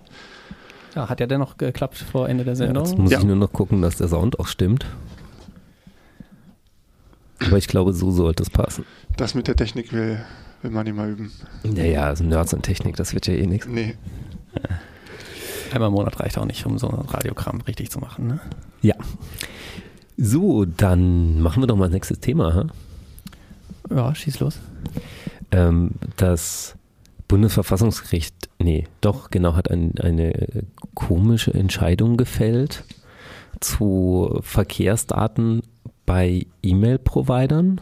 Ja, 0.95 1.07
hat 1.07 1.19
ja 1.19 1.27
dennoch 1.27 1.57
geklappt 1.57 1.97
vor 2.11 2.27
Ende 2.27 2.43
der 2.43 2.55
Sendung. 2.55 2.83
Ja, 2.83 2.89
jetzt 2.89 2.97
muss 2.99 3.11
Ja. 3.11 3.19
ich 3.19 3.23
nur 3.25 3.35
noch 3.35 3.53
gucken, 3.53 3.81
dass 3.81 3.97
der 3.97 4.07
Sound 4.07 4.39
auch 4.39 4.47
stimmt. 4.47 4.85
Aber 7.45 7.57
ich 7.57 7.67
glaube, 7.67 7.93
so 7.93 8.11
sollte 8.11 8.43
es 8.43 8.49
passen. 8.49 8.85
Das 9.17 9.33
mit 9.35 9.47
der 9.47 9.55
Technik 9.55 9.93
will 9.93 10.19
will 10.61 10.69
man 10.71 10.93
mal 10.95 11.09
üben. 11.09 11.31
Naja, 11.63 12.03
also 12.03 12.23
Nerds 12.23 12.53
und 12.53 12.61
Technik, 12.61 12.95
das 12.95 13.13
wird 13.15 13.25
ja 13.25 13.33
eh 13.33 13.47
nichts. 13.47 13.67
Nee. 13.67 13.95
Einmal 15.71 15.89
im 15.89 15.95
Monat 15.95 16.19
reicht 16.19 16.37
auch 16.37 16.45
nicht, 16.45 16.65
um 16.65 16.77
so 16.77 16.89
ein 16.89 16.95
Radiokram 16.95 17.61
richtig 17.61 17.89
zu 17.89 17.99
machen. 17.99 18.27
Ne? 18.27 18.39
Ja. 18.81 18.95
So, 20.17 20.65
dann 20.65 21.41
machen 21.41 21.63
wir 21.63 21.67
doch 21.67 21.75
mal 21.75 21.85
das 21.85 21.93
nächste 21.93 22.17
Thema. 22.17 22.53
Ha? 22.53 22.67
Ja, 23.89 24.13
schieß 24.13 24.39
los. 24.39 24.59
Ähm, 25.51 25.91
das 26.17 26.75
Bundesverfassungsgericht, 27.27 28.49
nee, 28.59 28.87
doch, 28.99 29.29
genau, 29.29 29.55
hat 29.55 29.71
ein, 29.71 29.93
eine 29.99 30.65
komische 30.93 31.53
Entscheidung 31.53 32.17
gefällt 32.17 32.83
zu 33.61 34.39
Verkehrsdaten 34.41 35.61
bei 36.05 36.45
E-Mail-Providern. 36.61 37.79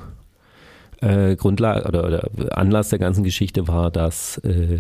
Äh, 1.02 1.36
Grundlage 1.36 1.88
oder, 1.88 2.06
oder, 2.06 2.58
Anlass 2.58 2.90
der 2.90 3.00
ganzen 3.00 3.24
Geschichte 3.24 3.68
war, 3.68 3.90
dass 3.90 4.38
äh, 4.40 4.80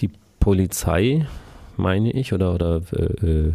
die 0.00 0.10
Polizei, 0.40 1.26
meine 1.82 2.10
ich, 2.10 2.32
oder, 2.32 2.54
oder 2.54 2.82
äh, 2.92 3.26
äh 3.26 3.52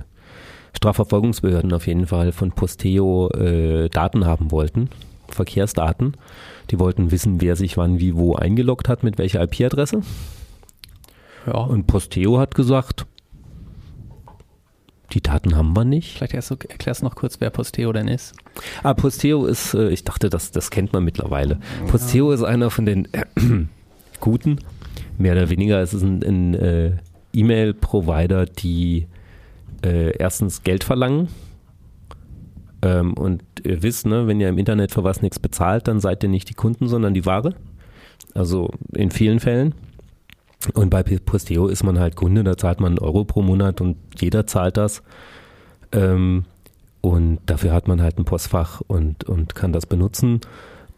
Strafverfolgungsbehörden 0.78 1.74
auf 1.74 1.88
jeden 1.88 2.06
Fall 2.06 2.32
von 2.32 2.52
Posteo 2.52 3.30
äh, 3.32 3.90
Daten 3.90 4.28
haben 4.28 4.52
wollten, 4.52 4.90
Verkehrsdaten. 5.28 6.16
Die 6.70 6.80
wollten 6.80 7.10
wissen, 7.10 7.42
wer 7.42 7.56
sich 7.56 7.78
wann 7.78 8.00
wie 8.00 8.16
wo 8.16 8.36
eingeloggt 8.36 8.88
hat, 8.88 9.04
mit 9.04 9.18
welcher 9.18 9.42
IP-Adresse. 9.42 10.02
Ja. 11.48 11.54
Und 11.54 11.88
Posteo 11.88 12.38
hat 12.38 12.54
gesagt, 12.54 13.08
die 15.14 15.22
Daten 15.22 15.56
haben 15.56 15.76
wir 15.76 15.86
nicht. 15.86 16.18
Vielleicht 16.18 16.34
erst, 16.34 16.52
erklärst 16.52 17.02
du 17.02 17.06
noch 17.06 17.16
kurz, 17.16 17.40
wer 17.40 17.50
Posteo 17.50 17.94
denn 17.94 18.08
ist. 18.08 18.36
Ah, 18.84 18.94
Posteo 18.94 19.46
ist, 19.46 19.74
äh, 19.74 19.90
ich 19.90 20.04
dachte, 20.04 20.30
das, 20.30 20.52
das 20.52 20.70
kennt 20.70 20.94
man 20.94 21.04
mittlerweile. 21.04 21.60
Ja. 21.82 21.92
Posteo 21.92 22.32
ist 22.32 22.44
einer 22.44 22.70
von 22.70 22.86
den 22.86 23.08
äh, 23.14 23.26
guten, 24.20 24.60
mehr 25.18 25.32
oder 25.34 25.50
weniger. 25.50 25.82
Es 25.82 25.94
ist 25.94 26.04
ein, 26.04 26.24
ein 26.24 26.54
äh, 26.56 26.92
E-Mail-Provider, 27.34 28.46
die 28.46 29.08
äh, 29.84 30.18
erstens 30.18 30.64
Geld 30.64 30.84
verlangen. 30.84 31.30
Ähm, 32.82 33.14
und 33.14 33.44
ihr 33.64 33.84
wisst, 33.84 34.06
ne, 34.06 34.28
wenn 34.28 34.40
ihr 34.40 34.50
im 34.50 34.58
Internet 34.58 34.92
für 34.92 35.04
was 35.04 35.22
nichts 35.22 35.40
bezahlt, 35.40 35.88
dann 35.88 36.00
seid 36.00 36.24
ihr 36.24 36.30
nicht 36.30 36.50
die 36.50 36.54
Kunden, 36.54 36.88
sondern 36.88 37.14
die 37.14 37.26
Ware. 37.26 37.56
Also 38.34 38.70
in 38.94 39.12
vielen 39.12 39.40
Fällen. 39.40 39.74
Und 40.74 40.90
bei 40.90 41.04
Posteo 41.04 41.68
ist 41.68 41.84
man 41.84 42.00
halt 42.00 42.16
Kunde, 42.16 42.44
da 42.44 42.58
zahlt 42.58 42.80
man 42.80 42.94
einen 42.94 43.00
Euro 43.00 43.24
pro 43.26 43.42
Monat 43.42 43.80
und 43.82 43.98
jeder 44.20 44.48
zahlt 44.48 44.78
das. 44.78 45.04
Ähm, 45.92 46.46
und 47.02 47.40
dafür 47.46 47.74
hat 47.74 47.88
man 47.88 48.02
halt 48.02 48.18
ein 48.18 48.26
Postfach 48.26 48.82
und, 48.88 49.24
und 49.24 49.56
kann 49.56 49.72
das 49.72 49.86
benutzen. 49.86 50.42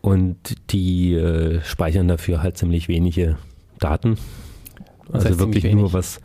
Und 0.02 0.38
die 0.72 1.14
äh, 1.14 1.62
speichern 1.62 2.08
dafür 2.08 2.42
halt 2.42 2.58
ziemlich 2.58 2.88
wenige 2.88 3.38
Daten. 3.80 4.18
Was 5.10 5.26
also 5.26 5.39
wirklich 5.39 5.74
nur 5.74 5.93
was, 5.93 6.20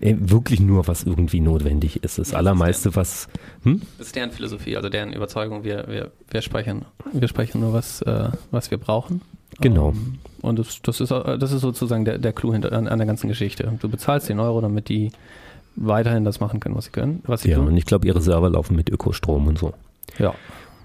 äh, 0.00 0.14
wirklich 0.18 0.60
nur 0.60 0.86
was 0.86 1.04
irgendwie 1.04 1.40
notwendig 1.40 2.02
ist. 2.02 2.18
Das 2.18 2.32
ja, 2.32 2.38
allermeiste, 2.38 2.90
das 2.90 2.96
was. 2.96 3.28
Hm? 3.62 3.82
Das 3.98 4.08
ist 4.08 4.16
deren 4.16 4.30
Philosophie, 4.30 4.76
also 4.76 4.88
deren 4.88 5.12
Überzeugung, 5.12 5.64
wir, 5.64 5.86
wir, 5.88 6.12
wir 6.30 6.42
speichern, 6.42 6.84
wir 7.12 7.28
speichern 7.28 7.60
nur 7.60 7.72
was, 7.72 8.02
äh, 8.02 8.30
was 8.50 8.70
wir 8.70 8.78
brauchen. 8.78 9.22
Genau. 9.60 9.90
Ähm, 9.90 10.18
und 10.42 10.58
das, 10.58 10.80
das, 10.82 11.00
ist, 11.00 11.10
das 11.10 11.52
ist 11.52 11.60
sozusagen 11.60 12.04
der, 12.04 12.18
der 12.18 12.32
Clou 12.32 12.52
hinter, 12.52 12.72
an, 12.72 12.88
an 12.88 12.98
der 12.98 13.06
ganzen 13.06 13.28
Geschichte. 13.28 13.72
Du 13.80 13.88
bezahlst 13.88 14.28
den 14.28 14.38
Euro, 14.38 14.60
damit 14.60 14.88
die 14.88 15.12
weiterhin 15.76 16.24
das 16.24 16.40
machen 16.40 16.60
können, 16.60 16.74
was 16.74 16.86
sie 16.86 16.90
können. 16.90 17.22
Was 17.26 17.42
sie 17.42 17.50
ja, 17.50 17.56
tun. 17.56 17.68
und 17.68 17.76
ich 17.76 17.84
glaube, 17.84 18.06
ihre 18.06 18.20
Server 18.20 18.50
laufen 18.50 18.76
mit 18.76 18.90
Ökostrom 18.90 19.46
und 19.46 19.58
so. 19.58 19.72
Ja. 20.18 20.34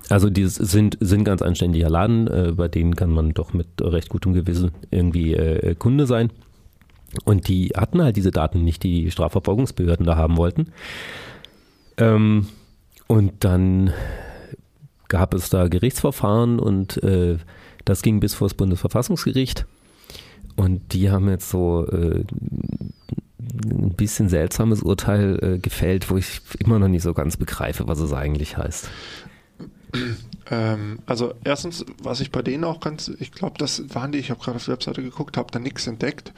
Also 0.10 0.30
die 0.30 0.46
sind, 0.48 0.98
sind 1.00 1.24
ganz 1.24 1.42
anständiger 1.42 1.90
Laden, 1.90 2.28
äh, 2.28 2.52
bei 2.56 2.68
denen 2.68 2.96
kann 2.96 3.12
man 3.12 3.34
doch 3.34 3.54
mit 3.54 3.68
recht 3.80 4.10
gutem 4.10 4.34
Gewissen 4.34 4.72
irgendwie 4.90 5.34
äh, 5.36 5.76
Kunde 5.76 6.06
sein. 6.06 6.32
Und 7.26 7.48
die 7.48 7.70
hatten 7.76 8.02
halt 8.02 8.16
diese 8.16 8.32
Daten 8.32 8.64
nicht, 8.64 8.84
die, 8.84 9.06
die 9.06 9.12
Strafverfolgungsbehörden 9.12 10.06
da 10.06 10.16
haben 10.16 10.38
wollten. 10.38 10.72
Ähm, 11.98 12.48
und 13.08 13.44
dann 13.44 13.94
gab 15.08 15.34
es 15.34 15.50
da 15.50 15.68
Gerichtsverfahren 15.68 16.60
und 16.60 17.04
äh, 17.04 17.38
das 17.84 18.02
ging 18.02 18.22
bis 18.22 18.34
vor 18.34 18.48
das 18.48 18.56
Bundesverfassungsgericht. 18.56 19.66
Und 20.56 20.94
die 20.94 21.12
haben 21.12 21.28
jetzt 21.30 21.50
so 21.50 21.86
äh, 21.88 22.24
ein 23.66 23.94
bisschen 23.96 24.30
seltsames 24.30 24.82
Urteil 24.82 25.40
äh, 25.42 25.60
gefällt, 25.60 26.10
wo 26.10 26.18
ich 26.18 26.42
immer 26.60 26.80
noch 26.80 26.88
nicht 26.88 27.04
so 27.04 27.14
ganz 27.14 27.38
begreife, 27.38 27.88
was 27.88 28.00
es 28.00 28.14
eigentlich 28.14 28.58
heißt. 28.58 28.90
Ähm, 30.52 31.00
also 31.06 31.34
erstens, 31.44 31.86
was 32.04 32.20
ich 32.20 32.32
bei 32.32 32.42
denen 32.42 32.64
auch 32.66 32.82
ganz, 32.82 33.10
ich 33.20 33.32
glaube, 33.32 33.58
das 33.58 33.84
waren 33.96 34.12
die, 34.12 34.18
ich 34.18 34.32
habe 34.32 34.42
gerade 34.42 34.58
auf 34.58 34.66
die 34.66 34.72
Webseite 34.72 35.02
geguckt, 35.02 35.38
habe 35.38 35.50
da 35.52 35.60
nichts 35.60 35.88
entdeckt. 35.88 36.34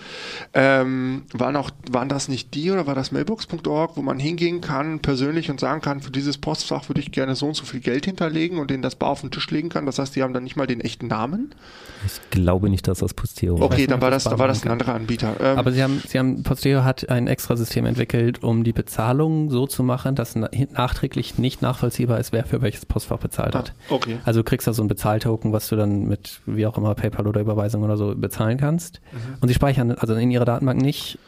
Ähm, 0.53 1.23
waren 1.33 1.55
auch, 1.55 1.71
waren 1.89 2.09
das 2.09 2.27
nicht 2.27 2.53
die 2.53 2.69
oder 2.69 2.85
war 2.85 2.93
das 2.95 3.11
mailbox.org, 3.11 3.97
wo 3.97 4.01
man 4.01 4.19
hingehen 4.19 4.61
kann 4.61 4.99
persönlich 4.99 5.49
und 5.49 5.59
sagen 5.59 5.81
kann, 5.81 6.01
für 6.01 6.11
dieses 6.11 6.37
Postfach 6.37 6.89
würde 6.89 7.01
ich 7.01 7.11
gerne 7.11 7.35
so 7.35 7.47
und 7.47 7.55
so 7.55 7.65
viel 7.65 7.79
Geld 7.79 8.05
hinterlegen 8.05 8.59
und 8.59 8.69
denen 8.69 8.83
das 8.83 8.95
bar 8.95 9.09
auf 9.09 9.21
den 9.21 9.31
Tisch 9.31 9.49
legen 9.49 9.69
kann. 9.69 9.85
Das 9.85 9.97
heißt, 9.97 10.15
die 10.15 10.21
haben 10.21 10.33
dann 10.33 10.43
nicht 10.43 10.55
mal 10.55 10.67
den 10.67 10.81
echten 10.81 11.07
Namen. 11.07 11.55
Ich 12.05 12.19
glaube 12.29 12.69
nicht, 12.69 12.87
dass 12.87 12.99
das 12.99 13.13
Posteo 13.13 13.59
war. 13.59 13.65
Okay, 13.65 13.87
dann 13.87 14.01
war 14.01 14.11
das, 14.11 14.25
da 14.25 14.37
war 14.37 14.47
das 14.47 14.63
ein 14.63 14.69
anderer 14.69 14.93
Anbieter. 14.93 15.35
Ähm, 15.39 15.57
Aber 15.57 15.71
sie 15.71 15.81
haben, 15.81 16.01
sie 16.07 16.19
haben, 16.19 16.43
Posteo 16.43 16.83
hat 16.83 17.09
ein 17.09 17.27
extra 17.27 17.55
System 17.55 17.85
entwickelt, 17.85 18.43
um 18.43 18.63
die 18.63 18.73
Bezahlung 18.73 19.49
so 19.49 19.65
zu 19.65 19.81
machen, 19.81 20.15
dass 20.15 20.35
nachträglich 20.35 21.39
nicht 21.39 21.61
nachvollziehbar 21.61 22.19
ist, 22.19 22.31
wer 22.31 22.45
für 22.45 22.61
welches 22.61 22.85
Postfach 22.85 23.17
bezahlt 23.17 23.42
hat. 23.51 23.73
Ah, 23.89 23.93
okay. 23.93 24.19
Also 24.25 24.39
du 24.41 24.43
kriegst 24.43 24.67
da 24.67 24.73
so 24.73 24.83
ein 24.83 24.87
Bezahltoken, 24.87 25.51
was 25.51 25.67
du 25.69 25.75
dann 25.75 26.07
mit 26.07 26.41
wie 26.45 26.65
auch 26.65 26.77
immer 26.77 26.95
PayPal 26.95 27.27
oder 27.27 27.41
Überweisung 27.41 27.83
oder 27.83 27.97
so 27.97 28.15
bezahlen 28.15 28.57
kannst. 28.57 29.01
Mhm. 29.11 29.37
Und 29.41 29.47
sie 29.49 29.53
speichern 29.53 29.91
also 29.91 30.13
in 30.15 30.31
ihrer 30.31 30.45
Datenbank 30.45 30.81
nicht, 30.81 31.19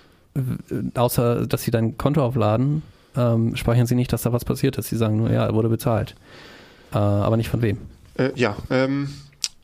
außer 0.96 1.46
dass 1.48 1.64
sie 1.64 1.72
dein 1.72 1.98
Konto 1.98 2.24
aufladen, 2.24 2.82
ähm, 3.16 3.56
speichern 3.56 3.88
sie 3.88 3.96
nicht, 3.96 4.12
dass 4.14 4.24
da 4.24 4.34
was 4.34 4.46
passiert 4.46 4.78
ist. 4.78 4.90
Sie 4.90 4.98
sagen 4.98 5.18
nur, 5.18 5.32
ja, 5.32 5.46
er 5.46 5.54
wurde 5.54 5.70
bezahlt. 5.70 6.16
Äh, 6.94 6.98
aber 6.98 7.38
nicht 7.38 7.50
von 7.50 7.62
wem. 7.62 7.80
Äh, 8.18 8.32
ja, 8.36 8.56
ähm, 8.70 9.10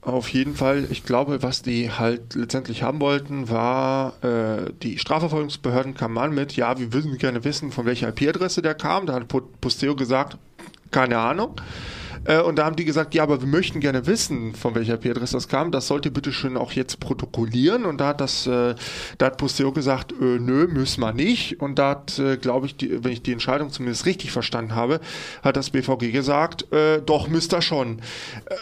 auf 0.01 0.29
jeden 0.29 0.55
Fall, 0.55 0.87
ich 0.89 1.03
glaube, 1.03 1.43
was 1.43 1.61
die 1.61 1.91
halt 1.91 2.33
letztendlich 2.33 2.81
haben 2.81 2.99
wollten, 2.99 3.49
war, 3.49 4.13
äh, 4.23 4.71
die 4.81 4.97
Strafverfolgungsbehörden 4.97 5.93
kamen 5.93 6.17
an 6.17 6.33
mit, 6.33 6.55
ja, 6.55 6.79
wir 6.79 6.91
würden 6.91 7.17
gerne 7.17 7.43
wissen, 7.43 7.71
von 7.71 7.85
welcher 7.85 8.09
IP-Adresse 8.09 8.63
der 8.63 8.73
kam. 8.73 9.05
Da 9.05 9.13
hat 9.13 9.27
Posteo 9.61 9.95
gesagt, 9.95 10.37
keine 10.89 11.19
Ahnung. 11.19 11.55
Äh, 12.25 12.41
und 12.41 12.57
da 12.57 12.65
haben 12.65 12.75
die 12.75 12.85
gesagt, 12.85 13.13
ja, 13.13 13.23
aber 13.23 13.41
wir 13.41 13.47
möchten 13.47 13.79
gerne 13.79 14.05
wissen, 14.07 14.53
von 14.53 14.75
welcher 14.75 14.95
IP-Adresse 14.95 15.33
das 15.33 15.47
kam. 15.47 15.71
Das 15.71 15.87
sollt 15.87 16.05
ihr 16.05 16.13
bitte 16.13 16.31
schön 16.31 16.57
auch 16.57 16.71
jetzt 16.71 16.99
protokollieren. 16.99 17.85
Und 17.85 17.99
da 17.99 18.09
hat 18.09 18.21
das, 18.21 18.47
äh, 18.47 18.75
da 19.17 19.25
hat 19.25 19.37
Posteo 19.37 19.71
gesagt, 19.71 20.13
äh, 20.13 20.39
nö, 20.39 20.67
müssen 20.67 21.01
wir 21.01 21.13
nicht. 21.13 21.59
Und 21.61 21.79
da 21.79 21.91
hat, 21.91 22.19
äh, 22.19 22.37
glaube 22.37 22.65
ich, 22.65 22.75
die, 22.75 23.03
wenn 23.03 23.11
ich 23.11 23.21
die 23.21 23.31
Entscheidung 23.31 23.71
zumindest 23.71 24.05
richtig 24.05 24.31
verstanden 24.31 24.75
habe, 24.75 24.99
hat 25.43 25.57
das 25.57 25.71
BVG 25.71 26.11
gesagt, 26.11 26.71
äh, 26.71 27.01
doch, 27.01 27.27
müsst 27.27 27.53
ihr 27.53 27.61
schon. 27.61 27.99
Äh, 28.45 28.55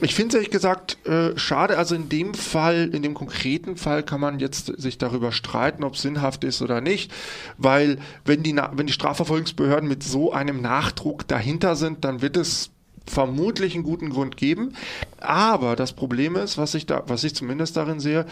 ich 0.00 0.14
finde 0.14 0.28
es 0.28 0.34
ehrlich 0.34 0.50
gesagt 0.50 1.04
äh, 1.06 1.36
schade. 1.36 1.78
Also 1.78 1.94
in 1.94 2.08
dem 2.08 2.34
Fall, 2.34 2.90
in 2.92 3.02
dem 3.02 3.14
konkreten 3.14 3.76
Fall 3.76 4.02
kann 4.02 4.20
man 4.20 4.38
jetzt 4.38 4.66
sich 4.80 4.98
darüber 4.98 5.32
streiten, 5.32 5.84
ob 5.84 5.94
es 5.94 6.02
sinnhaft 6.02 6.44
ist 6.44 6.62
oder 6.62 6.80
nicht, 6.80 7.12
weil 7.58 7.98
wenn 8.24 8.42
die, 8.42 8.56
wenn 8.56 8.86
die 8.86 8.92
Strafverfolgungsbehörden 8.92 9.88
mit 9.88 10.02
so 10.02 10.32
einem 10.32 10.60
Nachdruck 10.60 11.26
dahinter 11.28 11.76
sind, 11.76 12.04
dann 12.04 12.22
wird 12.22 12.36
es 12.36 12.70
vermutlich 13.08 13.74
einen 13.74 13.84
guten 13.84 14.10
Grund 14.10 14.36
geben. 14.36 14.74
Aber 15.20 15.76
das 15.76 15.92
Problem 15.92 16.36
ist, 16.36 16.58
was 16.58 16.74
ich 16.74 16.86
da, 16.86 17.02
was 17.06 17.24
ich 17.24 17.34
zumindest 17.34 17.76
darin 17.76 18.00
sehe, 18.00 18.26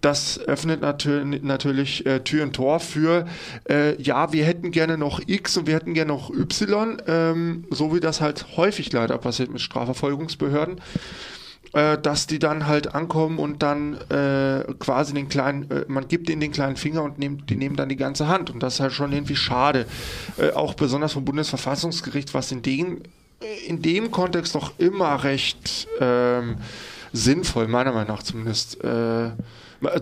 das 0.00 0.38
öffnet 0.38 0.80
natür 0.80 1.24
natürlich 1.24 2.06
äh, 2.06 2.20
Tür 2.20 2.44
und 2.44 2.54
Tor 2.54 2.80
für, 2.80 3.26
äh, 3.68 4.00
ja, 4.00 4.32
wir 4.32 4.44
hätten 4.44 4.70
gerne 4.70 4.96
noch 4.96 5.20
X 5.26 5.56
und 5.56 5.66
wir 5.66 5.74
hätten 5.74 5.94
gerne 5.94 6.12
noch 6.12 6.30
Y, 6.30 7.02
ähm, 7.06 7.64
so 7.70 7.94
wie 7.94 8.00
das 8.00 8.20
halt 8.20 8.56
häufig 8.56 8.92
leider 8.92 9.18
passiert 9.18 9.50
mit 9.50 9.60
Strafverfolgungsbehörden 9.60 10.80
äh, 11.72 11.98
dass 11.98 12.26
die 12.26 12.38
dann 12.38 12.66
halt 12.66 12.94
ankommen 12.94 13.38
und 13.38 13.62
dann 13.62 13.94
äh, 14.10 14.64
quasi 14.78 15.14
den 15.14 15.28
kleinen, 15.28 15.70
äh, 15.70 15.84
man 15.88 16.08
gibt 16.08 16.28
ihnen 16.28 16.40
den 16.40 16.52
kleinen 16.52 16.76
Finger 16.76 17.02
und 17.02 17.18
nimmt, 17.18 17.48
die 17.50 17.56
nehmen 17.56 17.76
dann 17.76 17.88
die 17.88 17.96
ganze 17.96 18.28
Hand. 18.28 18.50
Und 18.50 18.62
das 18.62 18.74
ist 18.74 18.80
halt 18.80 18.92
schon 18.92 19.12
irgendwie 19.12 19.36
schade. 19.36 19.86
Äh, 20.36 20.50
auch 20.50 20.74
besonders 20.74 21.12
vom 21.12 21.24
Bundesverfassungsgericht, 21.24 22.34
was 22.34 22.50
in 22.50 22.62
den 22.62 23.02
in 23.66 23.82
dem 23.82 24.10
Kontext 24.10 24.54
doch 24.54 24.72
immer 24.78 25.24
recht 25.24 25.88
ähm, 26.00 26.56
sinnvoll, 27.12 27.68
meiner 27.68 27.92
Meinung 27.92 28.08
nach 28.08 28.22
zumindest, 28.22 28.82
äh, 28.84 29.30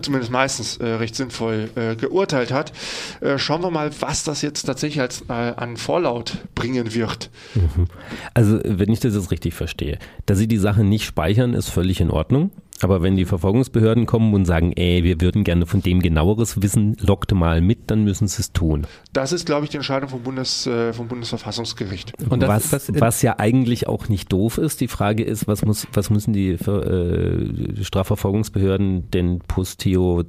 zumindest 0.03 0.33
meistens 0.33 0.77
äh, 0.79 0.87
recht 0.87 1.15
sinnvoll 1.15 1.71
äh, 1.77 1.95
geurteilt 1.97 2.51
hat. 2.51 2.73
Äh, 3.21 3.39
schauen 3.39 3.63
wir 3.63 3.71
mal, 3.71 3.91
was 4.01 4.25
das 4.25 4.43
jetzt 4.43 4.65
tatsächlich 4.65 5.01
als, 5.01 5.23
äh, 5.29 5.33
an 5.33 5.77
Vorlaut 5.77 6.39
bringen 6.55 6.95
wird. 6.95 7.31
Mhm. 7.55 7.87
Also, 8.35 8.61
wenn 8.65 8.91
ich 8.93 9.01
das 9.01 9.15
jetzt 9.15 9.31
richtig 9.31 9.55
verstehe, 9.55 9.99
dass 10.27 10.39
sie 10.39 10.49
die 10.49 10.59
Sachen 10.59 10.89
nicht 10.89 11.05
speichern, 11.05 11.55
ist 11.55 11.69
völlig 11.69 12.01
in 12.01 12.11
Ordnung. 12.11 12.51
Aber 12.81 13.03
wenn 13.03 13.17
die 13.17 13.25
Verfolgungsbehörden 13.25 14.07
kommen 14.07 14.35
und 14.35 14.45
sagen, 14.45 14.73
ey, 14.73 15.05
wir 15.05 15.21
würden 15.21 15.45
gerne 15.45 15.67
von 15.67 15.83
dem 15.83 16.01
genaueres 16.01 16.63
wissen, 16.63 16.97
lockte 17.01 17.35
mal 17.35 17.61
mit, 17.61 17.91
dann 17.91 18.05
müssen 18.05 18.29
sie 18.29 18.41
es 18.41 18.53
tun. 18.53 18.87
Das 19.13 19.33
ist, 19.33 19.47
glaube 19.47 19.65
ich, 19.65 19.71
die 19.71 19.77
Entscheidung 19.77 20.09
vom, 20.09 20.23
Bundes, 20.23 20.67
äh, 20.67 20.93
vom 20.93 21.09
Bundesverfassungsgericht. 21.09 22.13
Und 22.29 22.43
das, 22.43 22.49
was, 22.49 22.87
das, 22.87 23.01
was 23.01 23.23
ja 23.23 23.39
eigentlich 23.39 23.89
auch 23.89 24.09
nicht 24.09 24.33
doof 24.33 24.59
ist, 24.59 24.81
die 24.81 24.89
Frage 24.89 25.25
ist, 25.25 25.49
was, 25.49 25.65
muss, 25.65 25.87
was 25.93 26.11
müssen 26.11 26.33
die, 26.33 26.51
äh, 26.51 27.85
Strafverfolgungsbehörden 27.85 29.11
denn 29.11 29.41
Posteo 29.41 30.25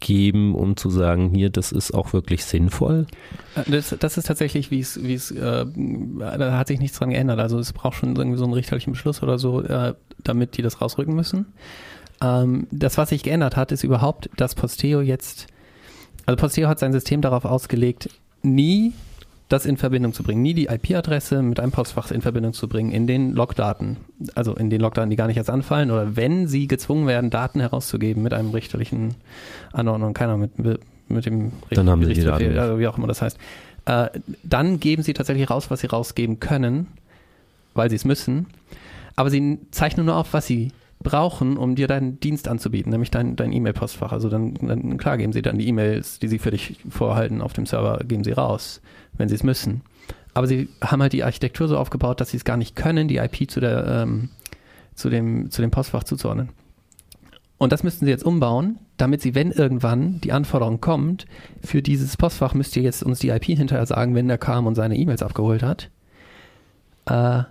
geben, 0.00 0.54
um 0.54 0.76
zu 0.76 0.90
sagen, 0.90 1.32
hier, 1.34 1.50
das 1.50 1.72
ist 1.72 1.92
auch 1.92 2.12
wirklich 2.12 2.44
sinnvoll? 2.44 3.06
Äh, 3.54 3.70
das, 3.70 3.94
das 3.98 4.18
ist 4.18 4.26
tatsächlich, 4.26 4.70
wie 4.70 4.80
es, 4.80 5.02
wie 5.02 5.14
es, 5.14 5.30
äh, 5.30 5.66
da 5.66 6.58
hat 6.58 6.68
sich 6.68 6.80
nichts 6.80 6.98
dran 6.98 7.10
geändert. 7.10 7.38
Also 7.38 7.58
es 7.58 7.72
braucht 7.72 7.96
schon 7.96 8.16
irgendwie 8.16 8.38
so 8.38 8.44
einen 8.44 8.54
richterlichen 8.54 8.92
Beschluss 8.92 9.22
oder 9.22 9.38
so, 9.38 9.62
äh, 9.62 9.94
damit 10.24 10.56
die 10.56 10.62
das 10.62 10.80
rausrücken 10.80 11.14
müssen. 11.14 11.46
Ähm, 12.22 12.66
das, 12.70 12.98
was 12.98 13.10
sich 13.10 13.22
geändert 13.22 13.56
hat, 13.56 13.72
ist 13.72 13.84
überhaupt, 13.84 14.30
dass 14.36 14.54
Posteo 14.54 15.00
jetzt, 15.00 15.46
also 16.26 16.36
Posteo 16.36 16.68
hat 16.68 16.78
sein 16.78 16.92
System 16.92 17.20
darauf 17.20 17.44
ausgelegt, 17.44 18.10
nie 18.42 18.92
das 19.50 19.66
in 19.66 19.76
Verbindung 19.76 20.12
zu 20.12 20.22
bringen, 20.22 20.42
nie 20.42 20.54
die 20.54 20.66
IP-Adresse 20.66 21.42
mit 21.42 21.58
einem 21.58 21.72
Postfach 21.72 22.12
in 22.12 22.22
Verbindung 22.22 22.52
zu 22.52 22.68
bringen 22.68 22.92
in 22.92 23.08
den 23.08 23.32
Logdaten, 23.32 23.96
also 24.36 24.54
in 24.54 24.70
den 24.70 24.80
Logdaten, 24.80 25.10
die 25.10 25.16
gar 25.16 25.26
nicht 25.26 25.36
erst 25.36 25.50
anfallen 25.50 25.90
oder 25.90 26.16
wenn 26.16 26.46
sie 26.46 26.68
gezwungen 26.68 27.08
werden, 27.08 27.30
Daten 27.30 27.58
herauszugeben 27.58 28.22
mit 28.22 28.32
einem 28.32 28.50
richterlichen 28.50 29.16
Anordnung, 29.72 30.14
keiner 30.14 30.36
mit, 30.36 30.56
mit 31.08 31.26
dem 31.26 31.50
Dann 31.70 31.90
haben 31.90 32.04
sie 32.04 32.14
die 32.14 32.22
Daten. 32.22 32.56
Also 32.56 32.78
wie 32.78 32.86
auch 32.86 32.96
immer 32.96 33.08
das 33.08 33.22
heißt. 33.22 33.38
Äh, 33.86 34.08
dann 34.44 34.78
geben 34.78 35.02
sie 35.02 35.14
tatsächlich 35.14 35.50
raus, 35.50 35.68
was 35.68 35.80
sie 35.80 35.88
rausgeben 35.88 36.38
können, 36.38 36.86
weil 37.74 37.90
sie 37.90 37.96
es 37.96 38.04
müssen. 38.04 38.46
Aber 39.16 39.30
sie 39.30 39.58
zeichnen 39.72 40.06
nur 40.06 40.14
auf, 40.14 40.32
was 40.32 40.46
sie 40.46 40.70
brauchen, 41.02 41.56
um 41.56 41.74
dir 41.74 41.88
deinen 41.88 42.20
Dienst 42.20 42.46
anzubieten, 42.46 42.90
nämlich 42.90 43.10
dein, 43.10 43.34
dein 43.34 43.52
E-Mail-Postfach. 43.52 44.12
Also 44.12 44.28
dann, 44.28 44.54
dann, 44.54 44.98
klar, 44.98 45.16
geben 45.16 45.32
sie 45.32 45.42
dann 45.42 45.58
die 45.58 45.68
E-Mails, 45.68 46.18
die 46.18 46.28
sie 46.28 46.38
für 46.38 46.50
dich 46.50 46.78
vorhalten 46.88 47.40
auf 47.40 47.54
dem 47.54 47.66
Server, 47.66 48.00
geben 48.04 48.22
sie 48.22 48.32
raus, 48.32 48.82
wenn 49.16 49.28
sie 49.28 49.34
es 49.34 49.42
müssen. 49.42 49.80
Aber 50.34 50.46
sie 50.46 50.68
haben 50.82 51.00
halt 51.02 51.12
die 51.12 51.24
Architektur 51.24 51.68
so 51.68 51.78
aufgebaut, 51.78 52.20
dass 52.20 52.30
sie 52.30 52.36
es 52.36 52.44
gar 52.44 52.56
nicht 52.56 52.76
können, 52.76 53.08
die 53.08 53.16
IP 53.16 53.50
zu, 53.50 53.60
der, 53.60 53.86
ähm, 53.86 54.28
zu, 54.94 55.08
dem, 55.08 55.50
zu 55.50 55.62
dem 55.62 55.70
Postfach 55.70 56.04
zuzuordnen. 56.04 56.50
Und 57.56 57.72
das 57.72 57.82
müssten 57.82 58.04
sie 58.04 58.10
jetzt 58.10 58.24
umbauen, 58.24 58.78
damit 58.96 59.22
sie, 59.22 59.34
wenn 59.34 59.52
irgendwann 59.52 60.20
die 60.20 60.32
Anforderung 60.32 60.80
kommt, 60.80 61.26
für 61.62 61.82
dieses 61.82 62.16
Postfach 62.16 62.54
müsst 62.54 62.76
ihr 62.76 62.82
jetzt 62.82 63.02
uns 63.02 63.18
die 63.18 63.30
IP 63.30 63.44
hinterher 63.44 63.84
sagen, 63.86 64.14
wenn 64.14 64.28
der 64.28 64.38
kam 64.38 64.66
und 64.66 64.74
seine 64.74 64.96
E-Mails 64.96 65.22
abgeholt 65.22 65.62
hat. 65.62 65.90
Äh, 67.06 67.44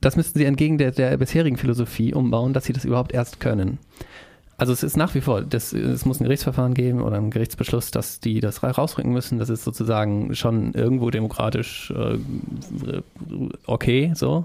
das 0.00 0.16
müssten 0.16 0.38
sie 0.38 0.44
entgegen 0.44 0.78
der, 0.78 0.90
der 0.90 1.16
bisherigen 1.16 1.56
Philosophie 1.56 2.14
umbauen, 2.14 2.52
dass 2.52 2.64
sie 2.64 2.72
das 2.72 2.84
überhaupt 2.84 3.12
erst 3.12 3.40
können. 3.40 3.78
Also 4.60 4.74
es 4.74 4.82
ist 4.82 4.98
nach 4.98 5.14
wie 5.14 5.22
vor, 5.22 5.40
das, 5.40 5.72
es 5.72 6.04
muss 6.04 6.20
ein 6.20 6.24
Gerichtsverfahren 6.24 6.74
geben 6.74 7.00
oder 7.00 7.16
einen 7.16 7.30
Gerichtsbeschluss, 7.30 7.90
dass 7.90 8.20
die 8.20 8.40
das 8.40 8.62
rausrücken 8.62 9.10
müssen. 9.10 9.38
Das 9.38 9.48
ist 9.48 9.64
sozusagen 9.64 10.34
schon 10.34 10.74
irgendwo 10.74 11.08
demokratisch 11.08 11.90
äh, 11.96 12.18
okay, 13.66 14.12
so. 14.14 14.44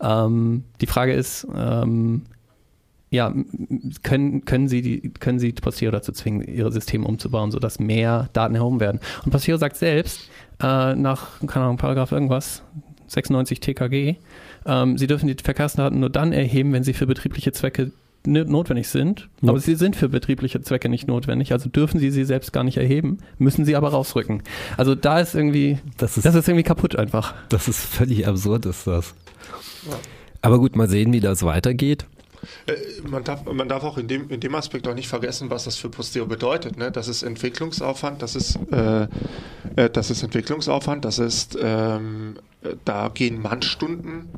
Ähm, 0.00 0.62
die 0.80 0.86
Frage 0.86 1.12
ist, 1.12 1.44
ähm, 1.56 2.22
ja, 3.10 3.34
können, 4.04 4.44
können 4.44 4.68
Sie 4.68 4.80
die, 4.80 5.10
können 5.10 5.40
Sie 5.40 5.52
Posteo 5.52 5.90
dazu 5.90 6.12
zwingen, 6.12 6.42
ihre 6.42 6.70
Systeme 6.70 7.04
umzubauen, 7.04 7.50
sodass 7.50 7.80
mehr 7.80 8.28
Daten 8.34 8.54
erhoben 8.54 8.78
werden? 8.78 9.00
Und 9.24 9.32
Posteo 9.32 9.56
sagt 9.56 9.74
selbst, 9.74 10.30
äh, 10.62 10.94
nach, 10.94 11.40
keine 11.46 11.64
Ahnung, 11.64 11.78
Paragraph 11.78 12.12
irgendwas, 12.12 12.62
96 13.08 13.58
TKG, 13.58 14.16
ähm, 14.68 14.98
sie 14.98 15.08
dürfen 15.08 15.26
die 15.26 15.36
Verkehrsdaten 15.42 15.98
nur 15.98 16.10
dann 16.10 16.32
erheben, 16.32 16.72
wenn 16.72 16.84
sie 16.84 16.92
für 16.92 17.06
betriebliche 17.06 17.52
Zwecke 17.52 17.90
notwendig 18.24 18.88
sind. 18.88 19.28
Ja. 19.40 19.50
Aber 19.50 19.60
sie 19.60 19.74
sind 19.74 19.96
für 19.96 20.08
betriebliche 20.08 20.60
Zwecke 20.60 20.88
nicht 20.88 21.08
notwendig, 21.08 21.52
also 21.52 21.68
dürfen 21.68 21.98
sie 21.98 22.10
sie 22.10 22.24
selbst 22.24 22.52
gar 22.52 22.64
nicht 22.64 22.76
erheben, 22.76 23.18
müssen 23.38 23.64
sie 23.64 23.74
aber 23.74 23.88
rausrücken. 23.90 24.42
Also 24.76 24.94
da 24.94 25.20
ist 25.20 25.34
irgendwie, 25.34 25.78
das 25.96 26.16
ist, 26.16 26.26
das 26.26 26.34
ist 26.34 26.48
irgendwie 26.48 26.64
kaputt 26.64 26.96
einfach. 26.96 27.34
Das 27.48 27.68
ist 27.68 27.80
völlig 27.80 28.26
absurd, 28.28 28.66
ist 28.66 28.86
das. 28.86 29.14
Ja. 29.88 29.96
Aber 30.42 30.58
gut, 30.58 30.76
mal 30.76 30.88
sehen, 30.88 31.12
wie 31.12 31.20
das 31.20 31.42
weitergeht. 31.42 32.06
Äh, 32.66 32.74
man 33.08 33.24
darf, 33.24 33.44
man 33.44 33.68
darf 33.68 33.84
auch 33.84 33.98
in 33.98 34.08
dem, 34.08 34.30
in 34.30 34.40
dem 34.40 34.54
Aspekt 34.54 34.86
auch 34.88 34.94
nicht 34.94 35.08
vergessen, 35.08 35.50
was 35.50 35.64
das 35.64 35.76
für 35.76 35.88
Posteo 35.88 36.26
bedeutet. 36.26 36.76
Ne? 36.76 36.90
Das 36.90 37.08
ist 37.08 37.22
Entwicklungsaufwand, 37.22 38.22
das 38.22 38.36
ist, 38.36 38.58
äh, 38.72 39.08
äh, 39.76 39.90
das 39.90 40.10
ist 40.10 40.22
Entwicklungsaufwand, 40.22 41.04
das 41.04 41.18
ist, 41.18 41.58
ähm, 41.60 42.36
äh, 42.62 42.74
da 42.84 43.08
gehen 43.08 43.40
Mannstunden 43.40 44.28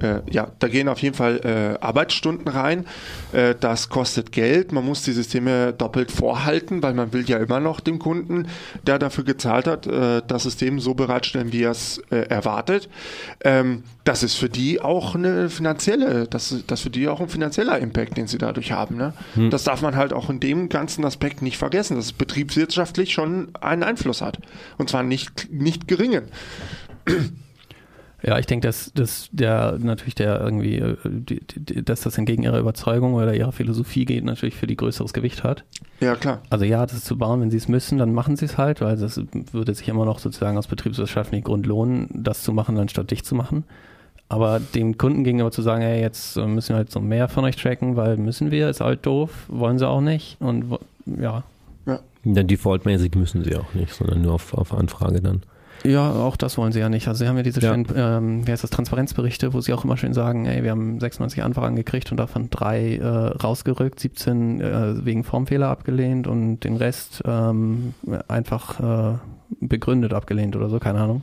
äh, 0.00 0.20
ja, 0.30 0.48
da 0.58 0.68
gehen 0.68 0.88
auf 0.88 1.00
jeden 1.00 1.14
Fall 1.14 1.40
äh, 1.44 1.84
Arbeitsstunden 1.84 2.48
rein. 2.48 2.86
Äh, 3.32 3.54
das 3.58 3.88
kostet 3.88 4.32
Geld. 4.32 4.72
Man 4.72 4.84
muss 4.84 5.02
die 5.02 5.12
Systeme 5.12 5.72
doppelt 5.72 6.10
vorhalten, 6.10 6.82
weil 6.82 6.94
man 6.94 7.12
will 7.12 7.28
ja 7.28 7.38
immer 7.38 7.60
noch 7.60 7.80
dem 7.80 7.98
Kunden, 7.98 8.48
der 8.86 8.98
dafür 8.98 9.24
gezahlt 9.24 9.66
hat, 9.66 9.86
äh, 9.86 10.22
das 10.26 10.44
System 10.44 10.80
so 10.80 10.94
bereitstellen, 10.94 11.52
wie 11.52 11.62
er 11.62 11.72
es 11.72 11.98
äh, 12.10 12.16
erwartet. 12.28 12.88
Ähm, 13.42 13.82
das 14.04 14.22
ist 14.22 14.36
für 14.36 14.48
die 14.48 14.80
auch 14.80 15.14
eine 15.14 15.50
finanzielle, 15.50 16.26
das, 16.26 16.64
das 16.66 16.80
für 16.80 16.90
die 16.90 17.08
auch 17.08 17.20
ein 17.20 17.28
finanzieller 17.28 17.78
Impact, 17.78 18.16
den 18.16 18.26
sie 18.26 18.38
dadurch 18.38 18.72
haben. 18.72 18.96
Ne? 18.96 19.12
Hm. 19.34 19.50
Das 19.50 19.64
darf 19.64 19.82
man 19.82 19.96
halt 19.96 20.12
auch 20.12 20.30
in 20.30 20.40
dem 20.40 20.68
ganzen 20.68 21.04
Aspekt 21.04 21.42
nicht 21.42 21.58
vergessen, 21.58 21.96
dass 21.96 22.06
es 22.06 22.12
betriebswirtschaftlich 22.12 23.12
schon 23.12 23.48
einen 23.60 23.82
Einfluss 23.82 24.22
hat. 24.22 24.38
Und 24.78 24.88
zwar 24.88 25.02
nicht, 25.02 25.52
nicht 25.52 25.88
geringen. 25.88 26.24
Ja, 28.22 28.36
ich 28.38 28.46
denke, 28.46 28.66
dass, 28.66 28.92
dass 28.94 29.28
der 29.30 29.78
natürlich 29.78 30.16
der 30.16 30.40
irgendwie, 30.40 30.78
äh, 30.78 30.96
die, 31.04 31.40
die, 31.40 31.84
dass 31.84 32.00
das 32.00 32.18
entgegen 32.18 32.42
ihrer 32.42 32.58
Überzeugung 32.58 33.14
oder 33.14 33.34
ihrer 33.34 33.52
Philosophie 33.52 34.04
geht, 34.04 34.24
natürlich 34.24 34.56
für 34.56 34.66
die 34.66 34.76
größeres 34.76 35.12
Gewicht 35.12 35.44
hat. 35.44 35.64
Ja, 36.00 36.16
klar. 36.16 36.42
Also 36.50 36.64
ja, 36.64 36.84
das 36.84 37.04
zu 37.04 37.16
bauen, 37.16 37.40
wenn 37.40 37.50
sie 37.50 37.58
es 37.58 37.68
müssen, 37.68 37.98
dann 37.98 38.12
machen 38.12 38.36
sie 38.36 38.46
es 38.46 38.58
halt, 38.58 38.80
weil 38.80 38.96
das 38.96 39.20
würde 39.52 39.74
sich 39.74 39.88
immer 39.88 40.04
noch 40.04 40.18
sozusagen 40.18 40.58
aus 40.58 40.66
betriebswirtschaftlichem 40.66 41.44
Grund 41.44 41.66
lohnen, 41.66 42.08
das 42.12 42.42
zu 42.42 42.52
machen, 42.52 42.76
anstatt 42.78 43.10
dich 43.12 43.24
zu 43.24 43.36
machen. 43.36 43.64
Aber 44.28 44.60
dem 44.60 44.98
Kunden 44.98 45.24
gegenüber 45.24 45.50
zu 45.50 45.62
sagen, 45.62 45.82
hey, 45.82 46.00
jetzt 46.00 46.36
müssen 46.36 46.70
wir 46.70 46.76
halt 46.76 46.90
so 46.90 47.00
mehr 47.00 47.28
von 47.28 47.44
euch 47.44 47.56
tracken, 47.56 47.96
weil 47.96 48.16
müssen 48.16 48.50
wir, 48.50 48.68
ist 48.68 48.80
halt 48.80 49.06
doof, 49.06 49.30
wollen 49.48 49.78
sie 49.78 49.88
auch 49.88 50.02
nicht. 50.02 50.36
Und 50.40 50.66
ja. 51.06 51.44
Ja. 51.86 52.00
Dann 52.24 52.46
defaultmäßig 52.46 53.14
müssen 53.14 53.44
sie 53.44 53.56
auch 53.56 53.72
nicht, 53.74 53.94
sondern 53.94 54.22
nur 54.22 54.34
auf, 54.34 54.52
auf 54.54 54.74
Anfrage 54.74 55.22
dann. 55.22 55.42
Ja, 55.84 56.10
auch 56.10 56.36
das 56.36 56.58
wollen 56.58 56.72
sie 56.72 56.80
ja 56.80 56.88
nicht. 56.88 57.08
Also 57.08 57.24
sie 57.24 57.28
haben 57.28 57.36
ja 57.36 57.42
diese 57.42 57.60
ja. 57.60 57.72
Schön, 57.72 57.86
ähm, 57.94 58.46
wie 58.46 58.50
heißt 58.52 58.62
das, 58.62 58.70
Transparenzberichte, 58.70 59.52
wo 59.52 59.60
sie 59.60 59.72
auch 59.72 59.84
immer 59.84 59.96
schön 59.96 60.12
sagen, 60.12 60.46
ey, 60.46 60.62
wir 60.62 60.70
haben 60.70 60.98
96 61.00 61.42
Anfragen 61.42 61.76
gekriegt 61.76 62.10
und 62.10 62.16
davon 62.16 62.50
drei 62.50 62.96
äh, 62.96 63.06
rausgerückt, 63.06 64.00
17 64.00 64.60
äh, 64.60 65.04
wegen 65.04 65.24
Formfehler 65.24 65.68
abgelehnt 65.68 66.26
und 66.26 66.60
den 66.60 66.76
Rest 66.76 67.22
ähm, 67.26 67.94
einfach 68.26 69.14
äh, 69.14 69.18
begründet 69.60 70.12
abgelehnt 70.12 70.56
oder 70.56 70.68
so, 70.68 70.78
keine 70.78 71.00
Ahnung. 71.00 71.22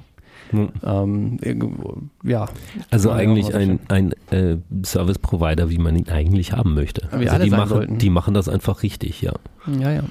Hm. 0.51 0.69
Ähm, 0.83 2.09
ja. 2.23 2.47
Also 2.91 3.11
eigentlich 3.11 3.53
ein, 3.53 3.79
ein 3.87 4.13
äh, 4.31 4.57
Service 4.83 5.17
Provider, 5.19 5.69
wie 5.69 5.77
man 5.77 5.95
ihn 5.95 6.07
eigentlich 6.09 6.53
haben 6.53 6.75
möchte. 6.75 7.07
Wie 7.17 7.29
also 7.29 7.43
die 7.43 7.49
machen, 7.49 7.97
die 7.97 8.09
machen 8.09 8.33
das 8.33 8.47
einfach 8.47 8.83
richtig, 8.83 9.21
ja. 9.21 9.33
Ja, 9.79 9.91
ja. 9.91 10.03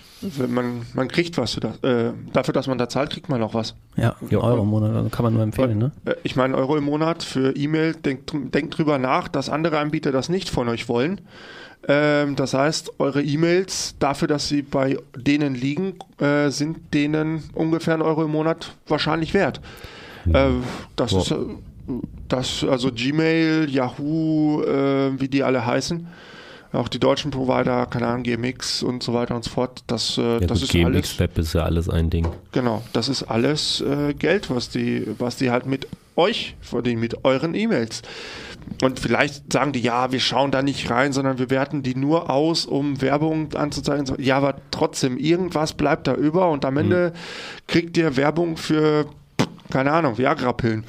Man, 0.49 0.83
man 0.95 1.09
kriegt 1.09 1.39
was 1.39 1.57
das, 1.61 1.79
äh, 1.83 2.13
dafür, 2.33 2.53
dass 2.53 2.67
man 2.67 2.79
da 2.79 2.89
zahlt, 2.89 3.11
kriegt 3.11 3.29
man 3.29 3.43
auch 3.43 3.55
was. 3.55 3.77
Ja, 3.97 4.17
ja. 4.29 4.39
Euro 4.39 4.63
im 4.63 4.69
Monat, 4.69 4.95
also 4.95 5.09
kann 5.09 5.25
man 5.25 5.35
nur 5.35 5.43
empfehlen, 5.43 5.79
ne? 5.79 5.93
Äh, 6.05 6.15
ich 6.25 6.35
meine, 6.35 6.57
Euro 6.57 6.77
im 6.77 6.85
Monat 6.85 7.23
für 7.23 7.55
E-Mail, 7.57 7.95
denkt, 7.95 8.33
denkt 8.53 8.77
drüber 8.77 8.99
nach, 8.99 9.29
dass 9.29 9.49
andere 9.49 9.79
Anbieter 9.79 10.11
das 10.11 10.29
nicht 10.29 10.51
von 10.51 10.69
euch 10.69 10.89
wollen. 10.89 11.21
Ähm, 11.87 12.35
das 12.37 12.55
heißt, 12.55 12.99
eure 12.99 13.23
E-Mails, 13.23 13.97
dafür, 13.99 14.29
dass 14.29 14.49
sie 14.49 14.63
bei 14.63 14.99
denen 15.17 15.55
liegen, 15.55 15.95
äh, 16.19 16.49
sind 16.51 16.95
denen 16.95 17.45
ungefähr 17.53 17.95
ein 17.95 18.03
Euro 18.03 18.25
im 18.25 18.33
Monat 18.33 18.75
wahrscheinlich 18.89 19.35
wert. 19.35 19.61
Äh, 20.33 20.51
das 20.97 21.13
Boah. 21.13 21.21
ist 21.23 21.31
äh, 21.31 21.37
das, 22.29 22.65
also 22.65 22.91
Gmail, 22.91 23.69
Yahoo, 23.69 24.63
äh, 24.63 25.21
wie 25.21 25.29
die 25.29 25.43
alle 25.43 25.65
heißen. 25.67 26.07
Auch 26.73 26.89
die 26.89 26.99
deutschen 26.99 27.31
Provider, 27.31 27.87
keine 27.87 28.09
Ahnung, 28.09 28.25
GMX 28.25 28.83
und 28.83 29.03
so 29.03 29.15
weiter 29.15 29.37
und 29.37 29.45
so 29.45 29.51
fort. 29.51 29.85
Das, 29.87 30.19
äh, 30.19 30.41
ja, 30.41 30.41
das 30.41 30.63
ist 30.63 30.73
GMX 30.73 30.87
alles. 30.87 31.19
Web 31.21 31.39
ist 31.39 31.53
ja 31.53 31.63
alles 31.63 31.89
ein 31.89 32.11
Ding. 32.11 32.27
Genau, 32.51 32.83
das 32.93 33.09
ist 33.09 33.23
alles 33.23 33.81
äh, 33.81 34.13
Geld, 34.15 34.51
was 34.51 34.71
die, 34.71 35.07
was 35.19 35.37
die 35.37 35.51
halt 35.51 35.67
mit 35.67 35.87
euch 36.17 36.57
verdienen, 36.61 37.01
mit 37.01 37.25
euren 37.25 37.55
E-Mails. 37.55 38.03
Und 38.83 38.99
vielleicht 38.99 39.53
sagen 39.53 39.73
die, 39.73 39.81
ja, 39.81 40.11
wir 40.11 40.21
schauen 40.21 40.51
da 40.51 40.63
nicht 40.63 40.91
rein, 40.91 41.13
sondern 41.13 41.39
wir 41.39 41.51
werten 41.51 41.83
die 41.83 41.95
nur 41.95 42.31
aus, 42.31 42.67
um 42.67 43.01
Werbung 43.01 43.53
anzuzeigen. 43.55 44.07
Ja, 44.19 44.39
aber 44.39 44.57
trotzdem, 44.71 45.17
irgendwas 45.17 45.75
bleibt 45.75 46.07
da 46.09 46.15
über 46.15 46.51
und 46.51 46.65
am 46.65 46.77
Ende 46.77 47.07
hm. 47.07 47.13
kriegt 47.69 47.97
ihr 47.97 48.17
Werbung 48.17 48.57
für 48.57 49.07
keine 49.75 49.91
Ahnung, 49.91 50.17
Viagra-Pillen. 50.17 50.85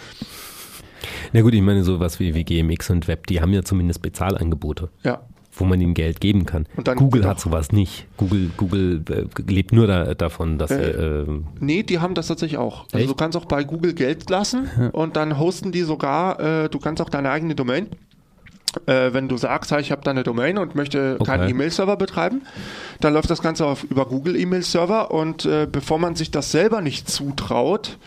Na 1.33 1.41
gut, 1.41 1.55
ich 1.55 1.61
meine, 1.63 1.83
sowas 1.83 2.19
wie, 2.19 2.36
wie 2.36 2.43
GMX 2.43 2.91
und 2.91 3.07
Web, 3.07 3.25
die 3.25 3.41
haben 3.41 3.51
ja 3.51 3.63
zumindest 3.63 4.03
Bezahlangebote. 4.03 4.89
Ja. 5.03 5.23
Wo 5.53 5.65
man 5.65 5.81
ihm 5.81 5.95
Geld 5.95 6.21
geben 6.21 6.45
kann. 6.45 6.67
Google 6.75 7.21
genau. 7.21 7.29
hat 7.29 7.39
sowas 7.39 7.71
nicht. 7.71 8.05
Google, 8.17 8.51
Google 8.57 9.03
äh, 9.09 9.51
lebt 9.51 9.71
nur 9.71 9.88
da, 9.88 10.13
davon, 10.13 10.59
dass 10.59 10.69
äh. 10.69 11.23
Äh, 11.23 11.25
nee, 11.59 11.81
die 11.81 11.97
haben 11.97 12.13
das 12.13 12.27
tatsächlich 12.27 12.59
auch. 12.59 12.86
Also 12.91 13.07
du 13.07 13.15
kannst 13.15 13.36
auch 13.38 13.45
bei 13.45 13.63
Google 13.63 13.93
Geld 13.93 14.29
lassen 14.29 14.69
und 14.91 15.15
dann 15.15 15.39
hosten 15.39 15.71
die 15.71 15.81
sogar, 15.81 16.39
äh, 16.39 16.69
du 16.69 16.77
kannst 16.77 17.01
auch 17.01 17.09
deine 17.09 17.31
eigene 17.31 17.55
Domain 17.55 17.88
äh, 18.88 19.13
wenn 19.13 19.28
du 19.28 19.38
sagst, 19.38 19.71
hey, 19.71 19.82
ich 19.82 19.91
habe 19.91 20.01
da 20.03 20.11
eine 20.11 20.23
Domain 20.23 20.57
und 20.57 20.76
möchte 20.76 21.15
Okay. 21.19 21.26
keinen 21.32 21.49
E-Mail-Server 21.49 21.95
betreiben, 21.97 22.41
dann 22.99 23.13
läuft 23.13 23.30
das 23.30 23.41
Ganze 23.41 23.65
auf, 23.65 23.84
über 23.84 24.05
Google 24.05 24.36
E-Mail-Server 24.36 25.11
und 25.11 25.45
äh, 25.45 25.67
bevor 25.71 25.99
man 25.99 26.15
sich 26.15 26.32
das 26.32 26.51
selber 26.51 26.82
nicht 26.82 27.09
zutraut, 27.09 27.97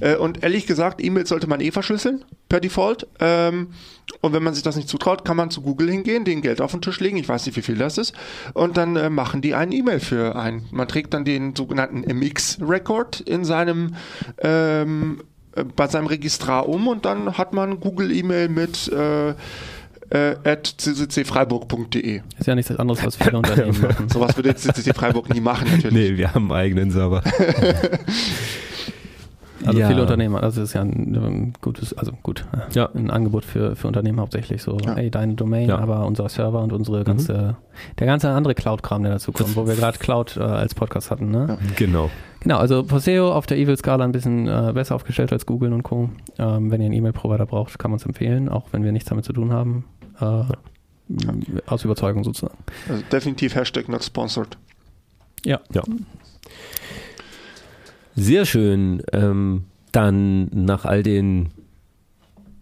äh, 0.00 0.16
und 0.16 0.42
ehrlich 0.42 0.66
gesagt, 0.66 1.02
E-Mails 1.02 1.30
sollte 1.30 1.46
man 1.46 1.60
eh 1.60 1.70
verschlüsseln, 1.70 2.24
per 2.48 2.60
Default, 2.60 3.06
ähm, 3.18 3.68
und 4.20 4.32
wenn 4.32 4.42
man 4.42 4.52
sich 4.54 4.62
das 4.62 4.76
nicht 4.76 4.88
zutraut, 4.88 5.24
kann 5.24 5.36
man 5.36 5.50
zu 5.50 5.62
Google 5.62 5.90
hingehen, 5.90 6.24
denen 6.24 6.42
Geld 6.42 6.60
auf 6.60 6.72
den 6.72 6.82
Tisch 6.82 7.00
legen, 7.00 7.16
ich 7.16 7.28
weiß 7.28 7.46
nicht, 7.46 7.56
wie 7.56 7.62
viel 7.62 7.76
das 7.76 7.96
ist, 7.96 8.12
und 8.52 8.76
dann 8.76 8.96
äh, 8.96 9.08
machen 9.08 9.40
die 9.40 9.54
einen 9.54 9.72
E-Mail 9.72 10.00
für 10.00 10.36
einen. 10.36 10.66
Man 10.70 10.88
trägt 10.88 11.14
dann 11.14 11.24
den 11.24 11.54
sogenannten 11.56 12.00
MX-Record 12.00 13.20
in 13.20 13.44
seinem 13.44 13.94
ähm, 14.38 15.22
äh, 15.54 15.64
bei 15.64 15.86
seinem 15.88 16.06
Registrar 16.06 16.68
um 16.68 16.88
und 16.88 17.04
dann 17.04 17.38
hat 17.38 17.52
man 17.54 17.80
Google 17.80 18.12
E-Mail 18.12 18.48
mit 18.48 18.88
äh, 18.88 19.34
äh, 20.10 20.34
at 20.44 20.74
cccfreiburg.de. 20.78 22.20
Ist 22.38 22.46
ja 22.46 22.54
nichts 22.54 22.74
anderes, 22.76 23.04
was 23.04 23.16
viele 23.16 23.38
Unternehmen 23.38 23.80
machen. 23.82 24.08
Sowas 24.08 24.36
würde 24.36 24.50
jetzt 24.50 24.62
CCC 24.64 24.92
Freiburg 24.94 25.32
nie 25.32 25.40
machen, 25.40 25.68
natürlich. 25.70 26.10
Nee, 26.10 26.16
wir 26.16 26.34
haben 26.34 26.50
einen 26.50 26.60
eigenen 26.60 26.90
Server. 26.90 27.22
Also 29.62 29.78
Ja. 29.78 29.88
viele 29.88 30.00
Unternehmer, 30.00 30.42
also 30.42 30.62
ist 30.62 30.72
ja 30.72 30.80
ein 30.80 31.52
gutes, 31.60 31.92
also 31.92 32.12
gut, 32.22 32.46
Ja. 32.72 32.88
ein 32.94 33.10
Angebot 33.10 33.44
für, 33.44 33.76
für 33.76 33.88
Unternehmen 33.88 34.18
hauptsächlich 34.18 34.62
so, 34.62 34.78
Ja. 34.82 34.94
ey, 34.94 35.10
deine 35.10 35.34
Domain, 35.34 35.68
Ja. 35.68 35.78
aber 35.78 36.06
unser 36.06 36.30
Server 36.30 36.62
und 36.62 36.72
unsere 36.72 37.04
ganze, 37.04 37.56
der 37.98 38.06
ganze 38.06 38.30
andere 38.30 38.54
Cloud-Kram, 38.54 39.02
der 39.02 39.12
dazu 39.12 39.32
kommt, 39.32 39.54
wo 39.56 39.66
wir 39.68 39.74
gerade 39.76 39.98
Cloud 39.98 40.38
äh, 40.38 40.40
als 40.40 40.74
Podcast 40.74 41.10
hatten, 41.10 41.30
ne? 41.30 41.44
Ja. 41.46 41.58
Genau. 41.76 42.10
Genau, 42.40 42.56
also 42.56 42.82
Poseo 42.84 43.32
auf 43.34 43.44
der 43.44 43.58
Evil-Skala 43.58 44.02
ein 44.02 44.12
bisschen 44.12 44.48
äh, 44.48 44.72
besser 44.72 44.94
aufgestellt 44.94 45.30
als 45.30 45.44
Google 45.44 45.74
und 45.74 45.82
Co. 45.82 46.08
Ähm, 46.38 46.70
wenn 46.70 46.80
ihr 46.80 46.86
einen 46.86 46.94
E-Mail-Provider 46.94 47.44
braucht, 47.44 47.78
kann 47.78 47.90
man 47.90 47.98
es 48.00 48.06
empfehlen, 48.06 48.48
auch 48.48 48.68
wenn 48.72 48.82
wir 48.82 48.92
nichts 48.92 49.10
damit 49.10 49.26
zu 49.26 49.34
tun 49.34 49.52
haben. 49.52 49.84
Äh, 50.20 50.44
Aus 51.66 51.84
Überzeugung 51.84 52.24
sozusagen. 52.24 52.58
Also 52.88 53.02
definitiv 53.10 53.54
Hashtag 53.54 53.88
not 53.88 54.04
sponsored. 54.04 54.56
Ja. 55.44 55.60
Sehr 58.14 58.44
schön. 58.44 59.02
Ähm, 59.12 59.64
dann 59.92 60.46
nach 60.52 60.84
all 60.84 61.02
den, 61.02 61.50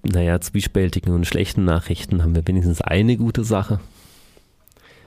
naja, 0.03 0.41
zwiespältigen 0.41 1.13
und 1.13 1.27
schlechten 1.27 1.65
Nachrichten 1.65 2.23
haben 2.23 2.35
wir 2.35 2.47
wenigstens 2.47 2.81
eine 2.81 3.17
gute 3.17 3.45
Sache. 3.45 3.81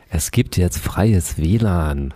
Es 0.09 0.31
gibt 0.31 0.57
jetzt 0.57 0.77
freies 0.77 1.37
WLAN 1.37 2.13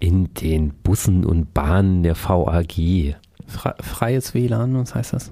in 0.00 0.32
den 0.34 0.70
Bussen 0.70 1.24
und 1.24 1.52
Bahnen 1.52 2.02
der 2.02 2.16
VAG. 2.16 3.16
Fre 3.46 3.74
freies 3.80 4.34
WLAN, 4.34 4.78
was 4.78 4.94
heißt 4.94 5.12
das? 5.12 5.30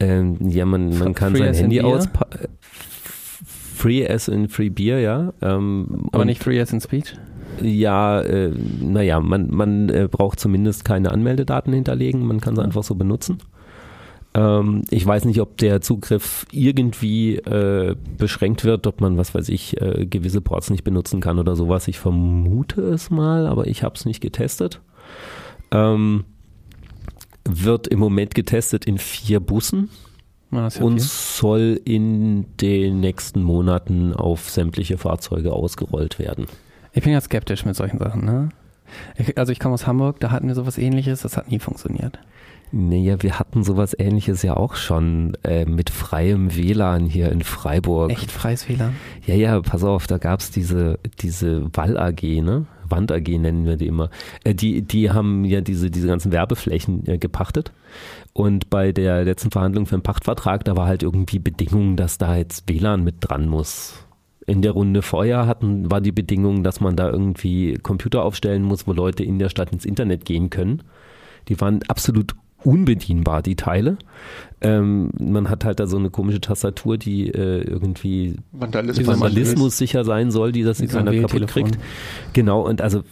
Ähm, 0.00 0.36
ja, 0.48 0.66
man, 0.66 0.98
man 0.98 1.14
kann 1.14 1.34
free 1.34 1.38
sein 1.38 1.54
Handy 1.54 1.80
Beer? 1.80 2.06
Free 3.76 4.08
as 4.08 4.28
in 4.28 4.48
Free 4.48 4.70
Beer, 4.70 5.00
ja. 5.00 5.34
Ähm, 5.42 6.08
Aber 6.10 6.24
nicht 6.24 6.42
Free 6.42 6.58
as 6.58 6.72
in 6.72 6.80
Speech? 6.80 7.14
Ja, 7.60 8.22
äh, 8.22 8.52
naja, 8.80 9.20
man, 9.20 9.50
man 9.50 9.90
äh, 9.90 10.08
braucht 10.10 10.40
zumindest 10.40 10.84
keine 10.86 11.10
Anmeldedaten 11.12 11.74
hinterlegen, 11.74 12.26
man 12.26 12.40
kann 12.40 12.56
sie 12.56 12.62
einfach 12.62 12.82
so 12.82 12.94
benutzen. 12.94 13.38
Ähm, 14.32 14.82
ich 14.90 15.04
weiß 15.04 15.26
nicht, 15.26 15.42
ob 15.42 15.58
der 15.58 15.82
Zugriff 15.82 16.46
irgendwie 16.50 17.36
äh, 17.36 17.96
beschränkt 18.16 18.64
wird, 18.64 18.86
ob 18.86 19.02
man, 19.02 19.18
was 19.18 19.34
weiß 19.34 19.50
ich, 19.50 19.78
äh, 19.80 20.06
gewisse 20.06 20.40
Ports 20.40 20.70
nicht 20.70 20.84
benutzen 20.84 21.20
kann 21.20 21.38
oder 21.38 21.54
sowas. 21.54 21.86
Ich 21.86 21.98
vermute 21.98 22.80
es 22.80 23.10
mal, 23.10 23.46
aber 23.46 23.66
ich 23.66 23.82
habe 23.82 23.94
es 23.94 24.06
nicht 24.06 24.22
getestet. 24.22 24.80
Ähm, 25.70 26.24
wird 27.44 27.88
im 27.88 27.98
Moment 27.98 28.34
getestet 28.34 28.86
in 28.86 28.96
vier 28.96 29.40
Bussen 29.40 29.90
Ah, 30.52 30.68
ja 30.72 30.82
und 30.82 31.00
viel. 31.00 31.00
soll 31.00 31.80
in 31.84 32.46
den 32.60 33.00
nächsten 33.00 33.42
Monaten 33.42 34.14
auf 34.14 34.48
sämtliche 34.48 34.98
Fahrzeuge 34.98 35.52
ausgerollt 35.52 36.18
werden. 36.18 36.46
Ich 36.92 37.02
bin 37.02 37.12
ja 37.12 37.20
skeptisch 37.20 37.64
mit 37.64 37.76
solchen 37.76 37.98
Sachen, 37.98 38.24
ne? 38.24 38.50
Ich, 39.16 39.36
also 39.36 39.52
ich 39.52 39.58
komme 39.58 39.74
aus 39.74 39.86
Hamburg, 39.86 40.20
da 40.20 40.30
hatten 40.30 40.46
wir 40.46 40.54
sowas 40.54 40.78
ähnliches, 40.78 41.22
das 41.22 41.36
hat 41.36 41.50
nie 41.50 41.58
funktioniert. 41.58 42.18
Naja, 42.72 43.22
wir 43.22 43.38
hatten 43.38 43.62
sowas 43.62 43.94
ähnliches 43.96 44.42
ja 44.42 44.56
auch 44.56 44.74
schon 44.74 45.36
äh, 45.44 45.64
mit 45.64 45.88
freiem 45.90 46.54
WLAN 46.56 47.06
hier 47.06 47.30
in 47.30 47.42
Freiburg. 47.42 48.10
Echt 48.10 48.32
freies 48.32 48.68
WLAN? 48.68 48.96
Ja, 49.24 49.34
ja, 49.34 49.60
pass 49.60 49.84
auf, 49.84 50.06
da 50.06 50.18
gab's 50.18 50.50
diese, 50.50 50.98
diese 51.20 51.64
Wall 51.76 51.96
AG, 51.96 52.22
ne? 52.22 52.66
Wand 52.88 53.12
AG 53.12 53.28
nennen 53.28 53.66
wir 53.66 53.76
die 53.76 53.86
immer. 53.86 54.10
Äh, 54.42 54.54
die, 54.54 54.82
die 54.82 55.10
haben 55.10 55.44
ja 55.44 55.60
diese, 55.60 55.90
diese 55.90 56.08
ganzen 56.08 56.32
Werbeflächen 56.32 57.06
äh, 57.06 57.18
gepachtet. 57.18 57.72
Und 58.36 58.68
bei 58.68 58.92
der 58.92 59.24
letzten 59.24 59.50
Verhandlung 59.50 59.86
für 59.86 59.96
den 59.96 60.02
Pachtvertrag, 60.02 60.62
da 60.62 60.76
war 60.76 60.86
halt 60.86 61.02
irgendwie 61.02 61.38
Bedingung, 61.38 61.96
dass 61.96 62.18
da 62.18 62.36
jetzt 62.36 62.68
WLAN 62.68 63.02
mit 63.02 63.14
dran 63.20 63.48
muss. 63.48 64.04
In 64.46 64.60
der 64.60 64.72
Runde 64.72 65.00
vorher 65.00 65.46
hatten, 65.46 65.90
war 65.90 66.02
die 66.02 66.12
Bedingung, 66.12 66.62
dass 66.62 66.82
man 66.82 66.96
da 66.96 67.08
irgendwie 67.08 67.78
Computer 67.82 68.22
aufstellen 68.22 68.62
muss, 68.62 68.86
wo 68.86 68.92
Leute 68.92 69.24
in 69.24 69.38
der 69.38 69.48
Stadt 69.48 69.72
ins 69.72 69.86
Internet 69.86 70.26
gehen 70.26 70.50
können. 70.50 70.82
Die 71.48 71.58
waren 71.62 71.80
absolut 71.88 72.34
unbedienbar, 72.62 73.40
die 73.40 73.56
Teile. 73.56 73.96
Ähm, 74.60 75.12
man 75.18 75.48
hat 75.48 75.64
halt 75.64 75.80
da 75.80 75.86
so 75.86 75.96
eine 75.96 76.10
komische 76.10 76.42
Tastatur, 76.42 76.98
die 76.98 77.28
äh, 77.28 77.62
irgendwie 77.62 78.36
Vandalismus. 78.52 79.06
Vandalismus 79.06 79.78
sicher 79.78 80.04
sein 80.04 80.30
soll, 80.30 80.52
die 80.52 80.62
das 80.62 80.78
ein 80.78 80.88
keiner 80.88 81.18
kaputt 81.22 81.46
kriegt. 81.46 81.78
Genau, 82.34 82.60
und 82.60 82.82
also 82.82 83.02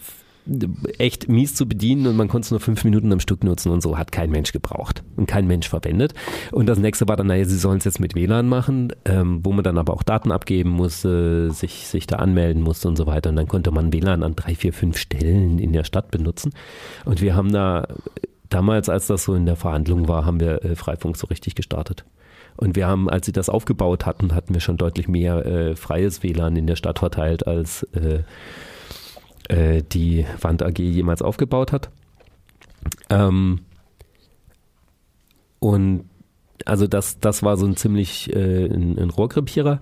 echt 0.97 1.27
mies 1.27 1.55
zu 1.55 1.67
bedienen 1.67 2.07
und 2.07 2.15
man 2.15 2.27
konnte 2.27 2.45
es 2.45 2.51
nur 2.51 2.59
fünf 2.59 2.83
Minuten 2.83 3.11
am 3.11 3.19
Stück 3.19 3.43
nutzen 3.43 3.71
und 3.71 3.81
so 3.81 3.97
hat 3.97 4.11
kein 4.11 4.29
Mensch 4.29 4.51
gebraucht 4.51 5.03
und 5.15 5.27
kein 5.27 5.47
Mensch 5.47 5.67
verwendet. 5.67 6.13
Und 6.51 6.67
das 6.67 6.77
nächste 6.77 7.07
war 7.07 7.15
dann, 7.15 7.27
naja, 7.27 7.45
sie 7.45 7.57
sollen 7.57 7.79
es 7.79 7.85
jetzt 7.85 7.99
mit 7.99 8.15
WLAN 8.15 8.47
machen, 8.47 8.93
ähm, 9.05 9.39
wo 9.43 9.51
man 9.51 9.63
dann 9.63 9.77
aber 9.77 9.93
auch 9.93 10.03
Daten 10.03 10.31
abgeben 10.31 10.69
musste, 10.69 11.51
sich, 11.51 11.87
sich 11.87 12.07
da 12.07 12.17
anmelden 12.17 12.61
musste 12.61 12.87
und 12.87 12.95
so 12.95 13.07
weiter. 13.07 13.31
Und 13.31 13.37
dann 13.37 13.47
konnte 13.47 13.71
man 13.71 13.91
WLAN 13.91 14.23
an 14.23 14.35
drei, 14.35 14.55
vier, 14.55 14.73
fünf 14.73 14.97
Stellen 14.97 15.59
in 15.59 15.73
der 15.73 15.83
Stadt 15.83 16.11
benutzen. 16.11 16.51
Und 17.05 17.21
wir 17.21 17.35
haben 17.35 17.51
da 17.51 17.87
damals, 18.49 18.89
als 18.89 19.07
das 19.07 19.23
so 19.23 19.33
in 19.33 19.45
der 19.45 19.55
Verhandlung 19.55 20.07
war, 20.07 20.25
haben 20.25 20.39
wir 20.39 20.63
äh, 20.63 20.75
Freifunk 20.75 21.17
so 21.17 21.27
richtig 21.27 21.55
gestartet. 21.55 22.05
Und 22.57 22.75
wir 22.75 22.87
haben, 22.87 23.09
als 23.09 23.25
sie 23.25 23.33
das 23.33 23.49
aufgebaut 23.49 24.05
hatten, 24.05 24.33
hatten 24.33 24.53
wir 24.53 24.61
schon 24.61 24.77
deutlich 24.77 25.07
mehr 25.07 25.45
äh, 25.45 25.75
freies 25.75 26.23
WLAN 26.23 26.55
in 26.55 26.67
der 26.67 26.75
Stadt 26.77 26.99
verteilt, 26.99 27.47
als 27.47 27.83
äh, 27.93 28.19
äh, 29.49 29.83
die 29.83 30.25
Wand 30.41 30.63
AG 30.63 30.79
jemals 30.79 31.21
aufgebaut 31.21 31.71
hat. 31.71 31.89
Ähm, 33.09 33.61
und 35.59 36.05
also 36.65 36.87
das, 36.87 37.19
das 37.19 37.43
war 37.43 37.57
so 37.57 37.65
ein 37.65 37.75
ziemlich 37.75 38.33
äh, 38.33 38.65
ein, 38.65 38.97
ein 38.97 39.09
Rohrkrepierer. 39.09 39.79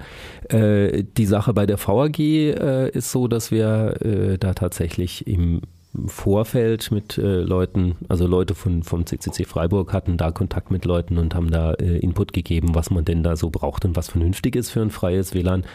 Äh, 0.49 1.03
die 1.17 1.25
Sache 1.25 1.53
bei 1.53 1.65
der 1.65 1.77
VAG 1.77 2.19
äh, 2.19 2.89
ist 2.89 3.11
so, 3.11 3.27
dass 3.27 3.51
wir 3.51 4.01
äh, 4.01 4.37
da 4.37 4.53
tatsächlich 4.53 5.27
im 5.27 5.61
Vorfeld 6.07 6.91
mit 6.91 7.17
äh, 7.17 7.41
Leuten, 7.41 7.95
also 8.09 8.25
Leute 8.25 8.55
von, 8.55 8.83
vom 8.83 9.05
CCC 9.05 9.45
Freiburg 9.45 9.93
hatten 9.93 10.17
da 10.17 10.31
Kontakt 10.31 10.71
mit 10.71 10.85
Leuten 10.85 11.17
und 11.17 11.35
haben 11.35 11.51
da 11.51 11.73
äh, 11.73 11.97
Input 11.99 12.33
gegeben, 12.33 12.73
was 12.73 12.89
man 12.89 13.05
denn 13.05 13.21
da 13.21 13.35
so 13.35 13.49
braucht 13.51 13.85
und 13.85 13.95
was 13.95 14.09
vernünftig 14.09 14.55
ist 14.55 14.71
für 14.71 14.81
ein 14.81 14.89
freies 14.89 15.33
WLAN. 15.33 15.65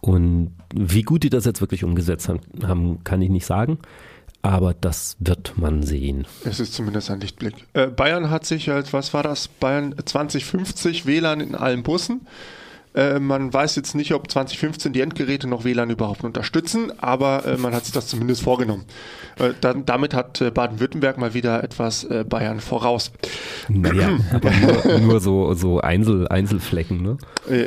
Und 0.00 0.52
wie 0.74 1.02
gut 1.02 1.22
die 1.22 1.30
das 1.30 1.46
jetzt 1.46 1.60
wirklich 1.60 1.84
umgesetzt 1.84 2.30
haben, 2.62 3.02
kann 3.02 3.22
ich 3.22 3.30
nicht 3.30 3.46
sagen. 3.46 3.78
Aber 4.42 4.74
das 4.74 5.16
wird 5.18 5.54
man 5.56 5.82
sehen. 5.82 6.26
Es 6.44 6.60
ist 6.60 6.74
zumindest 6.74 7.10
ein 7.10 7.20
Lichtblick. 7.20 7.54
Äh, 7.72 7.88
Bayern 7.88 8.30
hat 8.30 8.44
sich 8.44 8.70
als, 8.70 8.92
was 8.92 9.14
war 9.14 9.22
das? 9.22 9.48
Bayern 9.48 9.94
2050 10.04 11.06
WLAN 11.06 11.40
in 11.40 11.54
allen 11.54 11.82
Bussen. 11.82 12.26
Äh, 12.96 13.20
man 13.20 13.52
weiß 13.52 13.76
jetzt 13.76 13.94
nicht, 13.94 14.14
ob 14.14 14.30
2015 14.30 14.92
die 14.94 15.02
Endgeräte 15.02 15.46
noch 15.46 15.64
WLAN 15.64 15.90
überhaupt 15.90 16.24
unterstützen, 16.24 16.92
aber 16.98 17.44
äh, 17.44 17.56
man 17.58 17.74
hat 17.74 17.84
sich 17.84 17.92
das 17.92 18.06
zumindest 18.06 18.42
vorgenommen. 18.42 18.84
Äh, 19.38 19.50
dann, 19.60 19.84
damit 19.84 20.14
hat 20.14 20.40
äh, 20.40 20.50
Baden-Württemberg 20.50 21.18
mal 21.18 21.34
wieder 21.34 21.62
etwas 21.62 22.04
äh, 22.04 22.24
Bayern 22.26 22.60
voraus. 22.60 23.12
Naja, 23.68 24.18
aber 24.32 24.50
nur, 24.50 24.98
nur 25.00 25.20
so, 25.20 25.52
so 25.52 25.80
Einzel, 25.80 26.26
Einzelflecken, 26.28 27.02
ne? 27.02 27.18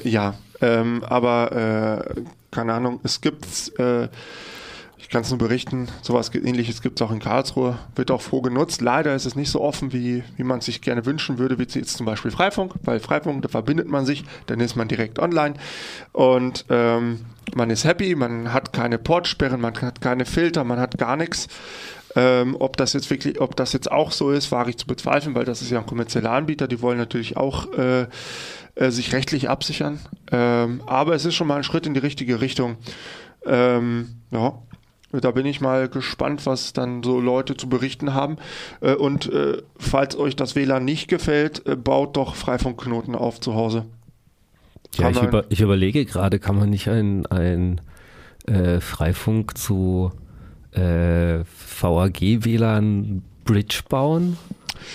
Ja, 0.03 0.33
ähm, 0.61 1.03
aber 1.07 2.05
keine 2.51 2.73
Ahnung, 2.73 2.99
es 3.03 3.21
gibt, 3.21 3.45
ich 4.99 5.07
kann 5.07 5.21
es 5.21 5.29
nur 5.29 5.39
berichten, 5.39 5.87
sowas 6.01 6.29
ähnliches 6.33 6.81
gibt 6.81 6.99
es 6.99 7.07
auch 7.07 7.11
in 7.11 7.19
Karlsruhe, 7.19 7.79
wird 7.95 8.11
auch 8.11 8.21
froh 8.21 8.41
genutzt. 8.41 8.81
Leider 8.81 9.15
ist 9.15 9.25
es 9.25 9.35
nicht 9.35 9.49
so 9.49 9.61
offen, 9.61 9.93
wie, 9.93 10.23
wie 10.35 10.43
man 10.43 10.59
sich 10.59 10.81
gerne 10.81 11.05
wünschen 11.05 11.37
würde, 11.37 11.57
wie 11.57 11.63
jetzt 11.63 11.95
zum 11.97 12.05
Beispiel 12.05 12.31
Freifunk, 12.31 12.73
weil 12.83 12.99
Freifunk, 12.99 13.41
da 13.41 13.47
verbindet 13.47 13.87
man 13.87 14.05
sich, 14.05 14.25
dann 14.47 14.59
ist 14.59 14.75
man 14.75 14.87
direkt 14.87 15.17
online 15.17 15.55
und 16.11 16.65
ähm, 16.69 17.25
man 17.55 17.69
ist 17.69 17.85
happy, 17.85 18.13
man 18.15 18.53
hat 18.53 18.73
keine 18.73 18.97
Portsperren, 18.97 19.61
man 19.61 19.73
hat 19.81 20.01
keine 20.01 20.25
Filter, 20.25 20.63
man 20.63 20.79
hat 20.79 20.97
gar 20.97 21.15
nichts. 21.15 21.47
Ähm, 22.15 22.55
ob 22.59 22.75
das 22.75 22.93
jetzt 22.93 23.09
wirklich, 23.09 23.39
ob 23.39 23.55
das 23.55 23.71
jetzt 23.71 23.91
auch 23.91 24.11
so 24.11 24.31
ist, 24.31 24.51
wage 24.51 24.71
ich 24.71 24.77
zu 24.77 24.87
bezweifeln, 24.87 25.35
weil 25.35 25.45
das 25.45 25.61
ist 25.61 25.69
ja 25.69 25.79
ein 25.79 25.85
kommerzieller 25.85 26.31
Anbieter, 26.31 26.67
die 26.67 26.81
wollen 26.81 26.97
natürlich 26.97 27.37
auch 27.37 27.71
äh, 27.73 28.07
äh, 28.75 28.89
sich 28.89 29.13
rechtlich 29.13 29.47
absichern. 29.47 29.99
Ähm, 30.31 30.81
aber 30.87 31.13
es 31.13 31.25
ist 31.25 31.35
schon 31.35 31.47
mal 31.47 31.57
ein 31.57 31.63
Schritt 31.63 31.85
in 31.85 31.93
die 31.93 31.99
richtige 31.99 32.41
Richtung. 32.41 32.77
Ähm, 33.45 34.21
ja, 34.31 34.53
da 35.11 35.31
bin 35.31 35.45
ich 35.45 35.61
mal 35.61 35.89
gespannt, 35.89 36.45
was 36.45 36.73
dann 36.73 37.03
so 37.03 37.19
Leute 37.19 37.57
zu 37.57 37.67
berichten 37.67 38.13
haben. 38.13 38.37
Äh, 38.81 38.93
und 38.93 39.31
äh, 39.31 39.61
falls 39.77 40.17
euch 40.17 40.35
das 40.35 40.55
WLAN 40.55 40.85
nicht 40.85 41.07
gefällt, 41.07 41.65
äh, 41.65 41.75
baut 41.75 42.17
doch 42.17 42.35
Freifunkknoten 42.35 43.15
auf 43.15 43.39
zu 43.39 43.55
Hause. 43.55 43.85
Ja, 44.95 45.09
ich, 45.09 45.21
über, 45.21 45.45
ich, 45.49 45.61
überlege 45.61 46.05
gerade, 46.05 46.39
kann 46.39 46.57
man 46.57 46.69
nicht 46.69 46.87
ein, 46.87 47.25
ein 47.27 47.81
äh, 48.47 48.79
Freifunk 48.79 49.57
zu 49.57 50.11
äh, 50.71 51.39
VAG-WLAN 51.79 53.23
Bridge 53.49 53.81
bauen? 53.89 54.37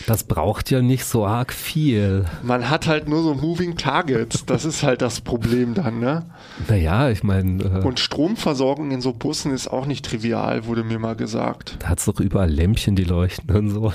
Das 0.06 0.24
braucht 0.24 0.70
ja 0.70 0.82
nicht 0.82 1.04
so 1.04 1.26
arg 1.26 1.52
viel. 1.52 2.24
Man 2.42 2.68
hat 2.68 2.86
halt 2.86 3.08
nur 3.08 3.22
so 3.22 3.34
Moving 3.34 3.76
Targets. 3.76 4.44
Das 4.46 4.64
ist 4.64 4.82
halt 4.82 5.02
das 5.02 5.20
Problem 5.20 5.74
dann, 5.74 6.00
ne? 6.00 6.24
Naja, 6.68 7.10
ich 7.10 7.22
meine. 7.22 7.62
Äh, 7.62 7.84
und 7.84 8.00
Stromversorgung 8.00 8.90
in 8.90 9.00
so 9.00 9.12
Bussen 9.12 9.52
ist 9.52 9.68
auch 9.68 9.86
nicht 9.86 10.04
trivial, 10.04 10.66
wurde 10.66 10.84
mir 10.84 10.98
mal 10.98 11.16
gesagt. 11.16 11.76
Da 11.80 11.88
hat 11.88 11.98
es 11.98 12.06
doch 12.06 12.20
überall 12.20 12.50
Lämpchen, 12.50 12.96
die 12.96 13.04
leuchten 13.04 13.54
und 13.54 13.70
so. 13.70 13.92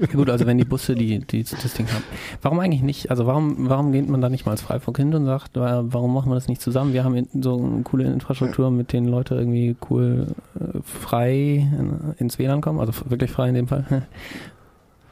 Ja, 0.00 0.06
gut, 0.12 0.30
also 0.30 0.46
wenn 0.46 0.58
die 0.58 0.64
Busse 0.64 0.94
die, 0.94 1.20
die 1.20 1.44
das 1.44 1.74
Ding 1.74 1.86
haben. 1.88 2.04
Warum 2.42 2.58
eigentlich 2.60 2.82
nicht? 2.82 3.10
Also 3.10 3.26
warum, 3.26 3.68
warum 3.68 3.92
geht 3.92 4.08
man 4.08 4.20
da 4.20 4.28
nicht 4.28 4.46
mal 4.46 4.52
als 4.52 4.62
Freifunk 4.62 4.98
hin 4.98 5.14
und 5.14 5.26
sagt, 5.26 5.52
warum 5.54 6.12
machen 6.12 6.30
wir 6.30 6.34
das 6.34 6.48
nicht 6.48 6.60
zusammen? 6.60 6.92
Wir 6.92 7.04
haben 7.04 7.28
so 7.40 7.56
eine 7.56 7.82
coole 7.82 8.04
Infrastruktur, 8.04 8.70
mit 8.70 8.92
denen 8.92 9.08
Leute 9.08 9.34
irgendwie 9.34 9.76
cool 9.90 10.28
äh, 10.58 10.78
frei 10.82 11.68
ins 12.18 12.38
WLAN 12.38 12.60
kommen, 12.60 12.80
also 12.80 12.92
wirklich 13.06 13.25
frei 13.26 13.48
in 13.48 13.54
dem 13.54 13.68
Fall. 13.68 14.06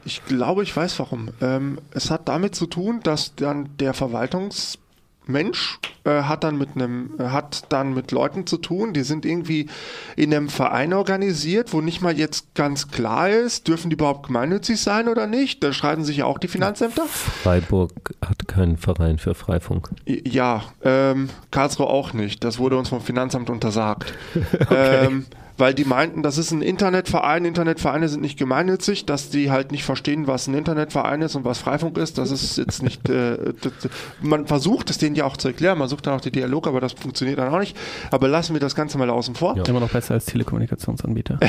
Ich 0.07 0.23
glaube, 0.23 0.61
ich 0.61 0.75
weiß 0.75 0.99
warum. 0.99 1.29
Ähm, 1.41 1.79
es 1.89 2.11
hat 2.11 2.29
damit 2.29 2.53
zu 2.53 2.67
tun, 2.67 2.99
dass 3.01 3.33
dann 3.35 3.75
der 3.79 3.95
Verwaltungsmensch 3.95 5.79
äh, 6.03 6.21
hat 6.21 6.43
dann 6.43 6.59
mit 6.59 6.75
einem, 6.75 7.15
äh, 7.17 7.23
hat 7.23 7.63
dann 7.69 7.95
mit 7.95 8.11
Leuten 8.11 8.45
zu 8.45 8.57
tun, 8.57 8.93
die 8.93 9.01
sind 9.01 9.25
irgendwie 9.25 9.67
in 10.15 10.31
einem 10.31 10.49
Verein 10.49 10.93
organisiert, 10.93 11.73
wo 11.73 11.81
nicht 11.81 12.03
mal 12.03 12.15
jetzt 12.15 12.53
ganz 12.53 12.89
klar 12.89 13.31
ist, 13.31 13.67
dürfen 13.67 13.89
die 13.89 13.95
überhaupt 13.95 14.27
gemeinnützig 14.27 14.79
sein 14.79 15.07
oder 15.07 15.25
nicht. 15.25 15.63
Da 15.63 15.73
schreiben 15.73 16.03
sich 16.05 16.17
ja 16.17 16.25
auch 16.25 16.37
die 16.37 16.47
Finanzämter. 16.47 17.07
Freiburg 17.07 18.13
hat 18.23 18.47
keinen 18.47 18.77
Verein 18.77 19.17
für 19.17 19.33
Freifunk. 19.33 19.89
Ja, 20.05 20.65
ähm, 20.83 21.29
Karlsruhe 21.49 21.87
auch 21.87 22.13
nicht. 22.13 22.43
Das 22.43 22.59
wurde 22.59 22.77
uns 22.77 22.89
vom 22.89 23.01
Finanzamt 23.01 23.49
untersagt. 23.49 24.13
okay. 24.53 25.07
ähm, 25.07 25.25
weil 25.57 25.73
die 25.73 25.85
meinten, 25.85 26.23
das 26.23 26.37
ist 26.37 26.51
ein 26.51 26.61
Internetverein, 26.61 27.45
Internetvereine 27.45 28.09
sind 28.09 28.21
nicht 28.21 28.37
gemeinnützig, 28.37 29.05
dass 29.05 29.29
die 29.29 29.51
halt 29.51 29.71
nicht 29.71 29.83
verstehen, 29.83 30.27
was 30.27 30.47
ein 30.47 30.53
Internetverein 30.53 31.21
ist 31.21 31.35
und 31.35 31.45
was 31.45 31.59
Freifunk 31.59 31.97
ist. 31.97 32.17
Das 32.17 32.31
ist 32.31 32.57
jetzt 32.57 32.83
nicht, 32.83 33.07
äh, 33.09 33.53
das, 33.61 33.73
man 34.21 34.47
versucht 34.47 34.89
es 34.89 34.97
denen 34.97 35.15
ja 35.15 35.25
auch 35.25 35.37
zu 35.37 35.47
erklären, 35.47 35.77
man 35.77 35.87
sucht 35.87 36.07
dann 36.07 36.15
auch 36.15 36.21
den 36.21 36.33
Dialog, 36.33 36.67
aber 36.67 36.81
das 36.81 36.93
funktioniert 36.93 37.39
dann 37.39 37.53
auch 37.53 37.59
nicht. 37.59 37.77
Aber 38.11 38.27
lassen 38.27 38.53
wir 38.53 38.59
das 38.59 38.75
Ganze 38.75 38.97
mal 38.97 39.09
außen 39.09 39.35
vor. 39.35 39.55
Ja. 39.55 39.63
Immer 39.63 39.79
noch 39.79 39.91
besser 39.91 40.15
als 40.15 40.25
Telekommunikationsanbieter. 40.25 41.39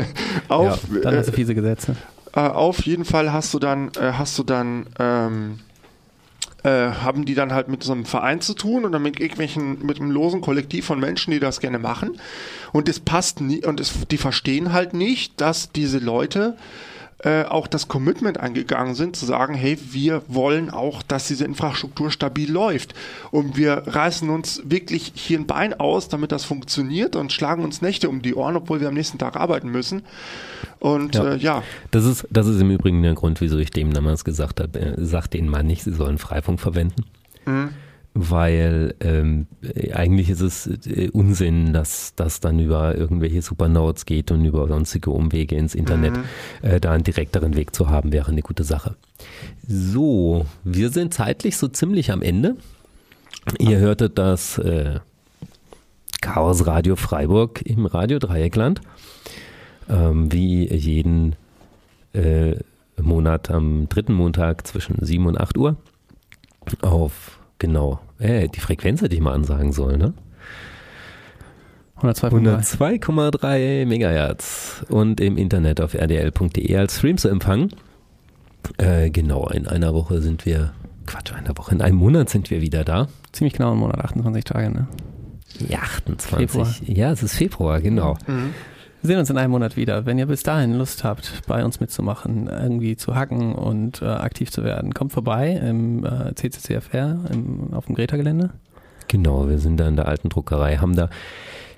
auf, 0.48 0.82
ja, 0.92 1.00
dann 1.00 1.16
hast 1.16 1.28
du 1.28 1.32
fiese 1.32 1.54
Gesetze. 1.54 1.96
Äh, 2.34 2.40
auf 2.40 2.84
jeden 2.84 3.04
Fall 3.04 3.32
hast 3.32 3.52
du 3.54 3.58
dann, 3.58 3.88
äh, 3.98 4.12
hast 4.12 4.38
du 4.38 4.44
dann, 4.44 4.86
ähm, 4.98 5.58
äh, 6.66 6.90
haben 6.90 7.24
die 7.24 7.34
dann 7.34 7.52
halt 7.52 7.68
mit 7.68 7.84
so 7.84 7.92
einem 7.92 8.04
Verein 8.04 8.40
zu 8.40 8.52
tun 8.52 8.84
oder 8.84 8.98
mit 8.98 9.20
irgendwelchen, 9.20 9.86
mit 9.86 10.00
einem 10.00 10.10
losen 10.10 10.40
Kollektiv 10.40 10.84
von 10.84 10.98
Menschen, 10.98 11.30
die 11.30 11.38
das 11.38 11.60
gerne 11.60 11.78
machen. 11.78 12.18
Und 12.72 12.88
es 12.88 12.98
passt 12.98 13.40
nie, 13.40 13.64
und 13.64 13.78
es, 13.78 13.92
die 14.10 14.16
verstehen 14.16 14.72
halt 14.72 14.92
nicht, 14.92 15.40
dass 15.40 15.70
diese 15.70 15.98
Leute 15.98 16.56
äh, 17.18 17.44
auch 17.44 17.66
das 17.66 17.88
Commitment 17.88 18.38
eingegangen 18.38 18.94
sind, 18.94 19.16
zu 19.16 19.24
sagen, 19.24 19.54
hey, 19.54 19.78
wir 19.90 20.22
wollen 20.28 20.68
auch, 20.68 21.02
dass 21.02 21.28
diese 21.28 21.44
Infrastruktur 21.44 22.10
stabil 22.10 22.50
läuft. 22.50 22.94
Und 23.30 23.56
wir 23.56 23.84
reißen 23.86 24.28
uns 24.28 24.62
wirklich 24.64 25.12
hier 25.14 25.38
ein 25.38 25.46
Bein 25.46 25.72
aus, 25.72 26.08
damit 26.08 26.30
das 26.30 26.44
funktioniert 26.44 27.16
und 27.16 27.32
schlagen 27.32 27.64
uns 27.64 27.80
Nächte 27.80 28.10
um 28.10 28.20
die 28.20 28.34
Ohren, 28.34 28.56
obwohl 28.56 28.80
wir 28.80 28.88
am 28.88 28.94
nächsten 28.94 29.18
Tag 29.18 29.36
arbeiten 29.36 29.70
müssen. 29.70 30.02
Und 30.78 31.14
ja, 31.14 31.32
äh, 31.32 31.36
ja. 31.38 31.62
Das 31.90 32.04
ist, 32.04 32.26
das 32.30 32.46
ist 32.46 32.60
im 32.60 32.70
Übrigen 32.70 33.02
der 33.02 33.14
Grund, 33.14 33.40
wieso 33.40 33.56
ich 33.56 33.70
dem 33.70 33.94
damals 33.94 34.24
gesagt 34.24 34.60
habe, 34.60 34.78
äh, 34.78 34.94
sagt 35.04 35.32
denen 35.34 35.48
mal 35.48 35.62
nicht, 35.62 35.84
sie 35.84 35.92
sollen 35.92 36.18
Freifunk 36.18 36.60
verwenden. 36.60 37.04
Mhm 37.46 37.70
weil 38.18 38.94
ähm, 39.00 39.46
eigentlich 39.92 40.30
ist 40.30 40.40
es 40.40 40.66
äh, 40.86 41.10
Unsinn, 41.12 41.74
dass 41.74 42.14
das 42.16 42.40
dann 42.40 42.58
über 42.58 42.96
irgendwelche 42.96 43.42
Supernodes 43.42 44.06
geht 44.06 44.30
und 44.30 44.42
über 44.42 44.66
sonstige 44.68 45.10
Umwege 45.10 45.54
ins 45.54 45.74
Internet. 45.74 46.16
Mhm. 46.16 46.24
Äh, 46.62 46.80
da 46.80 46.92
einen 46.92 47.04
direkteren 47.04 47.56
Weg 47.56 47.74
zu 47.74 47.90
haben, 47.90 48.12
wäre 48.12 48.30
eine 48.30 48.40
gute 48.40 48.64
Sache. 48.64 48.96
So, 49.68 50.46
wir 50.64 50.88
sind 50.88 51.12
zeitlich 51.12 51.58
so 51.58 51.68
ziemlich 51.68 52.10
am 52.10 52.22
Ende. 52.22 52.56
Ihr 53.58 53.78
hörtet 53.78 54.16
das 54.16 54.56
äh, 54.58 55.00
Chaos 56.22 56.66
Radio 56.66 56.96
Freiburg 56.96 57.60
im 57.66 57.84
Radio 57.84 58.18
Dreieckland. 58.18 58.80
Ähm, 59.90 60.32
wie 60.32 60.72
jeden 60.74 61.36
äh, 62.14 62.56
Monat 62.98 63.50
am 63.50 63.90
dritten 63.90 64.14
Montag 64.14 64.66
zwischen 64.66 65.04
7 65.04 65.26
und 65.26 65.38
8 65.38 65.58
Uhr 65.58 65.76
auf 66.80 67.38
Genau. 67.58 68.00
Äh, 68.18 68.48
die 68.48 68.60
Frequenz 68.60 69.02
hätte 69.02 69.14
ich 69.14 69.20
mal 69.20 69.32
ansagen 69.32 69.72
sollen, 69.72 69.98
ne? 69.98 70.14
102,3 72.00 73.00
102,3 73.00 73.86
Megahertz 73.86 74.84
und 74.90 75.18
im 75.20 75.38
Internet 75.38 75.80
auf 75.80 75.94
rdl.de 75.94 76.76
als 76.76 76.98
Stream 76.98 77.16
zu 77.16 77.28
empfangen. 77.28 77.70
Äh, 78.76 79.08
genau, 79.10 79.48
in 79.48 79.66
einer 79.66 79.94
Woche 79.94 80.20
sind 80.20 80.44
wir, 80.44 80.72
Quatsch, 81.06 81.30
in 81.30 81.36
einer 81.36 81.56
Woche, 81.56 81.74
in 81.74 81.80
einem 81.80 81.96
Monat 81.96 82.28
sind 82.28 82.50
wir 82.50 82.60
wieder 82.60 82.84
da. 82.84 83.08
Ziemlich 83.32 83.54
genau 83.54 83.72
im 83.72 83.78
Monat, 83.78 84.00
28 84.00 84.44
Tage, 84.44 84.70
ne? 84.70 84.88
Ja, 85.68 85.78
28. 85.78 86.50
Februar. 86.50 86.74
Ja, 86.84 87.12
es 87.12 87.22
ist 87.22 87.34
Februar, 87.34 87.80
genau. 87.80 88.18
Mhm. 88.26 88.52
Wir 89.06 89.12
sehen 89.12 89.20
uns 89.20 89.30
in 89.30 89.38
einem 89.38 89.52
Monat 89.52 89.76
wieder. 89.76 90.04
Wenn 90.04 90.18
ihr 90.18 90.26
bis 90.26 90.42
dahin 90.42 90.74
Lust 90.74 91.04
habt, 91.04 91.42
bei 91.46 91.64
uns 91.64 91.78
mitzumachen, 91.78 92.48
irgendwie 92.48 92.96
zu 92.96 93.14
hacken 93.14 93.54
und 93.54 94.02
äh, 94.02 94.06
aktiv 94.06 94.50
zu 94.50 94.64
werden, 94.64 94.94
kommt 94.94 95.12
vorbei 95.12 95.52
im 95.52 96.04
äh, 96.04 96.34
CCCFR 96.34 97.20
im, 97.32 97.72
auf 97.72 97.86
dem 97.86 97.94
Greta-Gelände. 97.94 98.50
Genau, 99.06 99.48
wir 99.48 99.60
sind 99.60 99.76
da 99.76 99.86
in 99.86 99.94
der 99.94 100.08
alten 100.08 100.28
Druckerei, 100.28 100.78
haben 100.78 100.96
da 100.96 101.08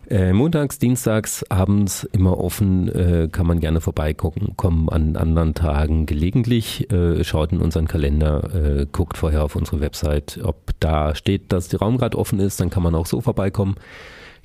äh, 0.09 0.33
montags, 0.33 0.79
dienstags, 0.79 1.45
abends 1.51 2.05
immer 2.13 2.39
offen, 2.39 2.89
äh, 2.89 3.29
kann 3.31 3.47
man 3.47 3.61
gerne 3.61 3.83
vorbeigucken, 3.83 4.57
kommen 4.57 4.89
an 4.89 5.15
anderen 5.17 5.53
Tagen 5.53 6.07
gelegentlich, 6.07 6.91
äh, 6.91 7.23
schaut 7.25 7.53
in 7.53 7.61
unseren 7.61 7.89
Kalender, 7.89 8.55
äh, 8.55 8.87
guckt 8.91 9.19
vorher 9.19 9.45
auf 9.45 9.55
unsere 9.55 9.81
Website, 9.81 10.41
ob 10.43 10.71
da 10.81 11.15
steht, 11.15 11.53
dass 11.53 11.69
der 11.69 11.81
Raum 11.81 11.99
gerade 11.99 12.17
offen 12.17 12.41
ist, 12.41 12.59
dann 12.59 12.71
kann 12.71 12.83
man 12.83 12.95
auch 12.95 13.05
so 13.05 13.21
vorbeikommen. 13.21 13.75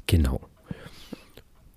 Genau. 0.05 0.41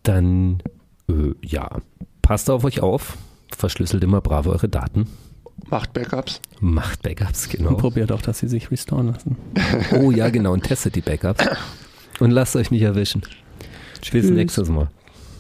Dann 0.02 0.62
äh, 1.08 1.34
ja, 1.42 1.78
passt 2.22 2.50
auf 2.50 2.64
euch 2.64 2.80
auf, 2.80 3.16
verschlüsselt 3.56 4.02
immer 4.04 4.20
brav 4.20 4.46
eure 4.46 4.68
Daten. 4.68 5.06
Macht 5.68 5.92
Backups. 5.94 6.40
Macht 6.60 7.02
Backups, 7.02 7.48
genau. 7.48 7.70
Und 7.70 7.78
probiert 7.78 8.12
auch, 8.12 8.22
dass 8.22 8.38
sie 8.38 8.48
sich 8.48 8.70
restoren 8.70 9.08
lassen. 9.08 9.36
Oh 10.00 10.10
ja, 10.10 10.30
genau, 10.30 10.52
und 10.52 10.62
testet 10.62 10.94
die 10.94 11.00
Backups. 11.00 11.44
Und 12.20 12.30
lasst 12.30 12.56
euch 12.56 12.70
nicht 12.70 12.82
erwischen. 12.82 13.22
Tschüss. 14.00 14.12
Bis 14.12 14.30
nächstes 14.30 14.68
Mal. 14.68 14.88